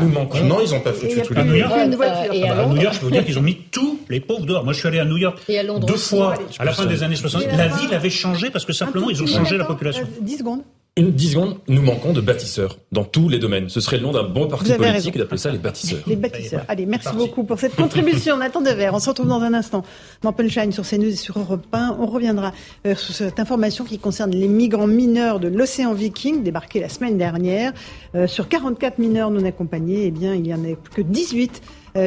[0.00, 0.42] Nous manquons.
[0.44, 3.12] Non, ils n'ont pas foutu tous les New York, à New York, je peux vous
[3.12, 4.64] dire qu'ils ont mis tous les pauvres dehors.
[4.64, 5.38] Moi, je suis allé à New York
[5.86, 7.42] deux fois à la fin des années 60.
[7.54, 9.89] La ville avait changé parce que simplement ils ont changé la population.
[9.92, 10.62] 10 euh, secondes.
[10.96, 13.68] Une, 10 secondes, nous manquons de bâtisseurs dans tous les domaines.
[13.68, 16.02] Ce serait le nom d'un bon parti politique d'appeler ça les bâtisseurs.
[16.06, 16.64] Les bâtisseurs.
[16.66, 18.36] Allez, merci beaucoup pour cette contribution.
[18.36, 19.84] Nathan Dever, on se retrouve dans un instant
[20.22, 21.96] dans Punchline sur CNews et sur Europe 1.
[22.00, 22.52] On reviendra
[22.86, 27.16] euh, sur cette information qui concerne les migrants mineurs de l'océan Viking débarqués la semaine
[27.16, 27.72] dernière.
[28.16, 31.62] Euh, sur 44 mineurs non accompagnés, eh bien, il y en a plus que 18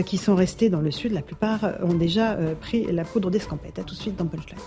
[0.05, 1.11] qui sont restés dans le sud.
[1.11, 3.79] La plupart ont déjà pris la poudre d'escampette.
[3.79, 4.57] A tout de suite dans Punchline.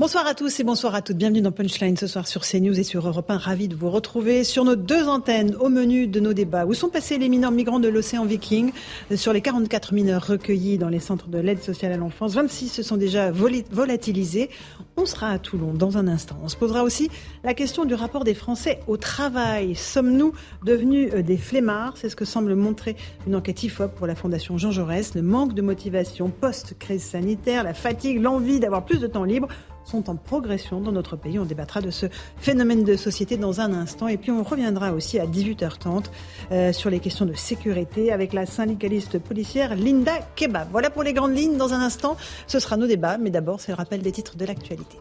[0.00, 1.16] Bonsoir à tous et bonsoir à toutes.
[1.16, 3.36] Bienvenue dans Punchline ce soir sur CNews et sur Europe 1.
[3.36, 6.66] Ravi de vous retrouver sur nos deux antennes au menu de nos débats.
[6.66, 8.70] Où sont passés les mineurs migrants de l'océan Viking
[9.16, 12.84] Sur les 44 mineurs recueillis dans les centres de l'aide sociale à l'enfance, 26 se
[12.84, 14.50] sont déjà volatilisés.
[14.96, 16.38] On sera à Toulon dans un instant.
[16.44, 17.10] On se posera aussi
[17.42, 19.74] la question du rapport des Français au travail.
[19.74, 20.32] Sommes-nous
[20.64, 21.96] devenus euh, des flemmards?
[21.96, 22.94] C'est ce que semble montrer
[23.26, 25.16] une enquête IFOP pour la Fondation Jean Jaurès.
[25.16, 29.48] Le manque de motivation post-crise sanitaire, la fatigue, l'envie d'avoir plus de temps libre
[29.88, 31.38] sont en progression dans notre pays.
[31.38, 34.08] On débattra de ce phénomène de société dans un instant.
[34.08, 36.04] Et puis on reviendra aussi à 18h30
[36.52, 40.68] euh, sur les questions de sécurité avec la syndicaliste policière Linda Kebab.
[40.70, 41.56] Voilà pour les grandes lignes.
[41.56, 42.16] Dans un instant,
[42.46, 43.18] ce sera nos débats.
[43.18, 44.98] Mais d'abord, c'est le rappel des titres de l'actualité.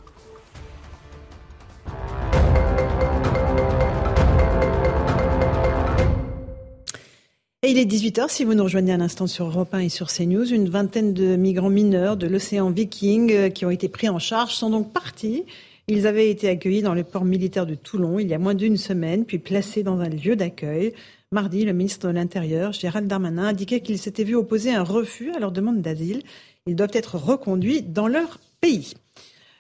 [7.68, 10.08] Et il est 18h si vous nous rejoignez à l'instant sur Europe 1 et sur
[10.08, 10.54] CNews.
[10.54, 14.56] Une vingtaine de migrants mineurs de l'océan Viking euh, qui ont été pris en charge
[14.56, 15.44] sont donc partis.
[15.90, 18.78] Ils avaient été accueillis dans le port militaire de Toulon il y a moins d'une
[18.78, 20.94] semaine, puis placés dans un lieu d'accueil.
[21.34, 25.40] Mardi, le ministre de l'Intérieur, Gérald Darmanin, indiquait qu'il s'était vu opposer un refus à
[25.40, 26.22] leur demande d'asile.
[26.68, 28.94] Ils doivent être reconduits dans leur pays.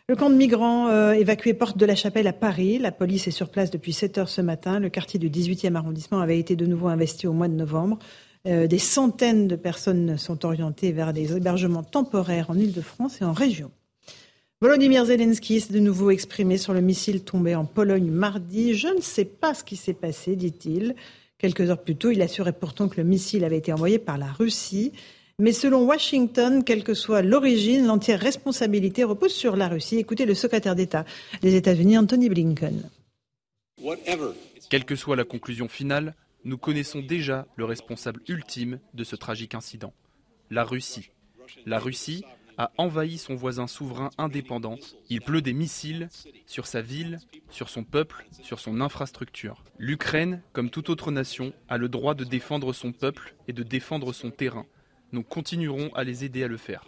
[0.10, 2.80] Le camp de migrants euh, évacué porte de la Chapelle à Paris.
[2.80, 4.80] La police est sur place depuis 7 heures ce matin.
[4.80, 8.00] Le quartier du 18e arrondissement avait été de nouveau investi au mois de novembre.
[8.48, 13.34] Euh, des centaines de personnes sont orientées vers des hébergements temporaires en Ile-de-France et en
[13.34, 13.70] région.
[14.62, 18.76] Volodymyr Zelensky s'est de nouveau exprimé sur le missile tombé en Pologne mardi.
[18.76, 20.96] Je ne sais pas ce qui s'est passé, dit-il.
[21.38, 24.32] Quelques heures plus tôt, il assurait pourtant que le missile avait été envoyé par la
[24.32, 24.94] Russie.
[25.40, 29.98] Mais selon Washington, quelle que soit l'origine, l'entière responsabilité repose sur la Russie.
[29.98, 31.06] Écoutez le secrétaire d'État
[31.44, 32.90] des États-Unis, Anthony Blinken.
[34.72, 39.54] Quelle que soit la conclusion finale, nous connaissons déjà le responsable ultime de ce tragique
[39.54, 39.94] incident,
[40.50, 41.12] la Russie.
[41.68, 42.26] La Russie
[42.58, 44.78] a envahi son voisin souverain indépendant.
[45.12, 46.10] Il pleut des missiles
[46.48, 47.20] sur sa ville,
[47.52, 49.64] sur son peuple, sur son infrastructure.
[49.78, 54.14] L'Ukraine, comme toute autre nation, a le droit de défendre son peuple et de défendre
[54.14, 54.66] son terrain.
[55.12, 56.84] Nous continuerons à les aider à le faire.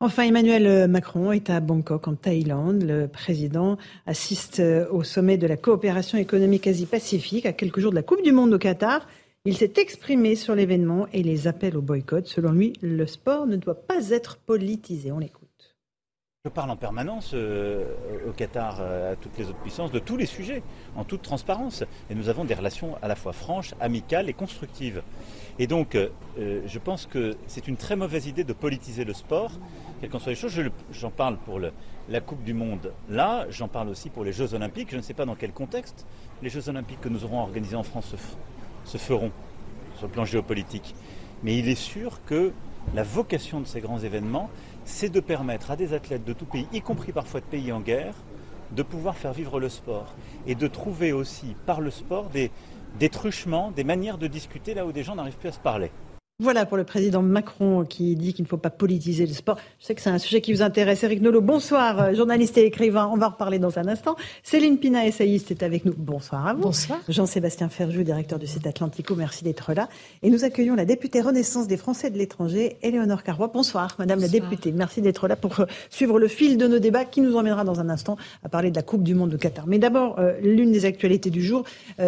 [0.00, 2.82] Enfin, Emmanuel Macron est à Bangkok, en Thaïlande.
[2.84, 3.76] Le président
[4.06, 8.32] assiste au sommet de la coopération économique Asie-Pacifique à quelques jours de la Coupe du
[8.32, 9.06] Monde au Qatar.
[9.44, 12.26] Il s'est exprimé sur l'événement et les appels au boycott.
[12.26, 15.10] Selon lui, le sport ne doit pas être politisé.
[15.10, 15.48] On l'écoute.
[16.44, 17.84] Je parle en permanence euh,
[18.28, 20.62] au Qatar, euh, à toutes les autres puissances, de tous les sujets,
[20.96, 21.82] en toute transparence.
[22.10, 25.02] Et nous avons des relations à la fois franches, amicales et constructives.
[25.58, 29.50] Et donc, euh, je pense que c'est une très mauvaise idée de politiser le sport,
[30.00, 30.60] quelles qu'en soient les choses.
[30.92, 34.88] J'en parle pour la Coupe du Monde là, j'en parle aussi pour les Jeux Olympiques.
[34.90, 36.06] Je ne sais pas dans quel contexte
[36.42, 38.14] les Jeux Olympiques que nous aurons organisés en France
[38.84, 39.32] se feront
[39.96, 40.94] sur le plan géopolitique.
[41.42, 42.52] Mais il est sûr que
[42.94, 44.50] la vocation de ces grands événements,
[44.84, 47.80] c'est de permettre à des athlètes de tout pays, y compris parfois de pays en
[47.80, 48.14] guerre,
[48.70, 50.14] de pouvoir faire vivre le sport
[50.46, 52.50] et de trouver aussi par le sport des,
[52.98, 55.90] des truchements, des manières de discuter là où des gens n'arrivent plus à se parler.
[56.40, 59.58] Voilà pour le président Macron qui dit qu'il ne faut pas politiser le sport.
[59.80, 61.02] Je sais que c'est un sujet qui vous intéresse.
[61.02, 63.10] Eric Nolot, bonsoir, euh, journaliste et écrivain.
[63.12, 64.14] On va en reparler dans un instant.
[64.44, 65.94] Céline Pina, essayiste, est avec nous.
[65.96, 66.60] Bonsoir à vous.
[66.60, 67.00] Bonsoir.
[67.08, 69.88] Jean-Sébastien Ferjou, directeur du site Atlantico, merci d'être là.
[70.22, 73.50] Et nous accueillons la députée Renaissance des Français de l'étranger, Éléonore Carrois.
[73.52, 74.70] Bonsoir, madame la députée.
[74.70, 77.80] Merci d'être là pour euh, suivre le fil de nos débats qui nous emmènera dans
[77.80, 79.66] un instant à parler de la Coupe du Monde de Qatar.
[79.66, 81.64] Mais d'abord, euh, l'une des actualités du jour,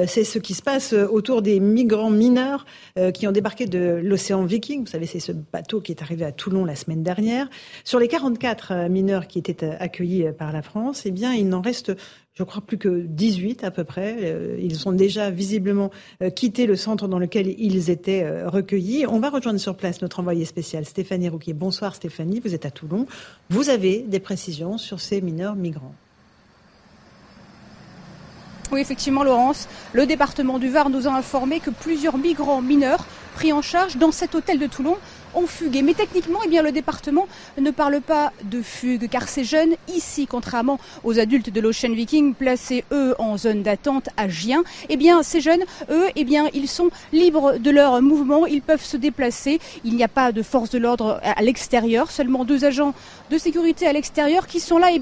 [0.07, 2.65] c'est ce qui se passe autour des migrants mineurs
[3.13, 4.81] qui ont débarqué de l'océan Viking.
[4.81, 7.49] Vous savez, c'est ce bateau qui est arrivé à Toulon la semaine dernière.
[7.85, 11.33] Sur les 44 euh, mineurs qui étaient euh, accueillis euh, par la France, eh bien,
[11.33, 11.93] il n'en reste
[12.35, 14.35] je crois plus que 18 à peu près.
[14.59, 15.91] Ils ont déjà visiblement
[16.35, 19.05] quitté le centre dans lequel ils étaient recueillis.
[19.07, 21.53] On va rejoindre sur place notre envoyé spécial Stéphanie Rouquier.
[21.53, 23.07] Bonsoir Stéphanie, vous êtes à Toulon.
[23.51, 25.95] Vous avez des précisions sur ces mineurs migrants.
[28.73, 33.53] Oui, effectivement, Laurence, le département du Var nous a informé que plusieurs migrants mineurs pris
[33.53, 34.97] en charge dans cet hôtel de Toulon
[35.35, 35.83] ont fugué.
[35.83, 37.27] Mais techniquement, eh bien, le département
[37.59, 42.35] ne parle pas de fugue, car ces jeunes, ici, contrairement aux adultes de l'Ocean Viking,
[42.35, 46.69] placés, eux, en zone d'attente à Gien, eh bien, ces jeunes, eux, eh bien, ils
[46.69, 49.61] sont libres de leur mouvement, ils peuvent se déplacer.
[49.85, 52.95] Il n'y a pas de force de l'ordre à l'extérieur, seulement deux agents
[53.31, 55.01] de sécurité à l'extérieur qui sont là, eh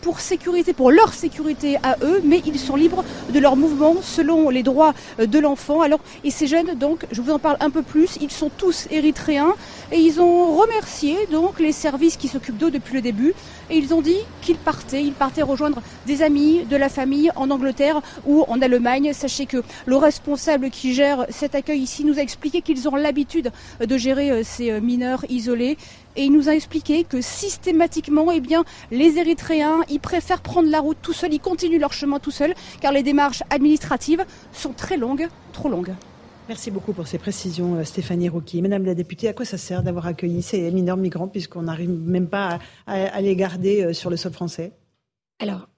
[0.00, 4.48] pour sécurité, pour leur sécurité à eux, mais ils sont libres de leur mouvement selon
[4.48, 5.82] les droits de l'enfant.
[5.82, 8.86] Alors, et ces jeunes, donc, je vous en parle un peu plus, ils sont tous
[8.90, 9.54] érythréens.
[9.92, 13.34] Et ils ont remercié donc les services qui s'occupent d'eux depuis le début
[13.70, 17.50] et ils ont dit qu'ils partaient, ils partaient rejoindre des amis, de la famille en
[17.50, 19.12] Angleterre ou en Allemagne.
[19.12, 23.52] Sachez que le responsable qui gère cet accueil ici nous a expliqué qu'ils ont l'habitude
[23.80, 25.76] de gérer euh, ces euh, mineurs isolés
[26.16, 28.42] et il nous a expliqué que systématiquement, eh
[28.90, 32.54] les Érythréens, ils préfèrent prendre la route tout seuls, ils continuent leur chemin tout seuls,
[32.80, 35.94] car les démarches administratives sont très longues, trop longues.
[36.50, 38.60] Merci beaucoup pour ces précisions, euh, Stéphanie Rouki.
[38.60, 42.26] Madame la députée, à quoi ça sert d'avoir accueilli ces mineurs migrants puisqu'on n'arrive même
[42.26, 44.72] pas à, les garder euh, sur le sol français?
[45.38, 45.68] Alors,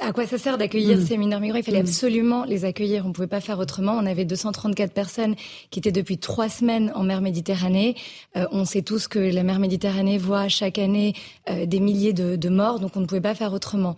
[0.00, 1.06] à quoi ça sert d'accueillir mm.
[1.06, 1.58] ces mineurs migrants?
[1.58, 1.86] Il fallait mm.
[1.86, 3.04] absolument les accueillir.
[3.04, 3.94] On ne pouvait pas faire autrement.
[3.94, 5.34] On avait 234 personnes
[5.70, 7.96] qui étaient depuis trois semaines en mer Méditerranée.
[8.36, 11.14] Euh, on sait tous que la mer Méditerranée voit chaque année
[11.50, 13.96] des milliers de, de, morts, donc on ne pouvait pas faire autrement.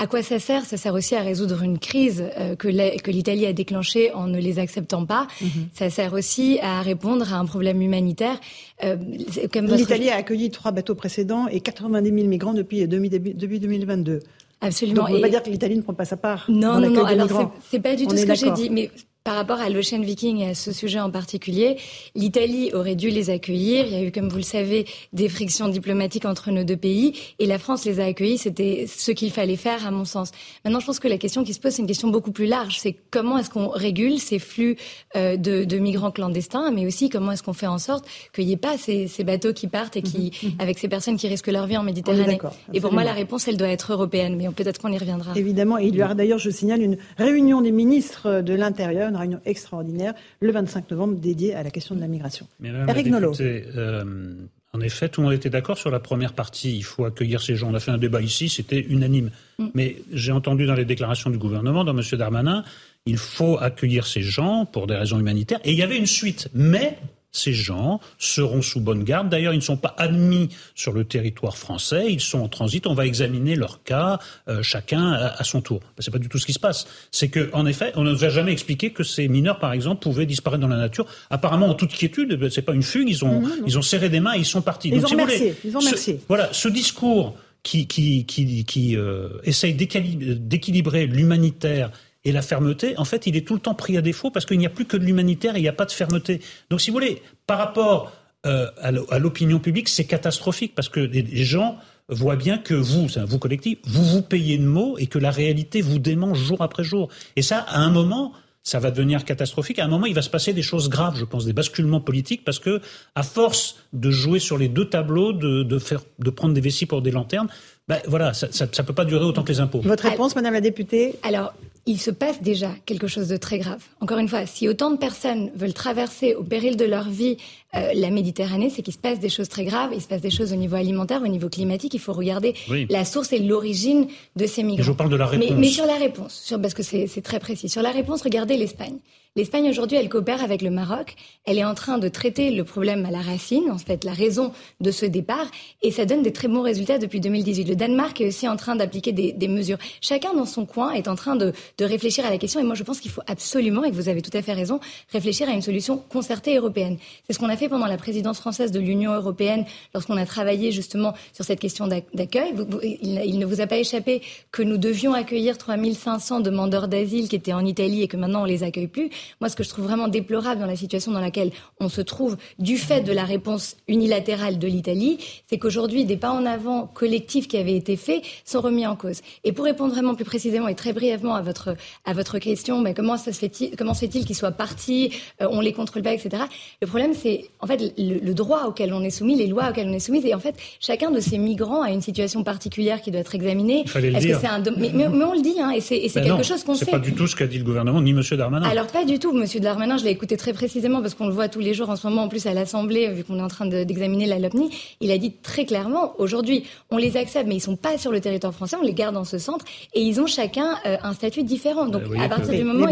[0.00, 0.64] À quoi ça sert?
[0.64, 4.58] Ça sert aussi à résoudre une crise euh, que l'Italie a déclenchée en ne les
[4.58, 5.26] acceptant pas.
[5.40, 5.68] Mhm.
[5.74, 8.40] Ça sert aussi à répondre à un problème humanitaire.
[8.84, 14.20] Euh, L'Italie a accueilli trois bateaux précédents et 90 000 migrants depuis, début 2022.
[14.62, 15.02] Absolument.
[15.02, 16.46] Donc on ne peut pas dire que l'Italie ne prend pas sa part.
[16.48, 17.04] Non, non, non.
[17.04, 18.70] Alors c'est pas du tout ce que j'ai dit.
[18.70, 18.90] Mais
[19.24, 21.76] par rapport à l'Ocean Viking et à ce sujet en particulier,
[22.14, 23.86] l'Italie aurait dû les accueillir.
[23.86, 27.14] Il y a eu, comme vous le savez, des frictions diplomatiques entre nos deux pays
[27.38, 28.38] et la France les a accueillis.
[28.38, 30.32] C'était ce qu'il fallait faire, à mon sens.
[30.64, 32.78] Maintenant, je pense que la question qui se pose, c'est une question beaucoup plus large.
[32.80, 34.76] C'est comment est-ce qu'on régule ces flux
[35.16, 38.52] euh, de, de, migrants clandestins, mais aussi comment est-ce qu'on fait en sorte qu'il n'y
[38.52, 40.56] ait pas ces, ces, bateaux qui partent et qui, mhm, mhm.
[40.58, 42.38] avec ces personnes qui risquent leur vie en Méditerranée.
[42.72, 45.32] Et pour moi, la réponse, elle doit être européenne, mais peut-être qu'on y reviendra.
[45.36, 45.78] Évidemment.
[45.78, 49.40] Et il y aura d'ailleurs, je signale, une réunion des ministres de l'Intérieur une réunion
[49.44, 52.46] extraordinaire le 25 novembre dédiée à la question de la migration.
[52.62, 53.34] Eric Nolot.
[53.40, 54.34] Euh,
[54.74, 56.76] en effet, tout le monde était d'accord sur la première partie.
[56.76, 57.70] Il faut accueillir ces gens.
[57.70, 59.30] On a fait un débat ici, c'était unanime.
[59.58, 59.66] Mm.
[59.74, 62.02] Mais j'ai entendu dans les déclarations du gouvernement, dans M.
[62.12, 62.64] Darmanin,
[63.04, 65.60] il faut accueillir ces gens pour des raisons humanitaires.
[65.64, 66.48] Et il y avait une suite.
[66.54, 66.98] Mais
[67.32, 69.28] ces gens seront sous bonne garde.
[69.28, 72.86] D'ailleurs, ils ne sont pas admis sur le territoire français, ils sont en transit.
[72.86, 74.18] On va examiner leur cas,
[74.48, 75.80] euh, chacun à, son tour.
[75.98, 76.86] Ce n'est pas du tout ce qui se passe.
[77.10, 80.02] C'est que, en effet, on ne nous a jamais expliqué que ces mineurs, par exemple,
[80.02, 81.06] pouvaient disparaître dans la nature.
[81.30, 83.08] Apparemment, en toute quiétude, ce n'est pas une fugue.
[83.08, 83.64] Ils ont, mmh, mmh.
[83.66, 84.90] ils ont serré des mains et ils sont partis.
[84.90, 85.54] Ils ont remercié.
[85.64, 86.20] Ils ont remercié.
[86.28, 91.90] voilà, ce discours qui, qui, qui, qui euh, essaye d'équilibrer l'humanitaire
[92.24, 94.58] et la fermeté, en fait, il est tout le temps pris à défaut parce qu'il
[94.58, 96.40] n'y a plus que de l'humanitaire et il n'y a pas de fermeté.
[96.70, 98.12] Donc, si vous voulez, par rapport
[98.46, 103.20] euh, à l'opinion publique, c'est catastrophique parce que les gens voient bien que vous, c'est
[103.20, 106.60] un vous collectif, vous vous payez de mots et que la réalité vous démange jour
[106.60, 107.08] après jour.
[107.36, 108.32] Et ça, à un moment,
[108.64, 109.78] ça va devenir catastrophique.
[109.78, 112.44] À un moment, il va se passer des choses graves, je pense, des basculements politiques,
[112.44, 112.80] parce que
[113.14, 116.86] à force de jouer sur les deux tableaux, de, de faire, de prendre des vessies
[116.86, 117.48] pour des lanternes,
[117.88, 119.80] ben voilà, ça ne peut pas durer autant que les impôts.
[119.80, 121.16] Votre réponse, Madame la députée?
[121.24, 121.54] Alors,
[121.86, 123.82] il se passe déjà quelque chose de très grave.
[124.00, 127.38] Encore une fois, si autant de personnes veulent traverser au péril de leur vie
[127.74, 129.90] euh, la Méditerranée, c'est qu'il se passe des choses très graves.
[129.94, 131.94] Il se passe des choses au niveau alimentaire, au niveau climatique.
[131.94, 132.54] Il faut regarder
[132.90, 134.84] la source et l'origine de ces migrants.
[134.84, 135.50] je parle de la réponse.
[135.50, 137.68] Mais, mais sur la réponse, sur, parce que c'est très précis.
[137.68, 138.98] Sur la réponse, regardez l'Espagne.
[139.34, 141.14] L'Espagne aujourd'hui, elle coopère avec le Maroc.
[141.46, 144.52] Elle est en train de traiter le problème à la racine, en fait, la raison
[144.82, 145.46] de ce départ,
[145.80, 147.66] et ça donne des très bons résultats depuis 2018.
[147.66, 149.78] Le Danemark est aussi en train d'appliquer des, des, mesures.
[150.02, 152.74] Chacun dans son coin est en train de, de réfléchir à la question, et moi
[152.74, 155.62] je pense qu'il faut absolument, et vous avez tout à fait raison, réfléchir à une
[155.62, 156.98] solution concertée européenne.
[157.26, 160.72] C'est ce qu'on a fait pendant la présidence française de l'Union européenne, lorsqu'on a travaillé
[160.72, 162.54] justement sur cette question d'accueil.
[163.02, 167.52] Il, ne vous a pas échappé que nous devions accueillir 3500 demandeurs d'asile qui étaient
[167.52, 169.10] en Italie et que maintenant on les accueille plus.
[169.40, 171.50] Moi, ce que je trouve vraiment déplorable dans la situation dans laquelle
[171.80, 176.30] on se trouve, du fait de la réponse unilatérale de l'Italie, c'est qu'aujourd'hui, des pas
[176.30, 179.20] en avant collectifs qui avaient été faits sont remis en cause.
[179.44, 182.94] Et pour répondre vraiment plus précisément et très brièvement à votre, à votre question, mais
[182.94, 186.44] comment se fait-il, fait-il qu'ils soient partis, euh, on les contrôle pas, etc.
[186.80, 189.92] Le problème, c'est en fait le, droit auquel on est soumis, les lois auxquelles on
[189.92, 193.20] est soumis, et en fait, chacun de ces migrants a une situation particulière qui doit
[193.20, 193.84] être examinée.
[193.84, 196.64] Est-ce que c'est un mais, mais, on le dit, hein, et c'est ben quelque chose
[196.64, 196.84] qu'on sait.
[196.84, 198.22] C'est pas du tout ce qu'a dit le gouvernement, ni M.
[198.32, 198.66] Darmanin.
[198.68, 199.32] Alors pas du tout.
[199.32, 201.96] Monsieur Darmanin, je l'ai écouté très précisément parce qu'on le voit tous les jours en
[201.96, 204.70] ce moment, en plus à l'Assemblée, vu qu'on est en train d'examiner la LOPNI.
[205.00, 208.20] Il a dit très clairement, aujourd'hui, on les accepte, mais ils sont pas sur le
[208.20, 211.42] territoire français, on les garde dans ce centre, et ils ont chacun euh, un statut
[211.42, 211.86] différent.
[211.86, 212.88] Donc à partir du moment...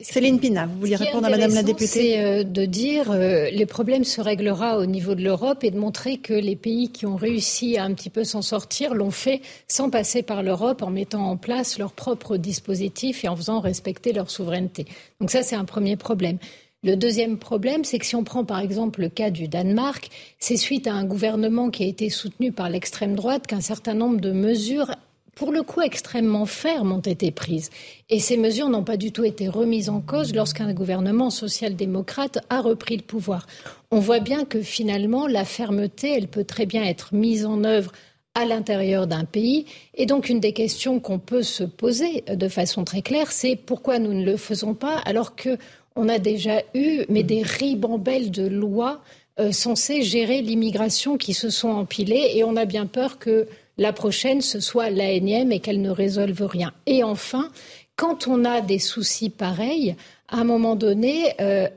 [0.00, 3.66] Céline Pina, vous vouliez répondre à Madame la députée C'est euh, de dire euh, les
[3.66, 7.16] problèmes se réglera au niveau de l'Europe et de montrer que les pays qui ont
[7.16, 11.30] réussi à un petit peu s'en sortir l'ont fait sans passer par l'Europe, en mettant
[11.30, 14.86] en place leurs propres dispositifs et en faisant respecter leur souveraineté.
[15.20, 16.38] Donc ça, c'est un premier problème.
[16.84, 20.56] Le deuxième problème, c'est que si on prend par exemple le cas du Danemark, c'est
[20.56, 24.30] suite à un gouvernement qui a été soutenu par l'extrême droite qu'un certain nombre de
[24.30, 24.94] mesures
[25.38, 27.70] pour le coup extrêmement fermes, ont été prises.
[28.10, 32.60] Et ces mesures n'ont pas du tout été remises en cause lorsqu'un gouvernement social-démocrate a
[32.60, 33.46] repris le pouvoir.
[33.92, 37.92] On voit bien que finalement, la fermeté, elle peut très bien être mise en œuvre
[38.34, 39.66] à l'intérieur d'un pays.
[39.94, 44.00] Et donc, une des questions qu'on peut se poser de façon très claire, c'est pourquoi
[44.00, 45.56] nous ne le faisons pas alors que
[45.94, 49.02] on a déjà eu des ribambelles de lois
[49.38, 53.46] euh, censées gérer l'immigration qui se sont empilées et on a bien peur que
[53.78, 56.72] la prochaine ce soit la énième et qu'elle ne résolve rien.
[56.86, 57.50] Et enfin,
[57.96, 59.96] quand on a des soucis pareils,
[60.28, 61.68] à un moment donné, euh,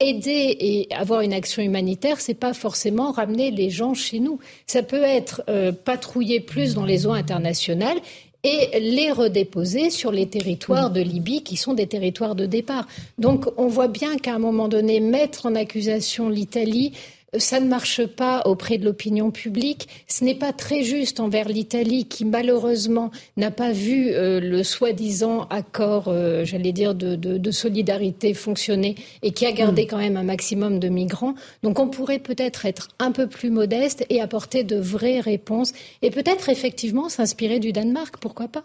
[0.00, 4.38] aider et avoir une action humanitaire, c'est pas forcément ramener les gens chez nous.
[4.66, 7.98] Ça peut être euh, patrouiller plus dans les eaux internationales
[8.44, 12.86] et les redéposer sur les territoires de Libye qui sont des territoires de départ.
[13.18, 16.92] Donc on voit bien qu'à un moment donné, mettre en accusation l'Italie,
[17.38, 19.88] ça ne marche pas auprès de l'opinion publique.
[20.06, 25.46] Ce n'est pas très juste envers l'Italie qui malheureusement n'a pas vu euh, le soi-disant
[25.50, 29.86] accord, euh, j'allais dire, de, solidarité fonctionner et qui a gardé mm.
[29.86, 31.34] quand même un maximum de migrants.
[31.62, 35.72] Donc on pourrait peut-être être un peu plus modeste et apporter de vraies réponses
[36.02, 38.16] et peut-être effectivement s'inspirer du Danemark.
[38.20, 38.64] Pourquoi pas?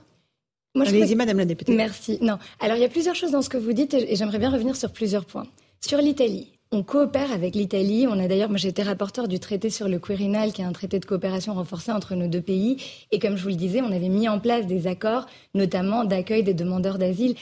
[0.79, 1.75] Allez-y, Madame la députée.
[1.75, 2.17] Merci.
[2.21, 2.37] Non.
[2.59, 4.75] Alors il y a plusieurs choses dans ce que vous dites et j'aimerais bien revenir
[4.75, 5.47] sur plusieurs points.
[5.85, 8.07] Sur l'Italie, on coopère avec l'Italie.
[8.09, 10.99] On a d'ailleurs, moi j'étais rapporteur du traité sur le Quirinal, qui est un traité
[10.99, 12.77] de coopération renforcée entre nos deux pays.
[13.11, 16.43] Et comme je vous le disais, on avait mis en place des accords, notamment d'accueil
[16.43, 17.35] des demandeurs d'asile.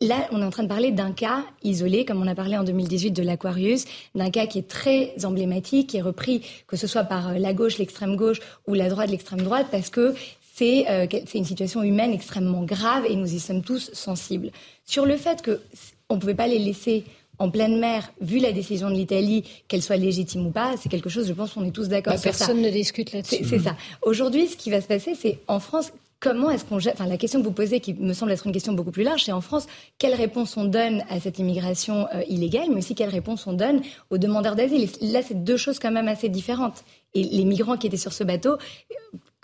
[0.00, 2.64] Là, on est en train de parler d'un cas isolé, comme on a parlé en
[2.64, 7.04] 2018 de l'Aquarius, d'un cas qui est très emblématique, qui est repris, que ce soit
[7.04, 10.14] par euh, la gauche, l'extrême gauche ou la droite, l'extrême droite, parce que
[10.54, 14.50] c'est euh, une situation humaine extrêmement grave et nous y sommes tous sensibles.
[14.84, 17.04] Sur le fait qu'on ne pouvait pas les laisser
[17.38, 21.08] en pleine mer, vu la décision de l'Italie, qu'elle soit légitime ou pas, c'est quelque
[21.08, 22.46] chose, je pense qu'on est tous d'accord bah, sur ça.
[22.46, 23.44] Personne ne discute là-dessus.
[23.48, 23.76] C'est ça.
[24.02, 27.40] Aujourd'hui, ce qui va se passer, c'est en France, comment est-ce qu'on Enfin, la question
[27.40, 29.66] que vous posez, qui me semble être une question beaucoup plus large, c'est en France,
[29.98, 33.82] quelle réponse on donne à cette immigration euh, illégale, mais aussi quelle réponse on donne
[34.10, 34.88] aux demandeurs d'asile?
[35.00, 36.84] Là, c'est deux choses quand même assez différentes.
[37.14, 38.56] Et les migrants qui étaient sur ce bateau,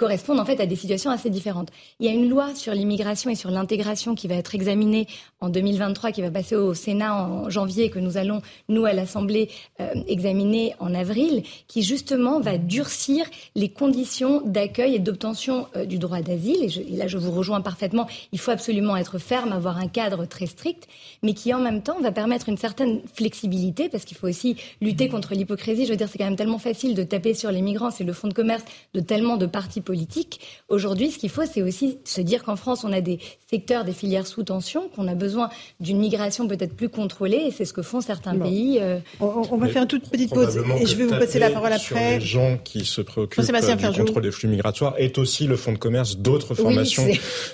[0.03, 1.69] correspondent en fait à des situations assez différentes.
[2.01, 5.07] Il y a une loi sur l'immigration et sur l'intégration qui va être examinée
[5.41, 9.49] en 2023, qui va passer au Sénat en janvier, que nous allons, nous, à l'Assemblée,
[9.81, 15.99] euh, examiner en avril, qui justement va durcir les conditions d'accueil et d'obtention euh, du
[15.99, 16.65] droit d'asile.
[16.65, 20.47] Et, là, je vous rejoins parfaitement, il faut absolument être ferme, avoir un cadre très
[20.47, 20.89] strict,
[21.23, 25.09] mais qui en même temps va permettre une certaine flexibilité, parce qu'il faut aussi lutter
[25.09, 25.87] contre l'hypocrisie.
[25.87, 28.13] Je veux dire, c'est quand même tellement facile de taper sur les migrants, c'est le
[28.13, 28.65] fonds de commerce
[28.95, 30.41] de tellement de partis politique.
[30.71, 33.19] Aujourd'hui, ce qu'il faut, c'est aussi se dire qu'en France, on a des
[33.51, 35.51] secteurs, des filières sous tension, qu'on a besoin
[35.81, 38.79] d'une migration peut-être plus contrôlée, et c'est ce que font certains pays.
[38.81, 38.99] Euh.
[39.21, 42.21] On, va faire une toute petite pause, et je vais vous passer la parole après.
[42.21, 45.79] les gens qui se préoccupent du contrôle des flux migratoires est aussi le fonds de
[45.79, 47.07] commerce d'autres formations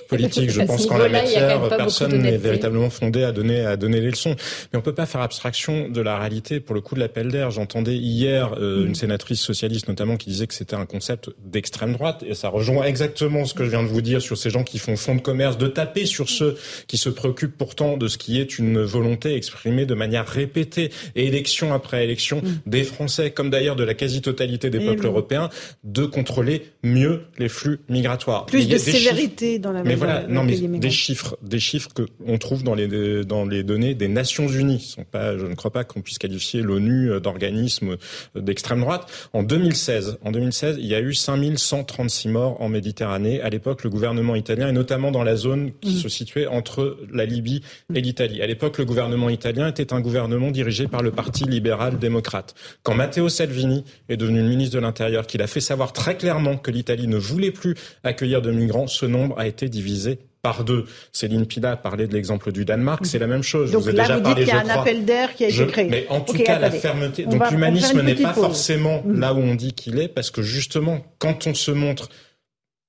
[0.09, 0.51] politiques.
[0.51, 4.37] Je pense qu'en la matière, personne n'est véritablement fondé à donner, à donner les leçons.
[4.73, 6.61] Mais on ne peut pas faire abstraction de la réalité.
[6.61, 10.47] Pour le coup de l'appel d'air, j'entendais hier euh, une sénatrice socialiste notamment qui disait
[10.47, 13.89] que c'était un concept d'extrême droite et ça rejoint exactement ce que je viens de
[13.89, 16.57] vous dire sur ces gens qui font fond de commerce, de taper sur ceux
[16.87, 21.27] qui se préoccupent pourtant de ce qui est une volonté exprimée de manière répétée, et
[21.27, 22.61] élection après élection, mm.
[22.67, 25.49] des Français, comme d'ailleurs de la quasi-totalité des peuples européens,
[25.85, 28.47] de contrôler mieux les flux migratoires.
[28.47, 32.39] Plus de sévérité dans la Mais voilà, non, mais des chiffres, des chiffres que on
[32.39, 34.81] trouve dans les dans les données des Nations Unies.
[34.81, 37.97] Sont pas, je ne crois pas qu'on puisse qualifier l'ONU d'organisme
[38.35, 39.11] d'extrême droite.
[39.33, 43.41] En 2016, en 2016, il y a eu 5130 six morts en Méditerranée.
[43.41, 45.99] À l'époque, le gouvernement italien, et notamment dans la zone qui mm.
[45.99, 47.63] se situait entre la Libye
[47.95, 48.43] et l'Italie.
[48.43, 52.55] À l'époque, le gouvernement italien était un gouvernement dirigé par le Parti libéral-démocrate.
[52.83, 56.71] Quand Matteo Salvini est devenu ministre de l'Intérieur, qu'il a fait savoir très clairement que
[56.71, 57.75] l'Italie ne voulait plus
[58.05, 60.85] accueillir de migrants, ce nombre a été divisé par deux.
[61.13, 63.73] Céline Pina parlait de l'exemple du Danemark, c'est la même chose.
[63.73, 65.49] Donc je vous là, déjà vous dites qu'il y a un appel d'air qui a
[65.49, 65.89] été créé.
[65.89, 67.25] Mais en tout cas, la fermeté.
[67.25, 69.19] donc l'humanisme n'est pas forcément mm.
[69.19, 72.09] là où on dit qu'il est, parce que justement, quand on se montre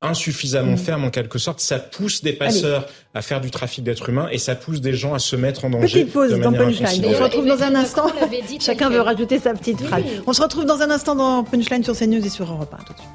[0.01, 0.77] insuffisamment mm.
[0.77, 4.37] ferme en quelque sorte, ça pousse des passeurs à faire du trafic d'êtres humains et
[4.37, 6.01] ça pousse des gens à se mettre en danger.
[6.05, 7.05] Petite pause dans Punchline.
[7.05, 8.07] On se retrouve dans un instant.
[8.59, 10.03] Chacun veut rajouter sa petite phrase.
[10.25, 12.83] On se retrouve dans un instant dans Punchline sur CNews et sur Europe 1.
[12.83, 13.09] Tout de suite.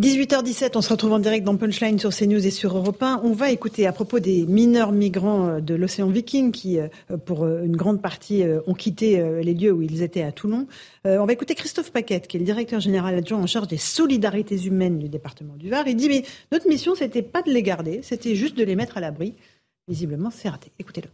[0.00, 3.20] 18h17, on se retrouve en direct dans Punchline sur CNews et sur Europe 1.
[3.24, 6.88] On va écouter à propos des mineurs migrants euh, de l'océan Viking qui, euh,
[7.26, 10.66] pour euh, une grande partie, ont quitté les lieux où ils étaient à Toulon.
[11.04, 14.64] On va écouter Christophe Paquette, qui est le directeur général adjoint en charge des solidarités
[14.64, 15.86] humaines du département du Var.
[15.86, 18.96] Il dit, mais notre mission, c'était pas de les garder, c'était juste de les mettre
[18.96, 19.34] à l'abri.
[19.88, 20.72] Visiblement, c'est raté.
[20.78, 21.10] Écoutez-le.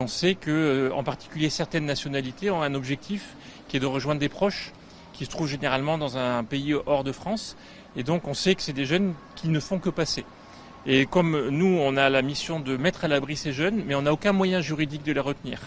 [0.00, 3.36] On sait que, en particulier, certaines nationalités ont un objectif
[3.68, 4.72] qui est de rejoindre des proches
[5.16, 7.56] qui se trouvent généralement dans un pays hors de France
[7.96, 10.24] Et donc on sait que c'est des jeunes qui ne font que passer.
[10.86, 14.02] Et comme nous, on a la mission de mettre à l'abri ces jeunes, mais on
[14.02, 15.60] n'a aucun moyen juridique de les retenir.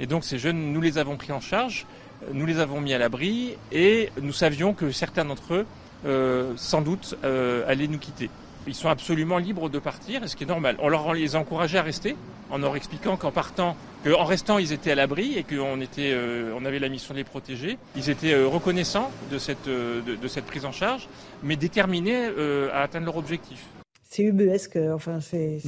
[0.00, 1.86] Et donc ces jeunes, nous les avons pris en charge,
[2.32, 5.66] nous les avons mis à l'abri, et nous savions que certains d'entre eux,
[6.06, 8.30] euh, sans doute, euh, allaient nous quitter.
[8.68, 10.76] Ils sont absolument libres de partir, ce qui est normal.
[10.80, 12.16] On leur les a encouragés à rester,
[12.50, 16.52] en leur expliquant qu'en partant, qu'en restant, ils étaient à l'abri et qu'on était, euh,
[16.54, 17.78] on avait la mission de les protéger.
[17.96, 21.08] Ils étaient euh, reconnaissants de cette, euh, de, de, cette prise en charge,
[21.42, 22.26] mais déterminés
[22.72, 23.64] à atteindre leur objectif.
[24.10, 25.60] C'est ubuesque, enfin c'est.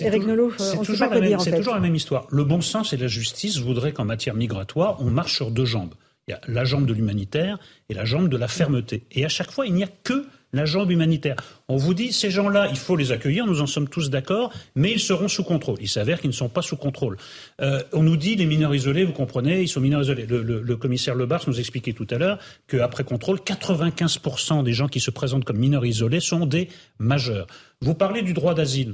[0.00, 2.26] Eric Nolot, dire en C'est toujours la même histoire.
[2.30, 5.94] Le bon sens et la justice voudraient qu'en matière migratoire, on marche sur deux jambes.
[6.28, 7.58] Il y a la jambe de l'humanitaire
[7.88, 9.02] et la jambe de la fermeté.
[9.10, 11.36] Et à chaque fois, il n'y a que la jambe humanitaire.
[11.68, 14.92] On vous dit, ces gens-là, il faut les accueillir, nous en sommes tous d'accord, mais
[14.92, 15.76] ils seront sous contrôle.
[15.80, 17.16] Il s'avère qu'ils ne sont pas sous contrôle.
[17.60, 20.26] Euh, on nous dit, les mineurs isolés, vous comprenez, ils sont mineurs isolés.
[20.26, 24.88] Le, le, le commissaire Lebars nous expliquait tout à l'heure qu'après contrôle, 95% des gens
[24.88, 26.68] qui se présentent comme mineurs isolés sont des
[26.98, 27.46] majeurs.
[27.80, 28.92] Vous parlez du droit d'asile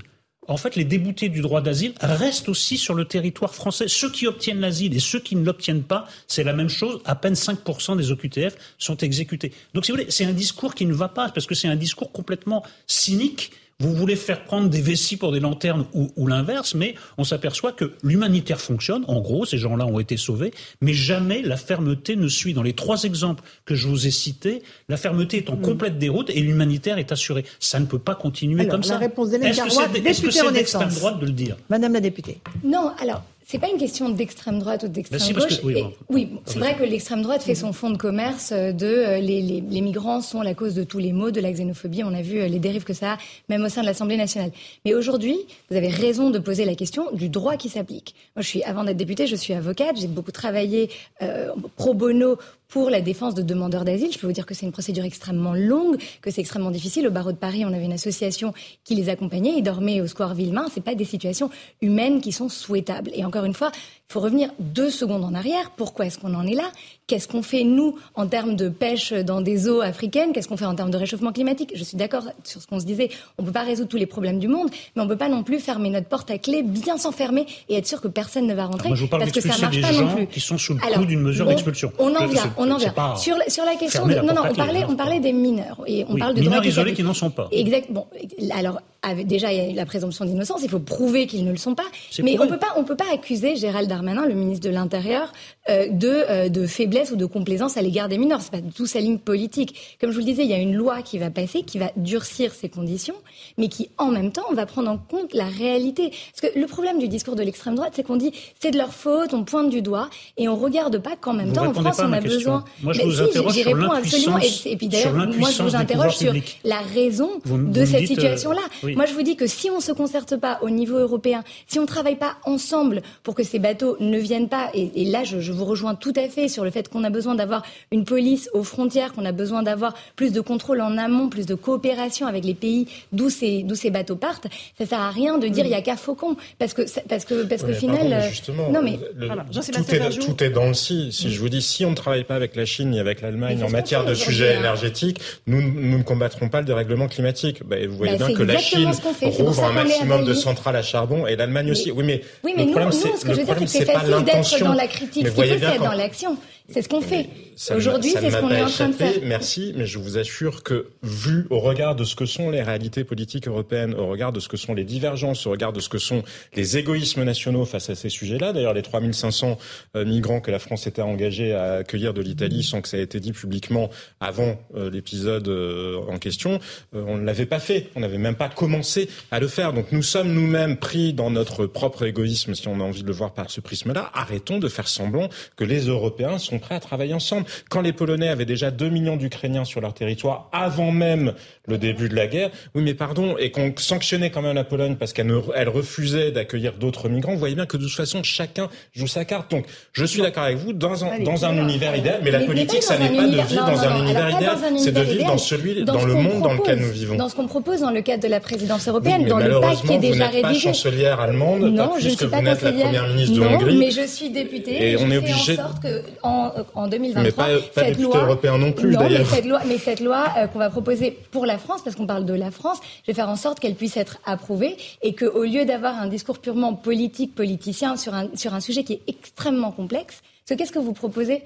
[0.48, 3.86] en fait, les déboutés du droit d'asile restent aussi sur le territoire français.
[3.88, 7.00] Ceux qui obtiennent l'asile et ceux qui ne l'obtiennent pas, c'est la même chose.
[7.04, 9.52] À peine 5% des OQTF sont exécutés.
[9.74, 11.76] Donc, si vous voulez, c'est un discours qui ne va pas, parce que c'est un
[11.76, 16.74] discours complètement cynique vous voulez faire prendre des vessies pour des lanternes ou, ou l'inverse,
[16.74, 19.04] mais on s'aperçoit que l'humanitaire fonctionne.
[19.06, 22.54] En gros, ces gens-là ont été sauvés, mais jamais la fermeté ne suit.
[22.54, 26.30] Dans les trois exemples que je vous ai cités, la fermeté est en complète déroute
[26.30, 27.44] et l'humanitaire est assuré.
[27.60, 28.98] Ça ne peut pas continuer alors, comme la ça.
[28.98, 31.56] Réponse Est-ce que c'est d'extrême droite de le dire?
[31.68, 32.40] Madame la députée.
[32.64, 35.60] Non, alors c'est pas une question d'extrême droite ou d'extrême ben si, gauche.
[35.60, 38.86] Que, oui, bon, oui c'est vrai que l'extrême droite fait son fond de commerce de
[38.86, 42.02] euh, les, les, les, migrants sont la cause de tous les maux, de la xénophobie.
[42.02, 43.18] On a vu euh, les dérives que ça a,
[43.48, 44.50] même au sein de l'Assemblée nationale.
[44.84, 45.38] Mais aujourd'hui,
[45.70, 48.16] vous avez raison de poser la question du droit qui s'applique.
[48.34, 49.96] Moi, je suis, avant d'être députée, je suis avocate.
[49.96, 50.90] J'ai beaucoup travaillé
[51.22, 54.12] euh, pro bono pour la défense de demandeurs d'asile.
[54.12, 57.06] Je peux vous dire que c'est une procédure extrêmement longue, que c'est extrêmement difficile.
[57.06, 58.52] Au barreau de Paris, on avait une association
[58.84, 59.54] qui les accompagnait.
[59.56, 60.66] Ils dormaient au square Villemain.
[60.72, 63.10] C'est pas des situations humaines qui sont souhaitables.
[63.14, 63.70] Et encore une fois,
[64.08, 65.72] il faut revenir deux secondes en arrière.
[65.76, 66.70] Pourquoi est-ce qu'on en est là?
[67.08, 70.32] Qu'est-ce qu'on fait, nous, en termes de pêche dans des eaux africaines?
[70.32, 71.72] Qu'est-ce qu'on fait en termes de réchauffement climatique?
[71.74, 73.10] Je suis d'accord sur ce qu'on se disait.
[73.36, 75.28] On ne peut pas résoudre tous les problèmes du monde, mais on ne peut pas
[75.28, 78.54] non plus fermer notre porte à clé, bien s'enfermer et être sûr que personne ne
[78.54, 78.88] va rentrer.
[78.88, 80.26] Alors moi, je vous parle parce que ça marche des pas gens non plus.
[80.28, 81.92] qui sont sous le coup d'une mesure d'expulsion.
[81.98, 82.94] On en vient, on en vient.
[83.16, 86.14] Sur, sur la question de, non, non, on parlait, on parlait des mineurs et on
[86.14, 87.48] oui, parle de mineurs isolés qui n'en sont pas.
[87.50, 87.90] Exact.
[87.90, 88.06] Bon,
[88.52, 91.56] alors avec, déjà il y a la présomption d'innocence, il faut prouver qu'ils ne le
[91.56, 91.84] sont pas.
[92.22, 92.48] Mais prouvé.
[92.48, 95.32] on peut pas, on peut pas accuser Gérald Darmanin, le ministre de l'Intérieur,
[95.70, 98.40] euh, de, euh, de faiblesse ou de complaisance à l'égard des mineurs.
[98.42, 99.96] C'est pas du tout sa ligne politique.
[100.00, 101.90] Comme je vous le disais, il y a une loi qui va passer, qui va
[101.96, 103.14] durcir ces conditions,
[103.58, 106.10] mais qui en même temps va prendre en compte la réalité.
[106.38, 108.92] Parce que le problème du discours de l'extrême droite, c'est qu'on dit c'est de leur
[108.92, 111.96] faute, on pointe du doigt, et on regarde pas qu'en même Vous temps en France
[111.96, 112.36] pas on a question.
[112.38, 112.64] besoin.
[112.82, 114.38] Moi, je Mais vous si, interroge j'y sur réponds absolument.
[114.38, 116.60] Et, et puis d'ailleurs, moi je vous interroge sur publics.
[116.64, 118.60] la raison Vous de vous cette euh, situation-là.
[118.82, 118.94] oui.
[118.94, 121.86] Moi je vous dis que si on se concerte pas au niveau européen, si on
[121.86, 125.52] travaille pas ensemble pour que ces bateaux ne viennent pas, et, et là je, je
[125.52, 128.62] vous rejoins tout à fait sur le fait qu'on a besoin d'avoir une police aux
[128.64, 132.54] frontières, qu'on a besoin d'avoir plus de contrôle en amont, plus de coopération avec les
[132.54, 134.46] pays d'où ces, d'où ces bateaux partent,
[134.78, 137.44] ça sert à rien de dire il y a qu'à Faucon, parce que parce que
[137.44, 139.44] parce que final, pardon, euh, justement, non mais le- Voilà.
[139.52, 139.60] tout,
[139.94, 140.20] est, Verjou.
[140.22, 141.12] tout est dans le si.
[141.12, 143.62] Si je vous dis, si on ne travaille pas avec la Chine et avec l'Allemagne
[143.64, 144.60] en matière de sujets hein.
[144.60, 147.62] énergétiques, nous, nous ne combattrons pas le dérèglement climatique.
[147.66, 148.90] Bah, vous voyez Bah, bien que la Chine
[149.22, 151.90] rouvre un maximum de centrales à charbon et l'Allemagne aussi.
[151.90, 153.66] Oui, mais, Oui, le nous, problème, nous, c'est ce que le je veux dire, problème,
[153.68, 155.24] c'est que c'est facile d'être dans la critique.
[155.24, 156.36] Mais Ce qu'il faut, c'est être dans l'action.
[156.68, 157.28] C'est ce qu'on fait.
[157.74, 159.12] Aujourd'hui, c'est ce qu'on est en train de faire.
[159.22, 163.04] Merci, mais je vous assure que, vu au regard de ce que sont les réalités
[163.04, 165.98] politiques européennes, au regard de ce que sont les divergences, au regard de ce que
[165.98, 166.22] sont
[166.54, 169.58] les égoïsmes nationaux face à ces sujets-là, d'ailleurs, les 3500
[169.94, 173.02] euh, migrants que la France était engagée à accueillir de l'Italie sans que ça ait
[173.02, 173.88] été dit publiquement
[174.20, 176.58] avant euh, l'épisode euh, en question,
[176.92, 177.90] on ne l'avait pas fait.
[177.94, 179.72] On n'avait même pas commencé à le faire.
[179.72, 183.12] Donc nous sommes nous-mêmes pris dans notre propre égoïsme, si on a envie de le
[183.12, 184.10] voir par ce prisme-là.
[184.14, 187.46] Arrêtons de faire semblant que les Européens sont prêts à travailler ensemble.
[187.70, 191.32] Quand les Polonais avaient déjà 2 millions d'Ukrainiens sur leur territoire avant même
[191.68, 194.96] le début de la guerre, oui mais pardon, et qu'on sanctionnait quand même la Pologne
[194.96, 198.68] parce qu'elle elle refusait d'accueillir d'autres migrants, vous voyez bien que de toute façon chacun
[198.94, 199.50] joue sa carte.
[199.50, 202.40] Donc je suis d'accord avec vous, dans un, Allez, dans un univers idéal, mais la
[202.40, 205.84] politique, ça n'est pas de vivre dans un univers idéal, c'est de vivre dans celui,
[205.84, 207.16] Dans le monde dans lequel nous vivons.
[207.16, 209.92] Dans ce qu'on propose dans le cadre de la présidence européenne, dans le pacte qui
[209.92, 210.68] est vous déjà n'êtes pas rédigé.
[210.68, 213.76] chancelière allemande, Non, je ne suis pas vous n'êtes la première ministre de non, Hongrie.
[213.78, 214.90] mais je suis députée.
[214.92, 218.02] Et on est obligé- en sorte que en, en 2023, Mais pas- pas cette député
[218.04, 219.26] loi, européen non plus, non, mais d'ailleurs.
[219.26, 222.24] cette loi, mais cette loi euh, qu'on va proposer pour la France, parce qu'on parle
[222.24, 225.44] de la France, je vais faire en sorte qu'elle puisse être approuvée et que, au
[225.44, 229.70] lieu d'avoir un discours purement politique, politicien sur un sur un sujet qui est extrêmement
[229.72, 231.42] complexe, qu'est-ce que vous proposez?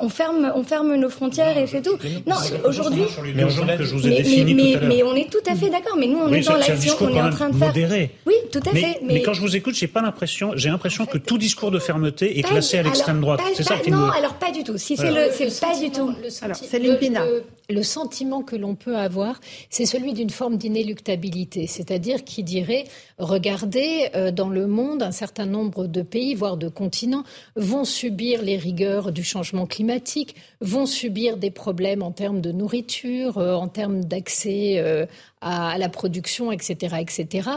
[0.00, 1.98] On ferme, on ferme nos frontières et c'est tout.
[2.26, 3.02] Non, aujourd'hui,
[3.34, 5.96] mais, mais, mais, on est tout à fait d'accord.
[5.98, 7.72] Mais nous, on est dans l'action, on est en train de faire.
[8.26, 9.00] Oui, tout à fait.
[9.02, 12.38] Mais, quand je vous écoute, j'ai pas l'impression, j'ai l'impression que tout discours de fermeté
[12.38, 13.40] est classé à l'extrême droite.
[13.54, 14.78] C'est ça qui Non, alors pas du tout.
[14.78, 16.14] Si c'est le, c'est pas du tout.
[17.70, 19.40] Le sentiment que l'on peut avoir,
[19.70, 22.84] c'est celui d'une forme d'inéluctabilité, c'est-à-dire qui dirait
[23.18, 27.24] regardez, euh, dans le monde, un certain nombre de pays, voire de continents,
[27.56, 29.81] vont subir les rigueurs du changement climatique,
[30.60, 35.06] vont subir des problèmes en termes de nourriture, euh, en termes d'accès euh,
[35.40, 37.50] à, la production, etc., etc.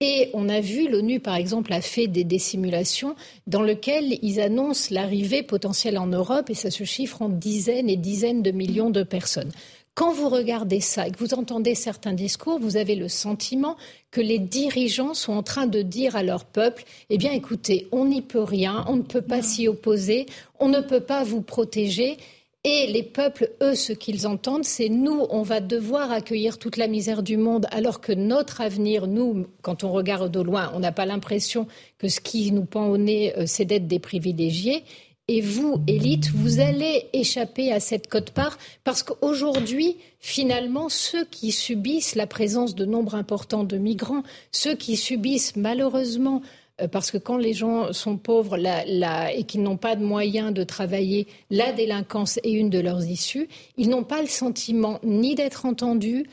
[0.00, 3.16] Et on a vu, l'ONU par exemple a fait des, simulations
[3.48, 7.96] dans lesquelles ils annoncent l'arrivée potentielle en Europe et ça se chiffre en dizaines et
[7.96, 9.50] dizaines de millions de personnes.
[9.98, 13.76] Quand vous regardez ça et que vous entendez certains discours, vous avez le sentiment
[14.12, 18.04] que les dirigeants sont en train de dire à leur peuple, eh bien écoutez, on
[18.04, 20.26] n'y peut rien, on ne peut pas s'y opposer,
[20.60, 22.16] on ne peut pas vous protéger.
[22.62, 26.86] Et les peuples, eux, ce qu'ils entendent, c'est nous, on va devoir accueillir toute la
[26.86, 30.92] misère du monde, alors que notre avenir, nous, quand on regarde au loin, on n'a
[30.92, 31.66] pas l'impression
[31.98, 34.84] que ce qui nous pend au nez, euh, c'est d'être des privilégiés.
[35.30, 42.14] Et vous, élite, vous allez échapper à cette cote-part parce qu'aujourd'hui, finalement, ceux qui subissent
[42.14, 44.22] la présence de nombre important de migrants,
[44.52, 46.40] ceux qui subissent malheureusement
[46.80, 50.64] euh, parce que quand les gens sont pauvres et qu'ils n'ont pas de moyens de
[50.64, 53.48] travailler, la délinquance est une de leurs issues.
[53.76, 56.24] Ils n'ont pas le sentiment ni d'être entendus,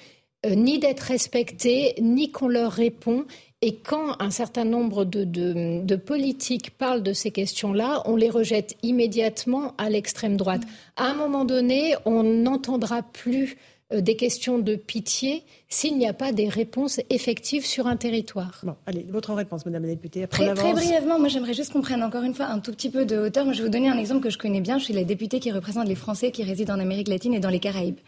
[0.46, 3.26] euh, ni d'être respectés, ni qu'on leur répond.
[3.62, 9.74] Et quand un certain nombre de, politiques parlent de ces questions-là, on les rejette immédiatement
[9.78, 10.62] à l'extrême droite.
[10.98, 13.58] À un moment donné, on n'entendra plus
[13.94, 18.62] euh, des questions de pitié s'il n'y a pas des réponses effectives sur un territoire.
[18.64, 20.28] Bon, allez, votre réponse, Madame la députée.
[20.28, 23.06] très, très, brièvement, moi j'aimerais juste qu'on prenne encore une fois un tout petit peu
[23.06, 23.46] de hauteur.
[23.46, 24.80] Moi, je vais vous donner un exemple que je connais bien.
[24.80, 27.50] Je suis la députée qui représente les Français qui résident en Amérique latine et dans
[27.50, 28.00] les Caraïbes.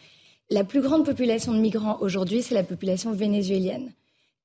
[0.50, 3.92] La plus grande population de migrants aujourd'hui, c'est la population vénézuélienne.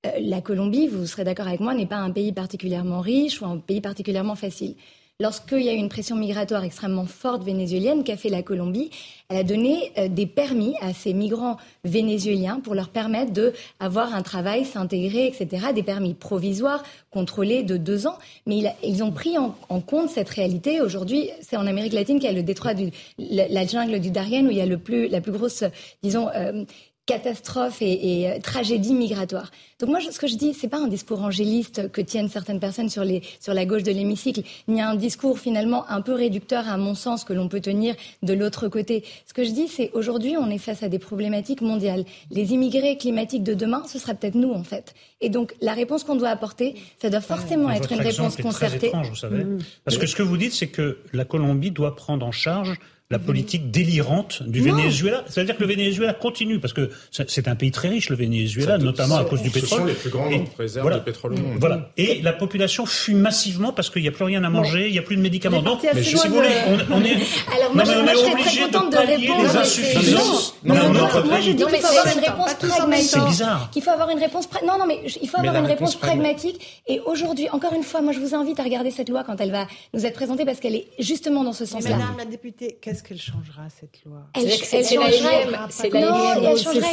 [0.05, 3.47] Euh, la Colombie, vous serez d'accord avec moi, n'est pas un pays particulièrement riche ou
[3.47, 4.75] un pays particulièrement facile.
[5.21, 8.91] Lorsqu'il y a eu une pression migratoire extrêmement forte vénézuélienne qu'a fait la Colombie,
[9.29, 14.23] elle a donné euh, des permis à ces migrants vénézuéliens pour leur permettre d'avoir un
[14.23, 15.67] travail, s'intégrer, etc.
[15.73, 18.19] Des permis provisoires, contrôlés de deux ans.
[18.47, 20.81] Mais ils ont pris en, compte cette réalité.
[20.81, 24.45] Aujourd'hui, c'est en Amérique latine qu'il y a le détroit du, la, jungle du Darien
[24.47, 25.63] où il y a le plus, la plus grosse,
[26.03, 26.65] disons, euh,
[27.07, 29.51] catastrophe et, euh, tragédie migratoire.
[29.81, 32.89] Donc moi, ce que je dis, c'est pas un discours angéliste que tiennent certaines personnes
[32.89, 36.77] sur, les, sur la gauche de l'hémicycle, ni un discours finalement un peu réducteur à
[36.77, 39.03] mon sens que l'on peut tenir de l'autre côté.
[39.27, 42.05] Ce que je dis, c'est aujourd'hui, on est face à des problématiques mondiales.
[42.31, 44.95] Les immigrés climatiques de demain, ce sera peut-être nous en fait.
[45.21, 48.89] Et donc la réponse qu'on doit apporter, ça doit forcément être une réponse concertée.
[48.89, 49.45] Étrange, vous savez.
[49.45, 49.59] Mmh.
[49.85, 52.79] Parce que ce que vous dites, c'est que la Colombie doit prendre en charge
[53.13, 55.23] la politique délirante du Venezuela.
[55.29, 59.17] C'est-à-dire que le Venezuela continue, parce que c'est un pays très riche, le Venezuela, notamment
[59.17, 59.69] à cause du pétrole.
[59.69, 61.59] Ce sont les plus grandes réserves de pétrole au monde.
[61.61, 61.91] Voilà.
[61.99, 64.99] Et la population fuit massivement parce qu'il n'y a plus rien à manger, il n'y
[64.99, 65.61] a plus de médicaments.
[65.61, 66.49] Donc, mais si vous voulez,
[66.91, 67.13] on, est,
[67.55, 71.51] Alors, moi, non, mais on est obligé de pallier les insuffisances dans notre Moi, je
[71.53, 73.11] dis qu'il faut avoir une réponse pragmatique.
[73.11, 73.71] C'est bizarre.
[73.71, 74.49] Qu'il faut avoir une réponse...
[74.67, 76.83] Non, non, mais il faut avoir une réponse pragmatique.
[76.89, 79.51] Et aujourd'hui, encore une fois, moi, je vous invite à regarder cette loi quand elle
[79.51, 81.97] va nous être présentée parce qu'elle est justement dans ce sens-là.
[81.97, 84.27] Madame la députée, qu'est-ce qu'elle changera cette loi?
[84.35, 84.83] C'est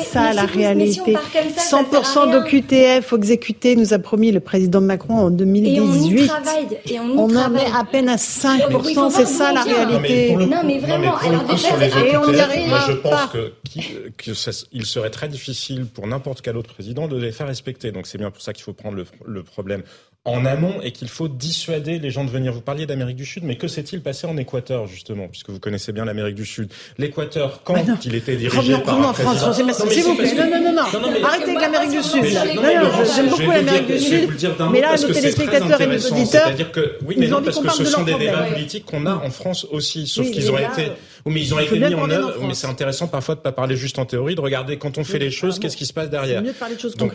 [0.03, 1.15] ça la réalité.
[1.15, 6.31] 100% d'OQTF exécutés, nous a promis le président Macron en 2018.
[6.85, 10.35] Et on, on, on en est à peine à 5%, c'est ça la réalité.
[10.35, 11.69] Non mais, vraiment, alors déjà,
[12.05, 13.53] et on y arrivera Je pense que,
[14.71, 17.91] il serait très difficile pour n'importe quel autre président de les faire respecter.
[17.91, 19.83] Donc c'est bien pour ça qu'il faut prendre le problème
[20.25, 22.51] en amont et qu'il faut dissuader les gens de venir.
[22.51, 25.93] Vous parliez d'Amérique du Sud, mais que s'est-il passé en Équateur, justement, puisque vous connaissez
[25.93, 26.69] bien l'Amérique du Sud?
[26.97, 29.53] L'Équateur, quand il était dirigé par un président...
[29.53, 32.23] S'il vous plaît, non, non, non, non, arrêtez avec l'Amérique du Sud.
[32.25, 34.29] J'aime beaucoup l'Amérique du Sud,
[34.71, 37.85] mais là, nos téléspectateurs et nos auditeurs, C'est-à-dire que, oui, mais non, parce que ce
[37.85, 40.91] sont des débats politiques qu'on a en France aussi, sauf qu'ils ont été...
[41.25, 43.51] Oui, mais ils ont été mis en œuvre, mais c'est intéressant parfois de ne pas
[43.51, 46.09] parler juste en théorie, de regarder quand on fait les choses, qu'est-ce qui se passe
[46.09, 46.43] derrière.
[46.97, 47.13] Donc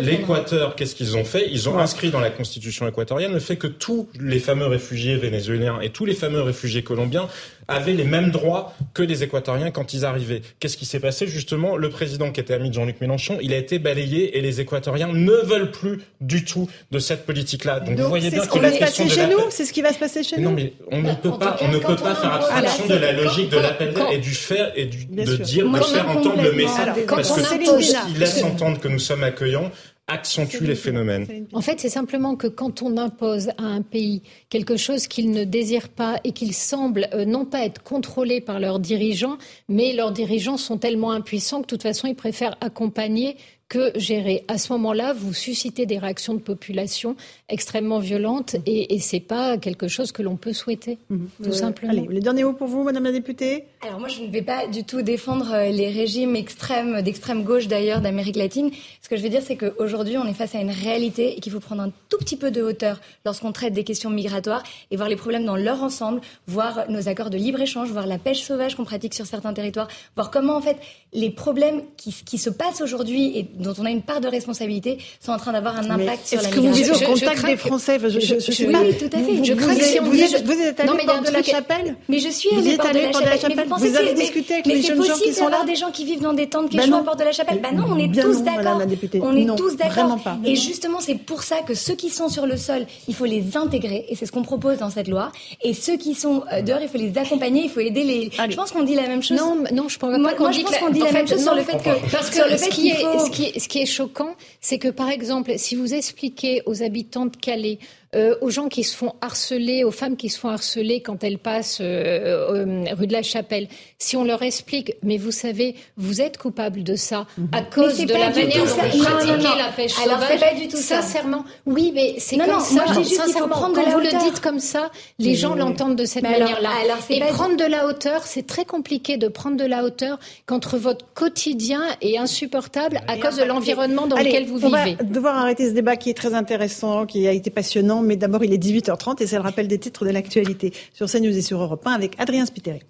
[0.00, 1.48] l'Équateur, qu'est-ce qu'ils ont fait?
[1.50, 5.80] Ils ont inscrit dans la constitution équatorienne le fait que tous les fameux réfugiés vénézuéliens
[5.80, 7.28] et tous les fameux réfugiés colombiens
[7.68, 10.42] avaient les mêmes droits que les Équatoriens quand ils arrivaient.
[10.58, 11.26] Qu'est-ce qui s'est passé?
[11.26, 14.60] Justement Le président qui était ami de Jean-Luc Mélenchon, il a été balayé et les
[14.60, 17.80] Équatoriens ne veulent plus du tout de cette politique-là.
[17.80, 19.38] Donc, vous voyez bien qu'il va se passer chez nous?
[19.50, 20.50] C'est ce qui va se passer chez nous?
[20.50, 23.50] Non, mais on ne peut pas, on ne peut pas faire abstraction de la logique
[23.50, 27.30] de l'appel et du faire et du, de dire, de faire entendre le message, parce
[27.30, 29.70] que tout ce qui laisse entendre que nous sommes accueillants
[30.08, 31.46] accentue les phénomènes.
[31.52, 35.44] En fait, c'est simplement que quand on impose à un pays quelque chose qu'il ne
[35.44, 40.12] désire pas et qu'il semble euh, non pas être contrôlé par leurs dirigeants, mais leurs
[40.12, 43.36] dirigeants sont tellement impuissants que de toute façon, ils préfèrent accompagner
[43.68, 44.44] que gérer.
[44.48, 47.16] À ce moment-là, vous suscitez des réactions de population
[47.50, 51.28] extrêmement violentes et, et c'est pas quelque chose que l'on peut souhaiter, mhm.
[51.42, 51.92] tout euh, simplement.
[51.92, 53.64] Allez, le dernier mot pour vous, Madame la députée.
[53.86, 57.68] Alors moi, je ne vais pas du tout défendre euh, les régimes extrêmes, d'extrême gauche
[57.68, 58.70] d'ailleurs, d'Amérique latine.
[59.02, 61.52] Ce que je veux dire, c'est qu'aujourd'hui, on est face à une réalité et qu'il
[61.52, 65.10] faut prendre un tout petit peu de hauteur lorsqu'on traite des questions migratoires et voir
[65.10, 68.84] les problèmes dans leur ensemble, voir nos accords de libre-échange, voir la pêche sauvage qu'on
[68.84, 70.78] pratique sur certains territoires, voir comment en fait
[71.12, 74.98] les problèmes qui, qui se passent aujourd'hui et dont on a une part de responsabilité
[75.20, 76.48] sont en train d'avoir un impact sur la migration.
[76.48, 79.44] Est-ce que vous vivez au contact des Français je, je, je, Oui, tout à fait.
[79.44, 82.50] je crains que si vous, êtes, vous êtes allé de la chapelle Mais je suis
[82.56, 83.68] allée porte de la chapelle.
[83.68, 86.32] Vous avez discuté avec les jeunes gens qui sont là des gens qui vivent dans
[86.32, 87.60] des tentes qui à porte de la chapelle.
[87.60, 88.80] Bah non, on est tous d'accord.
[89.22, 90.18] On est tous d'accord.
[90.44, 93.56] Et justement, c'est pour ça que ceux qui sont sur le sol, il faut les
[93.56, 94.06] intégrer.
[94.08, 95.32] Et c'est ce qu'on propose dans cette loi.
[95.62, 98.30] Et ceux qui sont euh, dehors, il faut les accompagner, il faut aider les.
[98.50, 99.38] Je pense qu'on dit la même chose.
[99.38, 100.50] Non, non, je pense pas qu'on
[100.90, 102.10] dit la même chose sur le fait que.
[102.10, 103.47] Parce que ce qui est
[103.86, 107.78] choquant, c'est que, par exemple, si vous expliquez aux habitants de Calais
[108.14, 111.38] euh, aux gens qui se font harceler, aux femmes qui se font harceler quand elles
[111.38, 113.68] passent euh, euh, rue de la Chapelle,
[113.98, 117.48] si on leur explique, mais vous savez, vous êtes coupable de ça mhm.
[117.52, 120.40] à cause de la manière dont vous pratiquez la pêche Alors, sauvage.
[120.40, 122.74] pas du tout sincèrement, oui, mais c'est comme ça.
[122.74, 124.24] Moi, je juste, prendre quand de la vous hauteur.
[124.24, 126.70] le dites comme ça, les gens l'entendent de cette manière-là.
[127.10, 131.04] Et prendre de la hauteur, c'est très compliqué de prendre de la hauteur quand votre
[131.12, 134.96] quotidien est insupportable à cause de l'environnement dans lequel vous vivez.
[135.00, 138.16] On va devoir arrêter ce débat qui est très intéressant, qui a été passionnant mais
[138.16, 141.42] d'abord il est 18h30 et c'est le rappel des titres de l'actualité sur CNews et
[141.42, 142.80] sur Europe 1 avec Adrien Spiteri.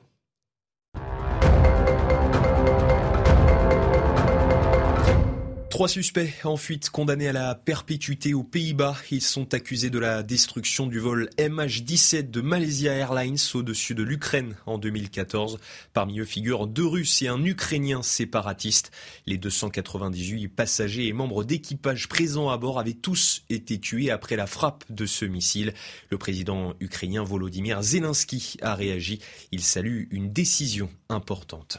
[5.79, 8.97] Trois suspects en fuite condamnés à la perpétuité aux Pays-Bas.
[9.13, 14.57] Ils sont accusés de la destruction du vol MH17 de Malaysia Airlines au-dessus de l'Ukraine
[14.67, 15.61] en 2014.
[15.93, 18.91] Parmi eux figurent deux Russes et un Ukrainien séparatiste.
[19.27, 24.49] Les 298 passagers et membres d'équipage présents à bord avaient tous été tués après la
[24.49, 25.75] frappe de ce missile.
[26.11, 29.21] Le président ukrainien Volodymyr Zelensky a réagi.
[29.53, 31.79] Il salue une décision importante.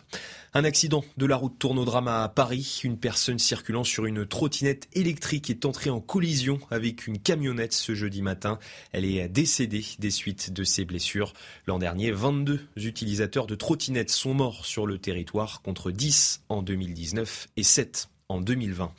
[0.55, 2.81] Un accident de la route tourne au drame à Paris.
[2.84, 7.93] Une personne circulant sur une trottinette électrique est entrée en collision avec une camionnette ce
[7.93, 8.57] jeudi matin.
[8.91, 11.34] Elle est décédée des suites de ses blessures.
[11.67, 17.47] L'an dernier, 22 utilisateurs de trottinettes sont morts sur le territoire contre 10 en 2019
[17.55, 18.91] et 7 en 2020.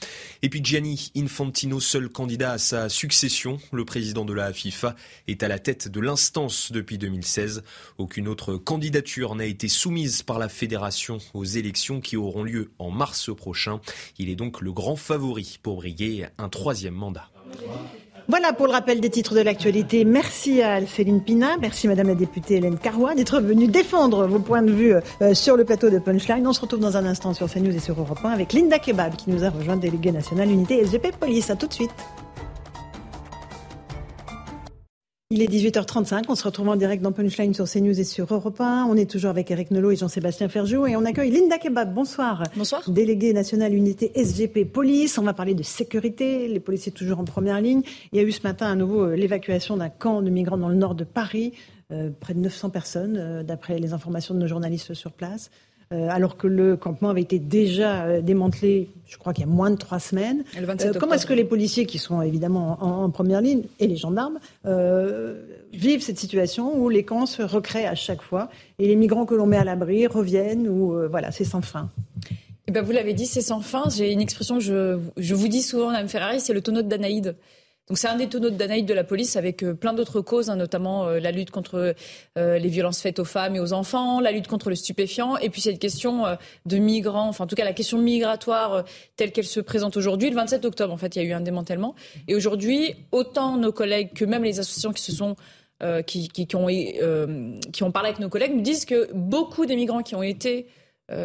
[0.43, 4.97] Et puis Gianni Infantino, seul candidat à sa succession, le président de la FIFA,
[5.29, 7.63] est à la tête de l'instance depuis 2016.
[7.99, 12.91] Aucune autre candidature n'a été soumise par la fédération aux élections qui auront lieu en
[12.91, 13.81] mars prochain.
[14.19, 17.31] Il est donc le grand favori pour briguer un troisième mandat.
[18.31, 20.05] Voilà pour le rappel des titres de l'actualité.
[20.05, 24.63] Merci à Céline Pina, merci Madame la députée Hélène Carrois d'être venue défendre vos points
[24.63, 26.47] de vue euh, sur le plateau de Punchline.
[26.47, 29.17] On se retrouve dans un instant sur CNews et sur Europe 1 avec Linda Kebab
[29.17, 31.51] qui nous a rejoint, déléguée nationale unité SGP Police.
[31.51, 31.91] À tout de suite.
[35.33, 38.61] Il est 18h35, on se retrouve en direct dans Punchline sur CNews et sur Europe
[38.61, 38.87] 1.
[38.91, 41.95] On est toujours avec Eric Nolot et Jean-Sébastien Ferjou et on accueille Linda Kebab.
[41.95, 42.43] Bonsoir.
[42.57, 42.91] Bonsoir.
[42.91, 45.19] Déléguée nationale unité SGP Police.
[45.19, 47.83] On va parler de sécurité, les policiers toujours en première ligne.
[48.11, 50.69] Il y a eu ce matin à nouveau euh, l'évacuation d'un camp de migrants dans
[50.69, 51.53] le nord de Paris.
[51.93, 55.51] Euh, près de 900 personnes, euh, d'après les informations de nos journalistes sur place.
[55.93, 59.51] Euh, alors que le campement avait été déjà euh, démantelé, je crois qu'il y a
[59.51, 60.45] moins de trois semaines.
[60.57, 64.39] Euh, comment est-ce que les policiers, qui sont évidemment en, première ligne, et les gendarmes,
[65.73, 69.35] vivent cette situation où les camps se recréent à chaque fois et les migrants que
[69.35, 71.91] l'on met à l'abri reviennent ou voilà, c'est sans fin
[72.69, 73.89] eh ben, vous l'avez dit, c'est sans fin.
[73.89, 76.89] J'ai une expression que je, je vous dis souvent, Mme Ferrari, c'est le tonneau de
[76.89, 77.35] Danaïde.
[77.91, 80.55] Donc c'est un des tonneaux d'analyse de la police avec euh, plein d'autres causes, hein,
[80.55, 81.97] notamment euh, la lutte contre
[82.39, 85.51] euh, les violences faites aux femmes et aux enfants, la lutte contre le stupéfiant, et
[85.51, 86.23] puis cette question
[86.67, 88.85] de migrants, enfin en tout cas la question migratoire
[89.17, 90.31] telle qu'elle se présente aujourd'hui.
[90.31, 91.97] Le 27 octobre, en fait, il y a eu un démantèlement.
[92.29, 95.35] Et aujourd'hui, autant nos collègues que même les associations qui se sont
[96.07, 99.75] qui, qui, qui, ont, qui ont parlé avec nos collègues nous disent que beaucoup des
[99.75, 100.69] migrants qui ont été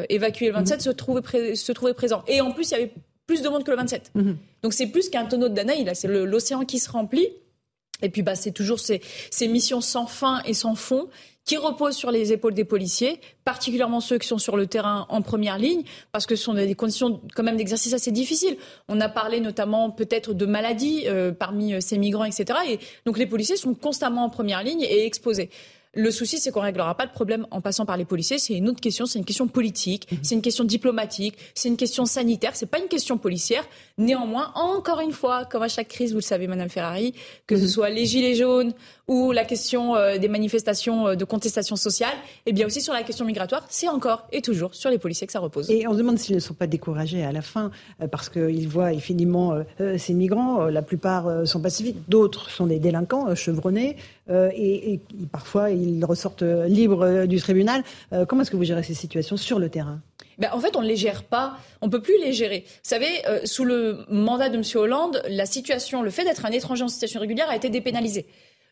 [0.10, 0.82] évacués le 27 mmh.
[0.82, 2.24] se, trouvaient se trouvaient présents.
[2.28, 2.92] Et en plus, il y avait
[3.27, 4.11] plus de monde que le 27.
[4.15, 4.38] Mhm.
[4.64, 7.27] Donc c'est plus qu'un tonneau de Danaï, là, c'est l'océan qui se remplit.
[8.02, 11.07] Et puis bah, c'est toujours ces, ces missions sans fin et sans fond
[11.45, 15.22] qui reposent sur les épaules des policiers, particulièrement ceux qui sont sur le terrain en
[15.22, 18.57] première ligne, parce que ce sont des conditions quand même d'exercice assez difficiles.
[18.89, 22.60] On a parlé notamment peut-être de maladies euh, parmi euh, ces migrants, etc.
[22.68, 25.52] Et donc les policiers sont constamment en première ligne et exposés.
[25.96, 28.38] Le souci, c'est qu'on réglera pas le problème en passant par les policiers.
[28.38, 29.06] C'est une autre question.
[29.06, 30.12] C'est une question politique.
[30.12, 30.20] Mhm.
[30.24, 31.38] C'est une question diplomatique.
[31.54, 32.52] C'est une question sanitaire.
[32.56, 33.66] C'est pas une question policière.
[33.98, 37.14] Néanmoins, encore une fois, comme à chaque crise, vous le savez, Madame Ferrari,
[37.48, 37.68] que ce mhm.
[37.70, 38.74] soit les gilets jaunes
[39.07, 42.14] ou la question euh, des manifestations euh, de contestation sociale,
[42.45, 45.27] et eh bien aussi sur la question migratoire, c'est encore et toujours sur les policiers
[45.27, 45.69] que ça repose.
[45.69, 47.72] Et on se demande s'ils ne sont pas découragés à la fin
[48.02, 49.53] euh, parce qu'ils voient infiniment
[49.98, 50.65] ces migrants.
[50.65, 53.98] La plupart sont pacifiques, d'autres sont des délinquants chevronnés
[54.30, 54.99] et, et,
[55.32, 57.84] parfois ils ressortent libres du tribunal.
[58.27, 59.99] Comment est-ce que vous gérez ces situations sur le terrain?
[60.38, 61.57] Ben, en fait, on ne les gère pas.
[61.82, 62.64] On peut plus les gérer.
[62.65, 63.07] Vous savez,
[63.44, 64.64] sous le mandat de M.
[64.76, 68.26] Hollande, la situation, le fait d'être un étranger en situation régulière a été dépénalisé.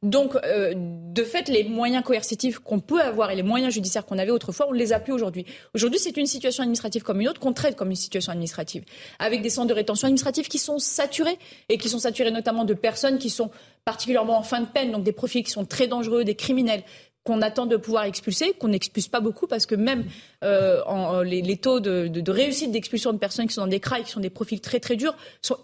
[0.03, 4.17] Donc, euh, de fait, les moyens coercitifs qu'on peut avoir et les moyens judiciaires qu'on
[4.17, 5.45] avait autrefois, on les a plus aujourd'hui.
[5.73, 8.84] Aujourd'hui, c'est une situation administrative comme une autre qu'on traite comme une situation administrative,
[9.17, 11.39] avec des centres de rétention administrative qui sont saturés
[11.69, 13.49] et qui sont saturés notamment de personnes qui sont
[13.85, 16.84] particulièrement en fin de peine, donc des profils qui sont très dangereux, des criminels,
[17.24, 20.06] qu'on attend de pouvoir expulser, qu'on n'expulse pas beaucoup parce que même
[20.44, 23.80] euh, en, les, taux de, de, de réussite d'expulsion de personnes qui sont dans des
[23.80, 25.58] crailles, qui sont des profils très très durs, sont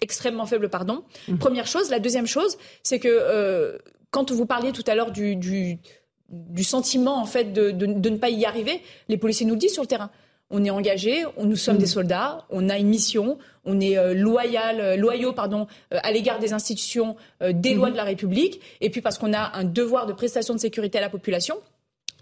[0.00, 0.68] extrêmement faibles.
[0.68, 1.02] Pardon.
[1.28, 1.38] Mmh.
[1.38, 1.90] Première chose.
[1.90, 3.78] La deuxième chose, c'est que euh,
[4.10, 5.78] quand vous parliez tout à l'heure du, du,
[6.30, 9.60] du, sentiment en fait de, de, de ne pas y arriver, les policiers nous le
[9.60, 10.10] disent sur le terrain
[10.50, 11.88] on est engagé, nous sommes des mm.
[11.88, 16.38] soldats, on a une mission, on est euh, loyal, euh, loyaux pardon, euh, à l'égard
[16.38, 17.92] des institutions, des lois mm-hmm.
[17.92, 21.00] de la République, et puis parce qu'on a un devoir de prestation de sécurité à
[21.00, 21.56] la population.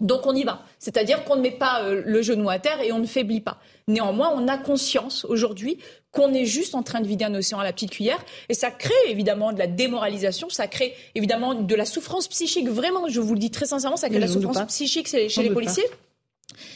[0.01, 0.61] Donc on y va.
[0.77, 3.59] C'est-à-dire qu'on ne met pas le genou à terre et on ne faiblit pas.
[3.87, 5.77] Néanmoins, on a conscience aujourd'hui
[6.11, 8.21] qu'on est juste en train de vider un océan à la petite cuillère.
[8.49, 12.67] Et ça crée évidemment de la démoralisation, ça crée évidemment de la souffrance psychique.
[12.67, 15.49] Vraiment, je vous le dis très sincèrement, ça crée de la souffrance psychique chez les
[15.49, 15.85] policiers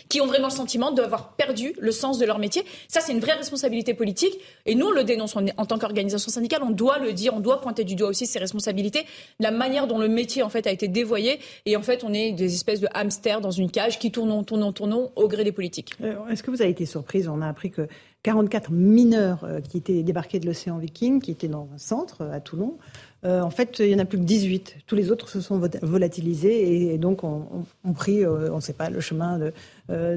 [0.10, 2.64] qui ont vraiment le sentiment d'avoir perdu le sens de leur métier.
[2.88, 4.40] Ça, c'est une vraie responsabilité politique.
[4.66, 6.62] Et nous, on le dénonce en tant qu'organisation syndicale.
[6.64, 9.06] On doit le dire, on doit pointer du doigt aussi ces responsabilités.
[9.40, 11.40] La manière dont le métier, en fait, a été dévoyé.
[11.66, 14.74] Et en fait, on est des espèces de hamsters dans une cage qui tournent, tournent,
[14.74, 15.94] tournent au gré des politiques.
[16.02, 17.28] Euh, est-ce que vous avez été surprise?
[17.28, 17.88] On a appris que
[18.24, 22.34] 44 mineurs euh, qui étaient débarqués de l'océan Viking, qui étaient dans un centre euh,
[22.34, 22.78] à Toulon,
[23.26, 24.78] euh, en fait, il n'y en a plus que 18.
[24.88, 27.66] Tous les autres se sont volatilisés et, donc ont,
[27.96, 29.40] pris, on ne sait pas, le chemin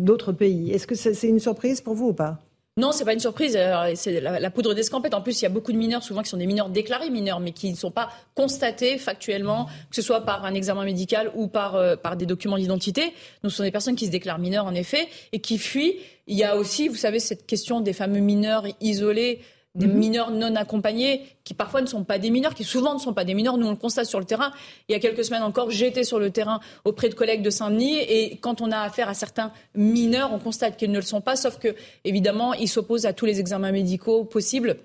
[0.00, 0.70] d'autres pays.
[0.70, 2.38] Est-ce que c'est une surprise pour vous ou pas?
[2.78, 3.58] Non, c'est pas une surprise.
[3.96, 5.12] C'est la, poudre d'escampette.
[5.12, 7.38] En plus, il y a beaucoup de mineurs, souvent qui sont des mineurs déclarés mineurs,
[7.38, 11.48] mais qui ne sont pas constatés factuellement, que ce soit par un examen médical ou
[11.48, 13.12] par, par des documents d'identité.
[13.42, 15.96] Donc, ce sont des personnes qui se déclarent mineurs, en effet, et qui fuient.
[16.28, 19.40] Il y a aussi, vous savez, cette question des fameux mineurs isolés
[19.74, 19.94] des mhm.
[19.94, 23.24] mineurs non accompagnés qui parfois ne sont pas des mineurs, qui souvent ne sont pas
[23.24, 23.56] des mineurs.
[23.56, 24.52] Nous, on le constate sur le terrain.
[24.88, 27.98] Il y a quelques semaines encore, j'étais sur le terrain auprès de collègues de Saint-Denis
[27.98, 31.36] et quand on a affaire à certains mineurs, on constate qu'ils ne le sont pas,
[31.36, 31.74] sauf que,
[32.04, 34.76] évidemment, ils s'opposent à tous les examens médicaux possibles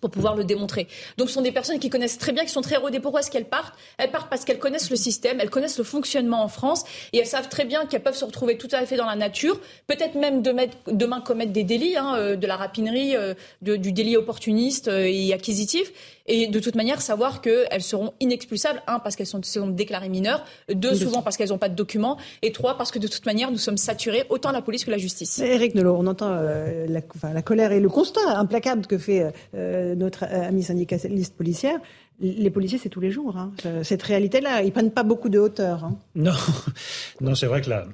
[0.00, 0.88] pour pouvoir le démontrer.
[1.16, 3.00] Donc ce sont des personnes qui connaissent très bien, qui sont très rodées.
[3.00, 3.74] Pourquoi est-ce qu'elles partent?
[3.98, 7.26] Elles partent parce qu'elles connaissent le système, elles connaissent le fonctionnement en France et elles
[7.26, 10.42] savent très bien qu'elles peuvent se retrouver tout à fait dans la nature, peut-être même
[10.42, 15.32] demain commettre des délits, hein, euh, de la rapinerie, euh, du délit opportuniste euh, et
[15.32, 15.92] acquisitif
[16.28, 20.94] et de toute manière savoir qu'elles seront inexpulsables, un, parce qu'elles sont, déclarées mineures, deux,
[20.94, 23.58] souvent parce qu'elles n'ont pas de documents, et trois, parce que de toute manière, nous
[23.58, 25.38] sommes saturés, autant la police que la justice.
[25.38, 30.24] Eric Nolot, on entend euh, la, colère et le constat implacable que fait euh, notre
[30.24, 31.78] ami syndicaliste policière.
[32.20, 33.36] Les policiers, c'est tous les jours.
[33.36, 33.52] Hein.
[33.84, 35.84] Cette réalité-là, ils prennent pas beaucoup de hauteur.
[35.84, 35.98] Hein.
[36.16, 36.32] Non,
[37.20, 37.86] non, c'est vrai que là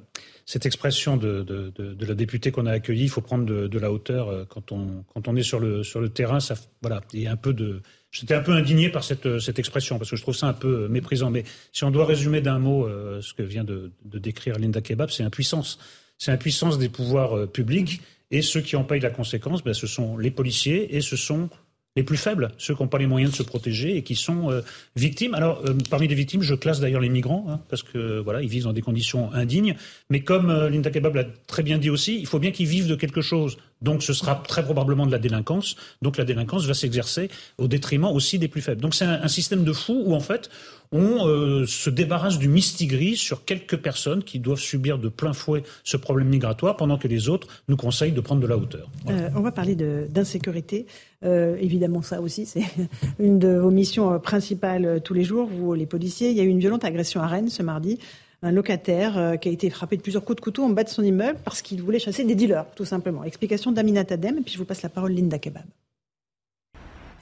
[0.47, 3.91] cette expression de, de, de, la députée qu'on a accueillie, il faut prendre de, la
[3.91, 6.41] hauteur euh, quand on, quand on est sur le, sur le terrain.
[6.41, 7.81] Ça, voilà, il y a un peu de,
[8.15, 10.87] J'étais un peu indigné par cette, cette expression parce que je trouve ça un peu
[10.87, 11.33] méprisant.
[11.33, 11.43] Mais
[11.73, 15.11] si on doit résumer d'un mot euh, ce que vient de, de décrire Linda Kebab,
[15.11, 15.81] c'est impuissance.
[16.17, 19.89] C'est impuissance des pouvoirs euh, publics et ceux qui en payent la conséquence, ben, ce
[19.89, 21.51] sont les policiers et ce sont
[21.97, 24.51] les plus faibles, ceux qui n'ont pas les moyens de se protéger et qui sont
[24.51, 24.63] euh,
[24.97, 25.35] victimes.
[25.35, 28.49] Alors, euh, parmi les victimes, je classe d'ailleurs les migrants, hein, parce que voilà, ils
[28.49, 29.77] vivent dans des conditions indignes.
[30.11, 32.89] Mais comme euh, Linda Kebab l'a très bien dit aussi, il faut bien qu'ils vivent
[32.89, 33.59] de quelque chose.
[33.85, 35.77] Donc, ce sera très probablement de la délinquance.
[36.03, 37.29] Donc, la délinquance va s'exercer
[37.59, 38.81] au détriment aussi des plus faibles.
[38.81, 40.49] Donc, c'est un, système de fou où en fait,
[40.91, 45.63] on euh, se débarrasse du mistigris sur quelques personnes qui doivent subir de plein fouet
[45.83, 48.91] ce problème migratoire, pendant que les autres nous conseillent de prendre de la hauteur.
[49.11, 50.87] Euh, on va parler d'insécurité.
[51.25, 52.65] Euh, évidemment, ça aussi, c'est
[53.19, 56.31] une de vos missions principales tous les jours, vous les policiers.
[56.31, 57.99] Il y a eu une violente agression à Rennes ce mardi
[58.45, 61.03] un locataire qui a été frappé de plusieurs coups de couteau en bas de son
[61.03, 63.25] immeuble parce qu'il voulait chasser des dealers, tout simplement.
[63.25, 65.65] Explication d'Aminat Adem, et puis je vous passe la parole Linda Kebab.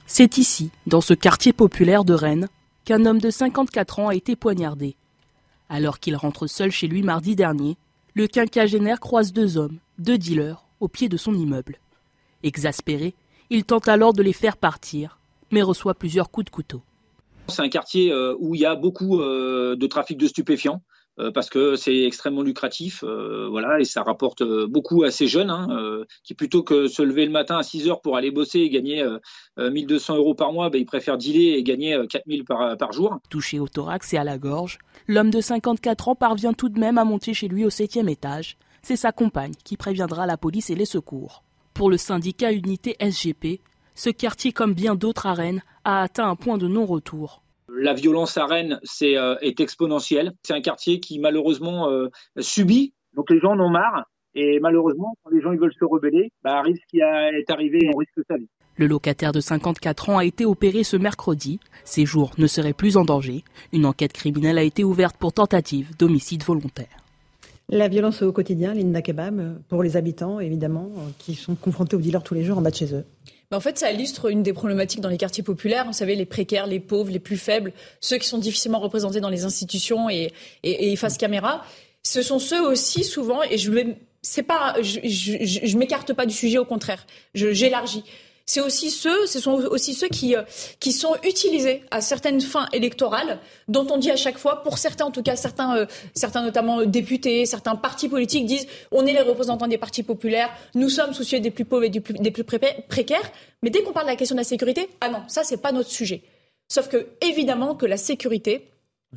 [0.06, 2.48] C'est ici, dans ce quartier populaire de Rennes,
[2.84, 4.96] qu'un homme de 54 ans a été poignardé.
[5.68, 7.76] Alors qu'il rentre seul chez lui mardi dernier,
[8.14, 11.78] le quinquagénaire croise deux hommes, deux dealers, au pied de son immeuble.
[12.42, 13.14] Exaspéré,
[13.48, 15.18] il tente alors de les faire partir,
[15.50, 16.82] mais reçoit plusieurs coups de couteau.
[17.48, 20.82] C'est un quartier euh, où il y a beaucoup euh, de trafic de stupéfiants.
[21.18, 25.26] Euh, parce que c'est extrêmement lucratif, euh, voilà, et ça rapporte euh, beaucoup à ces
[25.26, 25.68] jeunes hein,
[26.24, 29.04] qui plutôt que se lever le matin à 6 heures pour aller bosser et gagner
[29.58, 33.18] 1200 euros par mois, ben, ils préfèrent dealer et gagner 4000 par, par jour.
[33.28, 36.98] Touché au thorax et à la gorge, l'homme de 54 ans parvient tout de même
[36.98, 38.56] à monter chez lui au septième étage.
[38.82, 41.44] C'est sa compagne qui préviendra la police et les secours.
[41.74, 43.60] Pour le syndicat Unité SGP,
[43.94, 47.42] ce quartier, comme bien d'autres à Rennes, a atteint un point de non-retour.
[47.74, 50.32] La violence à Rennes c'est, euh, est exponentielle.
[50.42, 52.08] C'est un quartier qui malheureusement euh,
[52.38, 52.92] subit.
[53.14, 54.04] Donc les gens en ont marre.
[54.34, 57.90] Et malheureusement, quand les gens ils veulent se rebeller, bah, arrive ce qui est arrivé,
[57.92, 58.48] on risque sa vie.
[58.76, 61.60] Le locataire de 54 ans a été opéré ce mercredi.
[61.84, 63.44] Ses jours ne seraient plus en danger.
[63.74, 66.88] Une enquête criminelle a été ouverte pour tentative d'homicide volontaire.
[67.68, 72.22] La violence au quotidien, Linda Kebab, pour les habitants évidemment, qui sont confrontés aux dealers
[72.22, 73.04] tous les jours en bas de chez eux.
[73.52, 75.86] En fait, ça illustre une des problématiques dans les quartiers populaires.
[75.86, 79.28] Vous savez, les précaires, les pauvres, les plus faibles, ceux qui sont difficilement représentés dans
[79.28, 81.64] les institutions et, et, face caméra.
[82.02, 88.04] Ce sont ceux aussi, souvent, et je ne m'écarte pas du sujet, au contraire, j'élargis
[88.46, 90.42] c'est aussi ceux, ce sont aussi ceux qui, euh,
[90.80, 93.38] qui sont utilisés à certaines fins électorales,
[93.68, 96.80] dont on dit à chaque fois, pour certains en tout cas, certains, euh, certains notamment
[96.80, 101.14] euh, députés, certains partis politiques disent, on est les représentants des partis populaires, nous sommes
[101.14, 102.00] soucieux des plus pauvres et des
[102.30, 103.32] plus précaires,
[103.62, 105.72] mais dès qu'on parle de la question de la sécurité, ah non, ça c'est pas
[105.72, 106.22] notre sujet.
[106.68, 108.71] Sauf que évidemment que la sécurité,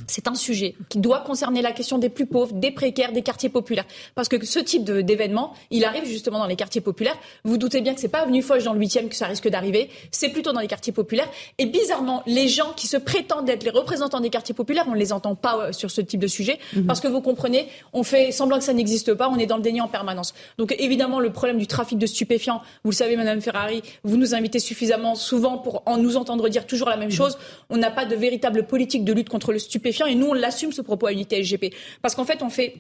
[0.08, 3.48] c'est un sujet qui doit concerner la question des plus pauvres, des précaires, des quartiers
[3.48, 3.86] populaires.
[4.14, 7.18] Parce que ce type d'événement, il arrive justement dans les quartiers populaires.
[7.46, 9.90] Vous doutez bien que c'est pas à Foch dans le 8e que ça risque d'arriver.
[10.12, 11.30] C'est plutôt dans les quartiers populaires.
[11.58, 14.98] Et bizarrement, les gens qui se prétendent être les représentants des quartiers populaires, on ne
[14.98, 16.60] les entend pas euh, sur ce type de sujet.
[16.74, 16.86] Mhm.
[16.86, 19.30] Parce que vous comprenez, on fait semblant que ça n'existe pas.
[19.30, 20.34] On est dans le déni en permanence.
[20.58, 24.36] Donc évidemment, le problème du trafic de stupéfiants, vous le savez, Madame Ferrari, vous nous
[24.36, 27.16] invitez suffisamment souvent pour en nous entendre dire toujours la même mhm.
[27.16, 27.38] chose.
[27.70, 30.72] On n'a pas de véritable politique de lutte contre le stupéfiant et nous, on l'assume
[30.72, 31.74] ce propos à l'unité SGP.
[32.02, 32.76] Parce qu'en fait, on fait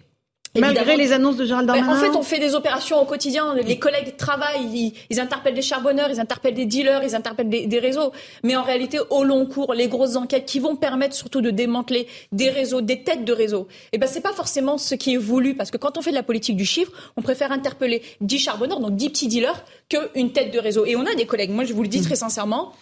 [0.59, 1.95] Malgré les annonces de Gérald Darmanin.
[1.95, 3.55] En fait, on fait des opérations au quotidien.
[3.55, 8.11] Les collègues travaillent, ils, interpellent des charbonneurs, ils interpellent des dealers, ils interpellent des, réseaux.
[8.43, 12.07] Mais en réalité, au long cours, les grosses enquêtes qui vont permettre surtout de démanteler
[12.31, 15.55] des réseaux, des têtes de réseaux, eh ben c'est pas forcément ce qui est voulu
[15.55, 18.79] parce que quand on fait de la politique du chiffre, on préfère interpeller 10 charbonneurs,
[18.79, 20.85] donc 10 petits dealers, qu'une tête de réseau.
[20.85, 21.51] Et on a des collègues.
[21.51, 22.73] Moi, je vous le dis très sincèrement.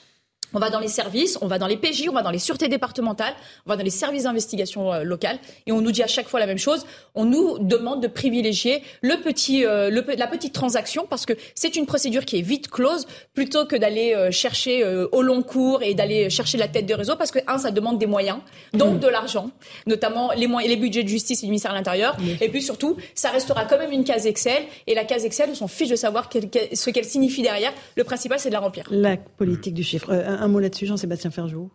[0.54, 2.68] On va dans les services, on va dans les PJ, on va dans les sûretés
[2.68, 3.34] départementales,
[3.66, 6.40] on va dans les services d'investigation euh, locales, et on nous dit à chaque fois
[6.40, 6.86] la même chose.
[7.16, 11.76] On nous demande de privilégier le petit, euh, le, la petite transaction parce que c'est
[11.76, 15.94] une procédure qui est vite close plutôt que d'aller euh, chercher au long cours et
[15.94, 18.38] d'aller chercher la tête de réseau parce que un, ça demande des moyens,
[18.74, 19.00] donc mmh.
[19.00, 19.50] de l'argent,
[19.88, 22.98] notamment les moyens, les budgets de justice et du ministère de l'Intérieur, et puis surtout,
[23.16, 25.96] ça restera quand même une case Excel et la case Excel, on s'en fiche de
[25.96, 27.74] savoir ce qu'elle signifie derrière.
[27.96, 28.86] Le principal, c'est de la remplir.
[28.92, 30.12] La politique du chiffre
[30.43, 31.70] un mot là-dessus, Jean-Sébastien Ferjou?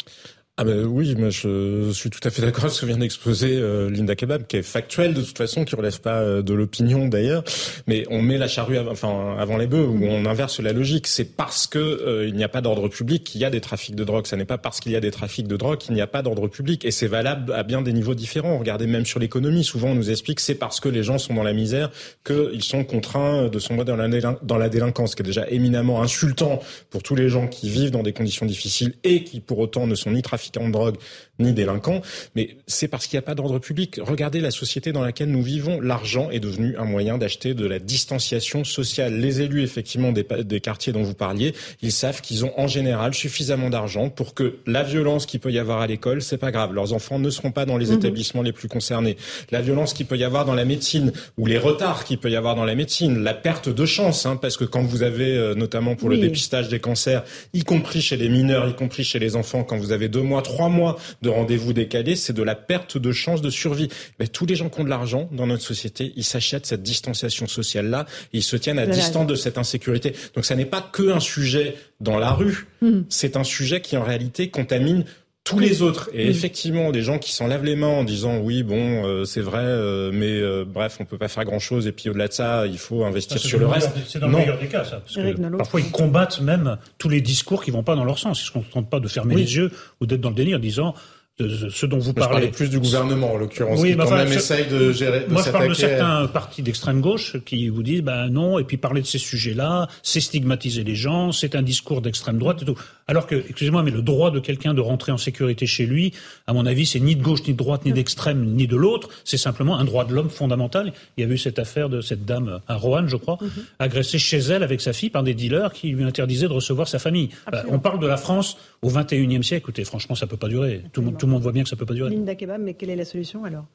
[0.61, 3.89] Ah ben oui, je, suis tout à fait d'accord avec ce que vient d'exposer euh,
[3.89, 7.45] Linda Kebab, qui est factuel de toute façon, qui relève pas euh, de l'opinion d'ailleurs,
[7.87, 11.07] mais on met la charrue avant, enfin, avant les bœufs, ou on inverse la logique.
[11.07, 13.95] C'est parce que euh, il n'y a pas d'ordre public qu'il y a des trafics
[13.95, 14.27] de drogue.
[14.27, 16.23] Ça n'est pas parce qu'il y a des trafics de drogue qu'il n'y a pas
[16.23, 18.59] d'ordre public, et c'est valable à bien des niveaux différents.
[18.59, 21.35] Regardez même sur l'économie, souvent on nous explique que c'est parce que les gens sont
[21.35, 21.93] dans la misère
[22.27, 24.09] qu'ils sont contraints de sombrer dans la,
[24.43, 26.59] dans la délinquance, ce qui est déjà éminemment insultant
[26.91, 29.95] pour tous les gens qui vivent dans des conditions difficiles et qui pour autant ne
[29.95, 30.97] sont ni trafiquants de drogue
[31.39, 32.01] ni délinquants,
[32.35, 34.01] mais c'est parce qu'il n'y a pas d'ordre public.
[34.03, 35.81] Regardez la société dans laquelle nous vivons.
[35.81, 39.21] L'argent est devenu un moyen d'acheter de la distanciation sociale.
[39.21, 43.15] Les élus, effectivement, des, des quartiers dont vous parliez, ils savent qu'ils ont en général
[43.15, 46.75] suffisamment d'argent pour que la violence qu'il peut y avoir à l'école, c'est pas grave.
[46.75, 47.99] Leurs enfants ne seront pas dans les mhm.
[47.99, 49.17] établissements les plus concernés.
[49.53, 52.37] La violence qu'il peut y avoir dans la médecine ou les retards qu'il peut y
[52.37, 55.55] avoir dans la médecine, la perte de chance, hein, parce que quand vous avez, euh,
[55.55, 57.23] notamment pour le dépistage des cancers,
[57.53, 60.38] y compris chez les mineurs, y compris chez les enfants, quand vous avez deux mois,
[60.43, 63.89] trois mois de de rendez-vous décalés, c'est de la perte de chance de survie.
[64.19, 67.47] Mais tous les gens qui ont de l'argent dans notre société, ils s'achètent cette distanciation
[67.47, 70.15] sociale-là, ils se tiennent à distance de cette insécurité.
[70.35, 73.03] Donc ça n'est pas que un sujet dans la rue, hmm.
[73.09, 75.05] c'est un sujet qui en réalité contamine
[75.49, 76.11] tous les autres.
[76.13, 79.41] Et effectivement, des gens qui s'en lavent les mains en disant oui, bon, euh, c'est
[79.41, 81.87] vrai, euh, mais euh, bref, on peut pas faire grand-chose.
[81.87, 83.91] Et puis au-delà de ça, il faut investir sur le, reste.
[84.07, 85.01] C'est dans le meilleur des cas, ça.
[85.01, 88.43] Parce que parfois, ils combattent même tous les discours qui vont pas dans leur sens.
[88.43, 89.71] Ils se contentent pas de fermer les yeux
[90.01, 90.95] ou d'être dans le déni en disant
[91.39, 92.29] de ce dont vous parlez.
[92.29, 95.21] Je parlais plus du gouvernement, en l'occurrence, qui quand même essaye de gérer.
[95.21, 98.65] De moi, je parle de certains partis d'extrême gauche qui vous disent, ben non, et
[98.65, 102.65] puis parler de ces sujets-là, c'est stigmatiser les gens, c'est un discours d'extrême droite et
[102.65, 102.79] tout.
[103.07, 106.13] Alors que, excusez-moi, mais le droit de quelqu'un de rentrer en sécurité chez lui,
[106.47, 109.09] à mon avis, c'est ni de gauche, ni de droite, ni d'extrême, ni de l'autre.
[109.25, 110.93] C'est simplement un droit de l'homme fondamental.
[111.17, 113.51] Il y a eu cette affaire de cette dame à Roanne, je crois, mhm.
[113.79, 116.99] agressée chez elle avec sa fille par des dealers qui lui interdisaient de recevoir sa
[116.99, 117.31] famille.
[117.51, 119.63] Ben, on parle de la France au 21e siècle.
[119.63, 120.83] Écoutez, franchement, ça peut pas durer.
[120.93, 122.11] Tout, tout le monde voit bien que ça peut pas durer.
[122.11, 123.67] Linda Kebab, mais quelle est la solution alors?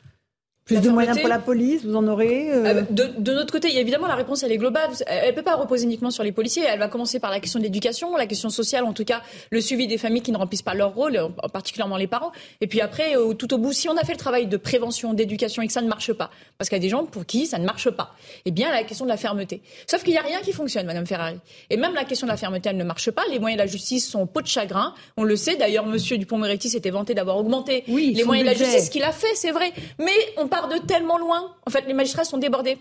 [0.65, 3.77] Plus de moyens pour la police, vous en aurez euh euh, de, de, notre côté,
[3.77, 4.89] évidemment, la réponse, elle est globale.
[5.07, 6.63] Elle ne peut pas reposer uniquement sur les policiers.
[6.65, 9.21] Elle va commencer par la question de l'éducation, la question sociale, en tout cas,
[9.51, 11.19] le suivi des familles qui ne remplissent pas leur rôle,
[11.51, 12.31] particulièrement les parents.
[12.61, 15.13] Et puis après, euh, tout au bout, si on a fait le travail de prévention,
[15.13, 17.45] d'éducation et que ça ne marche pas, parce qu'il y a des gens pour qui
[17.45, 18.15] ça ne marche pas,
[18.45, 19.61] eh bien, la question de la fermeté.
[19.85, 21.39] Sauf qu'il n'y a rien qui fonctionne, Madame Ferrari.
[21.69, 23.23] Et même la question de la fermeté, elle ne marche pas.
[23.29, 24.93] Les moyens de la justice sont peau de chagrin.
[25.17, 25.57] On le sait.
[25.57, 29.11] D'ailleurs, Monsieur Dupont-Moretti s'était vanté d'avoir augmenté les moyens de la justice, ce qu'il a
[29.11, 29.73] fait, c'est vrai.
[29.99, 32.77] Mais on part de tellement loin en fait, les magistrats sont débordés.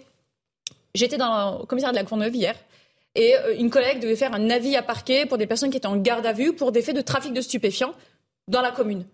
[0.95, 2.55] J'étais dans le commissariat de la Courneuve hier.
[3.15, 5.87] Et euh, une collègue devait faire un avis à parquet pour des personnes qui étaient
[5.87, 7.95] en garde à vue pour des faits de trafic de stupéfiants
[8.47, 9.07] dans la commune.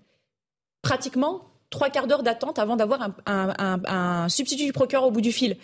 [0.82, 5.20] Pratiquement trois quarts d'heure d'attente avant d'avoir un, un, un, substitut du procureur au bout
[5.20, 5.56] du fil.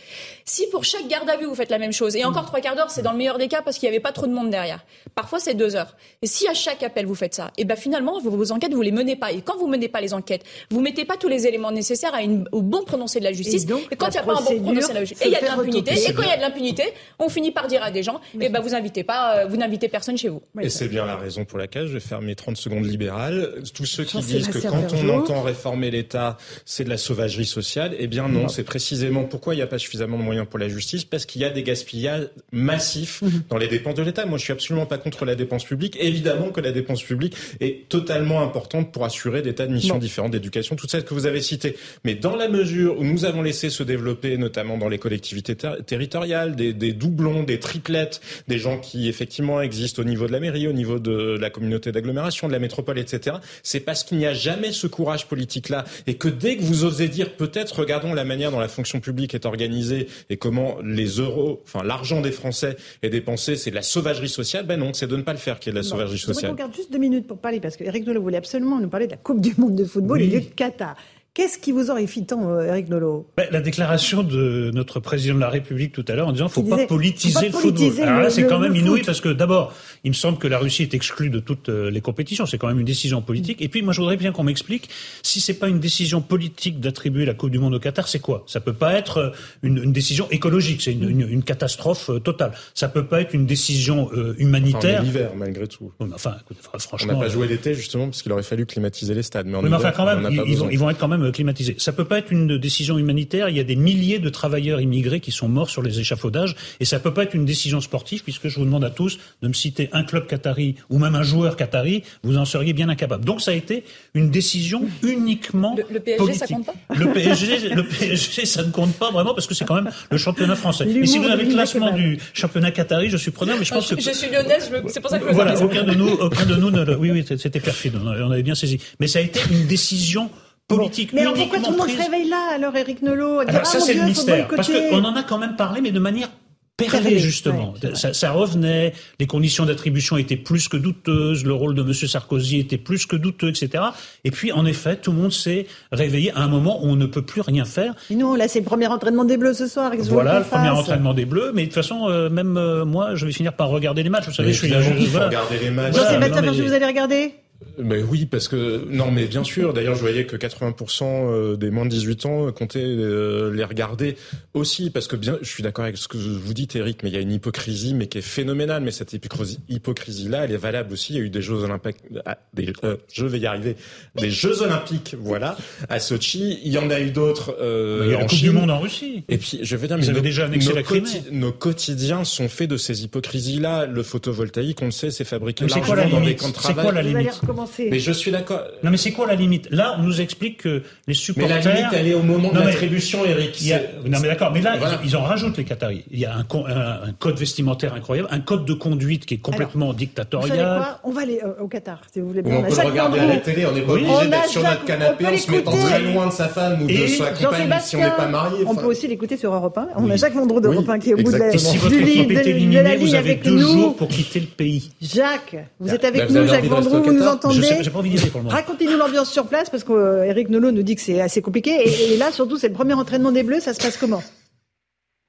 [0.44, 2.76] Si pour chaque garde à vue vous faites la même chose, et encore trois quarts
[2.76, 4.51] d'heure, c'est dans le meilleur des cas parce qu'il n'y avait pas trop de monde
[4.51, 4.85] derrière.
[5.14, 5.97] Parfois c'est deux heures.
[6.20, 8.82] Et si à chaque appel vous faites ça, et ben finalement vos, vos enquêtes vous
[8.82, 9.32] les menez pas.
[9.32, 12.22] Et quand vous menez pas les enquêtes, vous mettez pas tous les éléments nécessaires à
[12.22, 13.64] une, au bon prononcé de la justice.
[13.90, 15.36] Et, quand il n'y a pas un bon prononcé de la justice, et il y
[15.36, 15.93] a de l'impunité.
[15.93, 16.85] Et quand il y a de l'impunité,
[17.18, 19.89] on finit par dire à des gens, et ben vous invitez pas, euh, vous n'invitez
[19.89, 20.43] personne chez vous.
[20.60, 23.62] Et c'est bien la raison pour laquelle je vais faire mes 30 secondes libérales.
[23.74, 27.95] Tous ceux qui disent que quand on entend réformer l'État, c'est de la sauvagerie sociale.
[27.99, 30.69] Eh bien non, c'est précisément pourquoi il n'y a pas suffisamment de moyens pour la
[30.69, 33.43] justice, parce qu'il y a des gaspillages massifs mhm.
[33.49, 34.27] dans les dépenses de l'État.
[34.27, 35.97] Moi, je suis absolument pas contre la dépense publique.
[36.01, 40.33] Évidemment que la dépense publique est totalement importante pour assurer des tas de missions différentes
[40.33, 41.77] d'éducation, toutes celles que vous avez citées.
[42.05, 45.57] Mais dans la mesure où nous avons laissé se développer, notamment dans les collectivités
[45.87, 50.41] territoriales, des, des doublons, des triplettes, des gens qui effectivement existent au niveau de la
[50.41, 54.27] mairie, au niveau de la communauté d'agglomération, de la métropole, etc., c'est parce qu'il n'y
[54.27, 58.24] a jamais ce courage politique-là et que dès que vous osez dire peut-être regardons la
[58.24, 62.77] manière dont la fonction publique est organisée et comment les euros, enfin l'argent des Français
[63.02, 64.66] est dépensé, c'est de la sauvagerie sociale.
[64.66, 66.51] Ben non, c'est de ne pas le faire qui est de la sauvagerie sociale.
[66.51, 69.06] Je regarde juste deux minutes pour parler parce que Eric Nolot voulait absolument nous parler
[69.06, 70.97] de la Coupe du Monde de football et du Qatar.
[71.35, 75.40] Qu'est-ce qui vous horrifie tant, Eric euh, Nolot ben, La déclaration de notre président de
[75.40, 77.90] la République tout à l'heure en disant qu'il ne faut pas politiser le football.
[78.02, 79.74] Alors là, c'est quand même inouï parce que d'abord,
[80.05, 82.47] il me semble que la Russie est exclue de toutes euh, les compétitions.
[82.47, 83.61] C'est quand même une décision politique.
[83.62, 84.89] Et puis, moi, je voudrais bien qu'on m'explique
[85.24, 88.44] si c'est pas une décision politique d'attribuer la Coupe du Monde au Qatar, c'est quoi?
[88.47, 89.31] Ça peut pas être euh,
[89.65, 90.82] une, une décision écologique.
[90.82, 92.52] C'est une, une, une, catastrophe totale.
[92.74, 95.01] Ça peut pas être une décision euh, humanitaire.
[95.01, 95.90] Enfin, l'hiver, malgré tout.
[95.98, 99.24] Enfin, écoute, franchement, on n'a pas joué l'été justement parce qu'il aurait fallu climatiser les
[99.24, 99.47] stades.
[99.47, 101.77] Mais, en mais enfin, quand même, ils, vont, ils, vont, être quand même climatisés.
[101.79, 103.49] Ça peut pas être une décision humanitaire.
[103.49, 106.85] Il y a des milliers de travailleurs immigrés qui sont morts sur les échafaudages, et
[106.85, 109.53] ça peut pas être une décision sportive, puisque je vous demande à tous de me
[109.53, 113.25] citer un club qatari ou même un joueur qatari, vous en seriez bien incapable.
[113.25, 113.85] Donc ça a été
[114.15, 116.49] une décision uniquement le, le PSG, politique.
[116.49, 119.65] ça compte pas le PSG, le PSG, ça ne compte pas vraiment parce que c'est
[119.65, 120.87] quand même le championnat français.
[120.89, 123.89] Et si vous avez le classement du championnat qatari, je suis preneur, mais je pense
[123.89, 126.57] que je suis lyonnaise, c'est pour ça que je voilà, aucun de nous, aucun de
[126.57, 128.79] nous, ne, oui, oui, c'était perfide, on avait bien saisi.
[129.01, 130.31] Mais ça a été une décision
[130.69, 131.97] politique mais alors pourquoi tout le monde prise.
[131.99, 134.49] se réveille là, alors, Eric Nolot Alors, Ah, ça, mon c'est Dieu, le mystère.
[134.49, 136.28] Parce qu'on en a quand même parlé, mais de manière
[136.77, 137.73] perlée, Perlée, justement.
[137.82, 137.95] ouais.
[137.95, 141.93] ça, ça revenait, les conditions d'attribution étaient plus que douteuses, le rôle de M.
[141.93, 143.85] Sarkozy était plus que douteux, etc.
[144.24, 147.07] Et puis, en effet, tout le monde s'est réveillé à un moment où on ne
[147.07, 147.95] peut plus rien faire.
[148.11, 149.93] Et nous, là, c'est le premier entraînement des Bleus ce soir.
[150.01, 153.15] Voilà le premier fasse entraînement des Bleus, mais de toute façon, euh, même euh, moi,
[153.15, 154.27] je vais finir par regarder les matchs.
[154.27, 155.27] Vous savez, Mais je suis qu'il faut voilà.
[155.27, 155.93] regarder les matchs.
[155.95, 157.35] Voilà, non, mais- vous allez regarder?
[157.78, 159.72] Mais oui, parce que non, mais bien sûr.
[159.72, 164.16] D'ailleurs, je voyais que 80% euh, des moins de 18 ans comptaient euh, les regarder
[164.55, 167.14] aussi, parce que bien, je suis d'accord avec ce que vous dites, Eric, mais il
[167.14, 168.82] y a une hypocrisie, mais qui est phénoménale.
[168.82, 171.14] Mais cette hypocrisie- hypocrisie-là, elle est valable aussi.
[171.14, 173.76] Il y a eu des Jeux olympiques, ah, des, euh, je vais y arriver,
[174.16, 175.56] des Jeux olympiques, voilà,
[175.89, 176.60] à Sochi.
[176.64, 178.51] Il y en a eu d'autres euh, Il y a la en Coupe Chine.
[178.51, 179.24] du Monde en Russie.
[179.28, 181.01] Et puis, je veux dire, mais nos- déjà annexé nos la Crimée.
[181.09, 183.86] quoti- nos quotidiens sont faits de ces hypocrisies-là.
[183.86, 186.40] Le photovoltaïque, on le sait, c'est fabriqué Mais c'est quoi la largement dans des limite
[186.43, 186.85] camps de C'est travail.
[186.85, 187.44] quoi la Vous
[187.91, 188.61] Mais je suis d'accord.
[188.83, 189.69] Non, mais c'est quoi la limite?
[189.71, 191.62] Là, on nous explique que les Mais supporters.
[191.65, 193.61] la limite, elle est au moment de Non, mais l'attribution, Eric.
[193.73, 194.51] a- Non, mais d'accord.
[194.53, 194.99] Mais là, Voilà.
[195.03, 196.05] ils, ils en rajoutent les Qataris.
[196.11, 199.39] Il y a un, un- un code vestimentaire incroyable, un code de conduite qui est
[199.39, 200.59] complètement Vous savez dictatorial.
[200.59, 200.99] quoi?
[201.05, 202.57] On va aller euh, au Qatar, si vous voulez bien.
[202.57, 204.01] on a peut le regarder à la télé, on n'est pas Oui.
[204.03, 206.83] obligé On d'être sur notre on canapé en se mettant très loin de sa femme
[206.83, 208.65] ou de Et sa compagne si on n'est pas marié.
[208.66, 209.89] on peut aussi l'écouter sur Europe 1.
[209.97, 210.16] On a.
[210.16, 212.03] Jacques Vendroux d'Europe Oui, 1 qui est au bout de la, Et si votre du
[212.03, 214.47] lit, équipe de, est de la éliminée, ligne vous avez deux jours pour quitter le
[214.47, 214.91] pays.
[215.03, 217.56] Jacques, vous êtes avec Bah, nous, Jacques envie de rester Vendroux, au vous nous entendez
[217.56, 218.56] Je sais, j'ai pas envie d'y aller pour le moment.
[218.56, 221.70] Racontez-nous l'ambiance sur place parce qu'Éric Nolot nous dit que c'est assez compliqué.
[221.70, 223.61] Et, et là, surtout, c'est le premier entraînement des Bleus.
[223.61, 224.23] Ça se passe comment?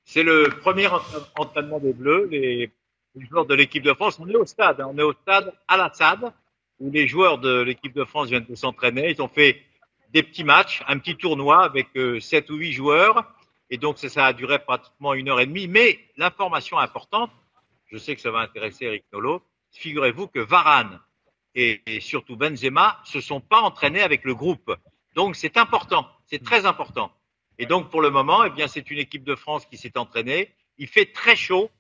[0.06, 2.28] C'est le premier entra- entraînement des Bleus.
[2.32, 2.72] Les,
[3.16, 4.80] les joueurs de l'équipe de France, on est au stade.
[4.82, 4.90] hein.
[4.94, 6.32] on est au stade Al-Assad,
[6.80, 9.12] où les joueurs de l'équipe de France viennent de s'entraîner.
[9.12, 9.62] Ils ont fait
[10.14, 13.24] des petits matchs, un petit tournoi avec euh, 7 ou 8 joueurs.
[13.70, 15.68] Et donc, ça, ça a duré pratiquement une heure et demie.
[15.68, 17.32] Mais l'information importante,
[17.88, 19.42] je sais que ça va intéresser Eric Nolot,
[19.72, 21.00] figurez-vous que Varane
[21.56, 24.76] et, et surtout Benzema se sont pas entraînés avec le groupe.
[25.16, 26.08] Donc, c'est important.
[26.28, 27.12] C'est très important.
[27.58, 30.52] Et donc, pour le moment, eh bien, c'est une équipe de France qui s'est entraînée.
[30.78, 31.72] Il fait très chaud.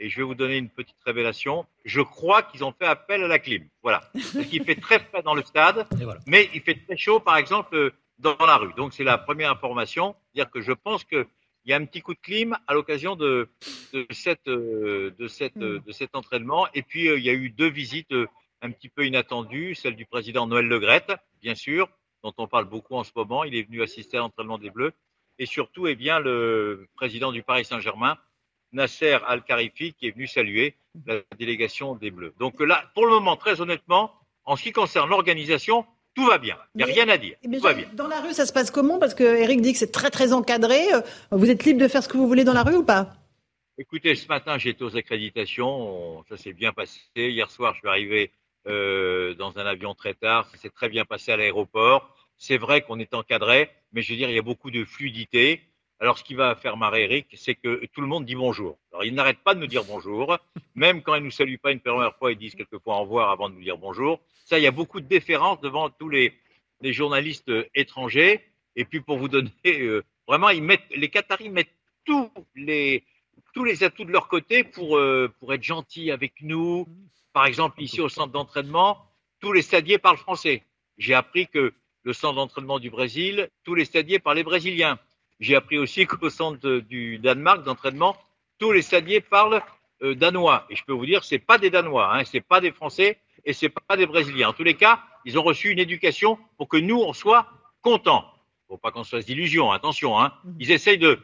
[0.00, 1.66] Et je vais vous donner une petite révélation.
[1.84, 3.68] Je crois qu'ils ont fait appel à la clim.
[3.82, 4.10] Voilà.
[4.12, 5.86] Parce qu'il fait très frais dans le stade,
[6.26, 8.72] mais il fait très chaud, par exemple, dans la rue.
[8.74, 10.16] Donc, c'est la première information.
[10.34, 11.26] Dire que je pense que
[11.64, 13.48] il y a un petit coup de clim à l'occasion de,
[13.94, 16.66] de, cette, de, cette, de cet entraînement.
[16.74, 18.12] Et puis, il y a eu deux visites
[18.64, 19.74] un petit peu inattendues.
[19.74, 21.12] Celle du président Noël Legrette,
[21.42, 21.88] bien sûr,
[22.22, 23.44] dont on parle beaucoup en ce moment.
[23.44, 24.92] Il est venu assister à l'entraînement des Bleus
[25.38, 28.16] et surtout eh bien, le président du Paris Saint-Germain,
[28.72, 30.74] Nasser Al-Kharifi, qui est venu saluer
[31.06, 32.34] la délégation des Bleus.
[32.38, 34.12] Donc là, pour le moment, très honnêtement,
[34.44, 35.84] en ce qui concerne l'organisation,
[36.14, 36.56] tout va bien.
[36.74, 37.36] Il n'y a rien à dire.
[37.42, 37.88] Tout va bien.
[37.94, 38.98] Dans la rue, ça se passe comment?
[38.98, 40.92] Parce que Eric dit que c'est très très encadré.
[40.94, 41.00] Euh,
[41.32, 43.14] vous êtes libre de faire ce que vous voulez dans la rue ou pas?
[43.76, 46.24] Écoutez, ce matin, j'étais aux accréditations.
[46.28, 47.00] Ça s'est bien passé.
[47.16, 48.30] Hier soir, je suis arrivé
[48.66, 50.48] euh, dans un avion très tard.
[50.50, 52.14] Ça s'est très bien passé à l'aéroport.
[52.36, 55.62] C'est vrai qu'on est encadré, mais je veux dire, il y a beaucoup de fluidité.
[56.00, 58.78] Alors, ce qui va faire marrer Eric, c'est que tout le monde dit bonjour.
[58.92, 60.36] Alors, il n'arrête pas de nous dire bonjour.
[60.74, 63.30] Même quand il ne nous salue pas une première fois, ils disent quelquefois au revoir
[63.30, 64.20] avant de nous dire bonjour.
[64.44, 66.32] Ça, il y a beaucoup de déférence devant tous les,
[66.82, 68.44] journalistes étrangers.
[68.76, 71.74] Et puis, pour vous donner, euh, vraiment, ils les Qataris mettent
[72.04, 73.04] tous les,
[73.54, 76.86] tous les atouts de leur côté pour, euh, pour être gentils avec nous.
[77.32, 78.98] Par exemple, ici au centre d'entraînement,
[79.40, 80.62] tous les stadiers parlent français.
[80.98, 84.98] J'ai appris que le centre d'entraînement du Brésil, tous les stadiers parlaient brésilien.
[85.40, 88.16] J'ai appris aussi qu'au centre du Danemark d'entraînement,
[88.58, 89.62] tous les stadiers parlent
[90.02, 90.66] euh, danois.
[90.70, 93.52] Et je peux vous dire, c'est pas des Danois, hein, c'est pas des Français et
[93.52, 94.48] c'est pas des Brésiliens.
[94.48, 97.46] En tous les cas, ils ont reçu une éducation pour que nous on soit
[97.82, 98.24] contents.
[98.68, 100.20] Faut pas qu'on se fasse d'illusions, attention.
[100.20, 100.32] Hein.
[100.44, 100.52] Mmh.
[100.60, 101.18] Ils essayent de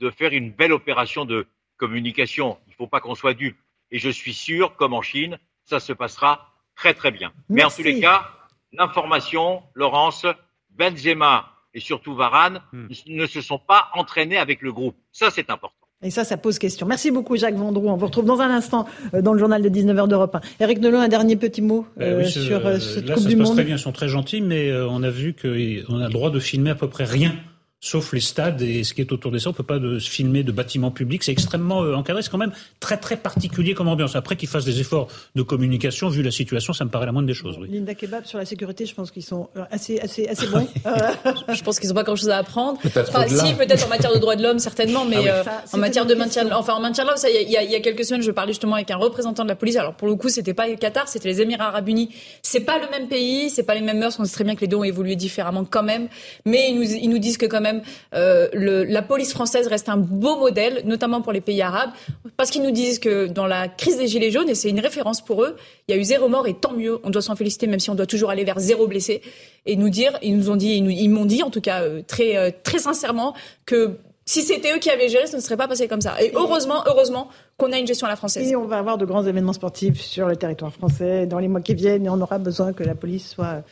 [0.00, 1.46] de faire une belle opération de
[1.76, 2.58] communication.
[2.68, 3.56] Il faut pas qu'on soit dupe.
[3.90, 7.32] Et je suis sûr, comme en Chine, ça se passera très très bien.
[7.48, 8.28] Mais en tous les cas,
[8.72, 10.26] l'information, Laurence,
[10.70, 12.86] Benzema et surtout Varane hmm.
[13.08, 14.96] ne se sont pas entraînés avec le groupe.
[15.12, 15.74] Ça, c'est important.
[16.02, 16.86] Et ça, ça pose question.
[16.86, 17.88] Merci beaucoup, Jacques Vendroux.
[17.88, 20.40] On vous retrouve dans un instant euh, dans le journal de 19h d'Europe 1.
[20.60, 23.38] Eric Nelot, un dernier petit mot euh, euh, sur cette là, Coupe ça du se
[23.38, 23.56] passe Monde.
[23.56, 26.38] très bien, ils sont très gentils, mais on a vu qu'on a le droit de
[26.38, 27.34] filmer à peu près rien
[27.80, 29.48] sauf les stades et ce qui est autour de ça.
[29.50, 31.22] On peut pas de, se filmer de bâtiments publics.
[31.24, 32.22] C'est extrêmement euh, encadré.
[32.22, 34.16] C'est quand même très très particulier comme ambiance.
[34.16, 37.26] Après qu'ils fassent des efforts de communication, vu la situation, ça me paraît la moindre
[37.28, 37.56] des choses.
[37.58, 37.68] Oui.
[37.70, 40.68] Linda Kebab sur la sécurité, je pense qu'ils sont euh, assez assez assez bons.
[41.54, 42.78] je pense qu'ils n'ont pas grand chose à apprendre.
[42.80, 45.28] Peut-être Enfin, si, peut-être en matière de droits de l'homme, certainement, mais Ah oui.
[45.30, 47.70] euh, Ça, en matière de maintien, enfin en maintien de l'ordre, ça, il y, y
[47.72, 49.76] y a quelques semaines, je parlais justement avec un représentant de la police.
[49.76, 52.10] Alors pour le coup, c'était pas le Qatar, c'était les Émirats Arabes Unis.
[52.42, 54.18] C'est pas le même pays, c'est pas les mêmes mœurs.
[54.20, 56.08] On sait très bien que les deux ont évolué différemment quand même,
[56.44, 57.69] mais ils nous, ils nous disent que quand même
[58.14, 61.90] euh, la police française reste un beau modèle, notamment pour les pays arabes,
[62.36, 65.20] parce qu'ils nous disent que dans la crise des gilets jaunes, et c'est une référence
[65.20, 65.56] pour eux,
[65.88, 66.98] il y a eu zéro mort et tant mieux.
[67.04, 69.22] On doit s'en féliciter, même si on doit toujours aller vers zéro blessé.
[69.66, 72.36] Et nous dire, ils nous ont dit, ils m'ont dit en tout cas euh, très
[72.36, 73.34] euh, très sincèrement
[73.66, 76.22] que si c'était eux qui avaient géré, ça ne serait pas passé comme ça.
[76.22, 78.48] Et heureusement, heureusement qu'on a une gestion à la française.
[78.48, 81.60] Et on va avoir de grands événements sportifs sur le territoire français dans les mois
[81.60, 83.64] qui viennent et on aura besoin que la police soit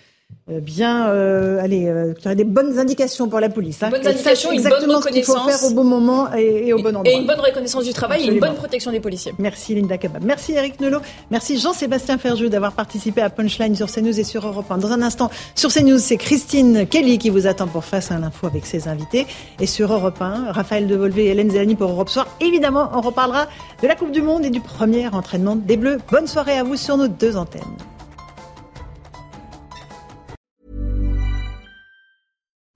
[0.48, 3.82] bien, euh, allez, euh, des bonnes indications pour la police.
[3.82, 5.60] Hein, Bonnes indications, sache une bonne exactement ce qu'il faut reconnaissance.
[5.60, 7.12] faire au bon moment et, et au bon endroit.
[7.12, 9.34] Et une bonne reconnaissance du travail et une bonne protection des policiers.
[9.38, 10.24] Merci Linda Kebab.
[10.24, 11.00] Merci Eric Nelot.
[11.30, 14.78] Merci Jean-Sébastien Ferjeux d'avoir participé à Punchline sur CNews et sur Europe 1.
[14.78, 18.46] Dans un instant, sur CNews, c'est Christine Kelly qui vous attend pour Face à l'info
[18.46, 19.26] avec ses invités.
[19.60, 22.26] Et sur Europe 1, Raphaël Devolvé et Hélène Zélani pour Europe Soir.
[22.40, 23.46] Évidemment, on reparlera
[23.82, 25.98] de la Coupe du Monde et du premier entraînement des Bleus.
[26.10, 27.62] Bonne soirée à vous sur nos deux antennes.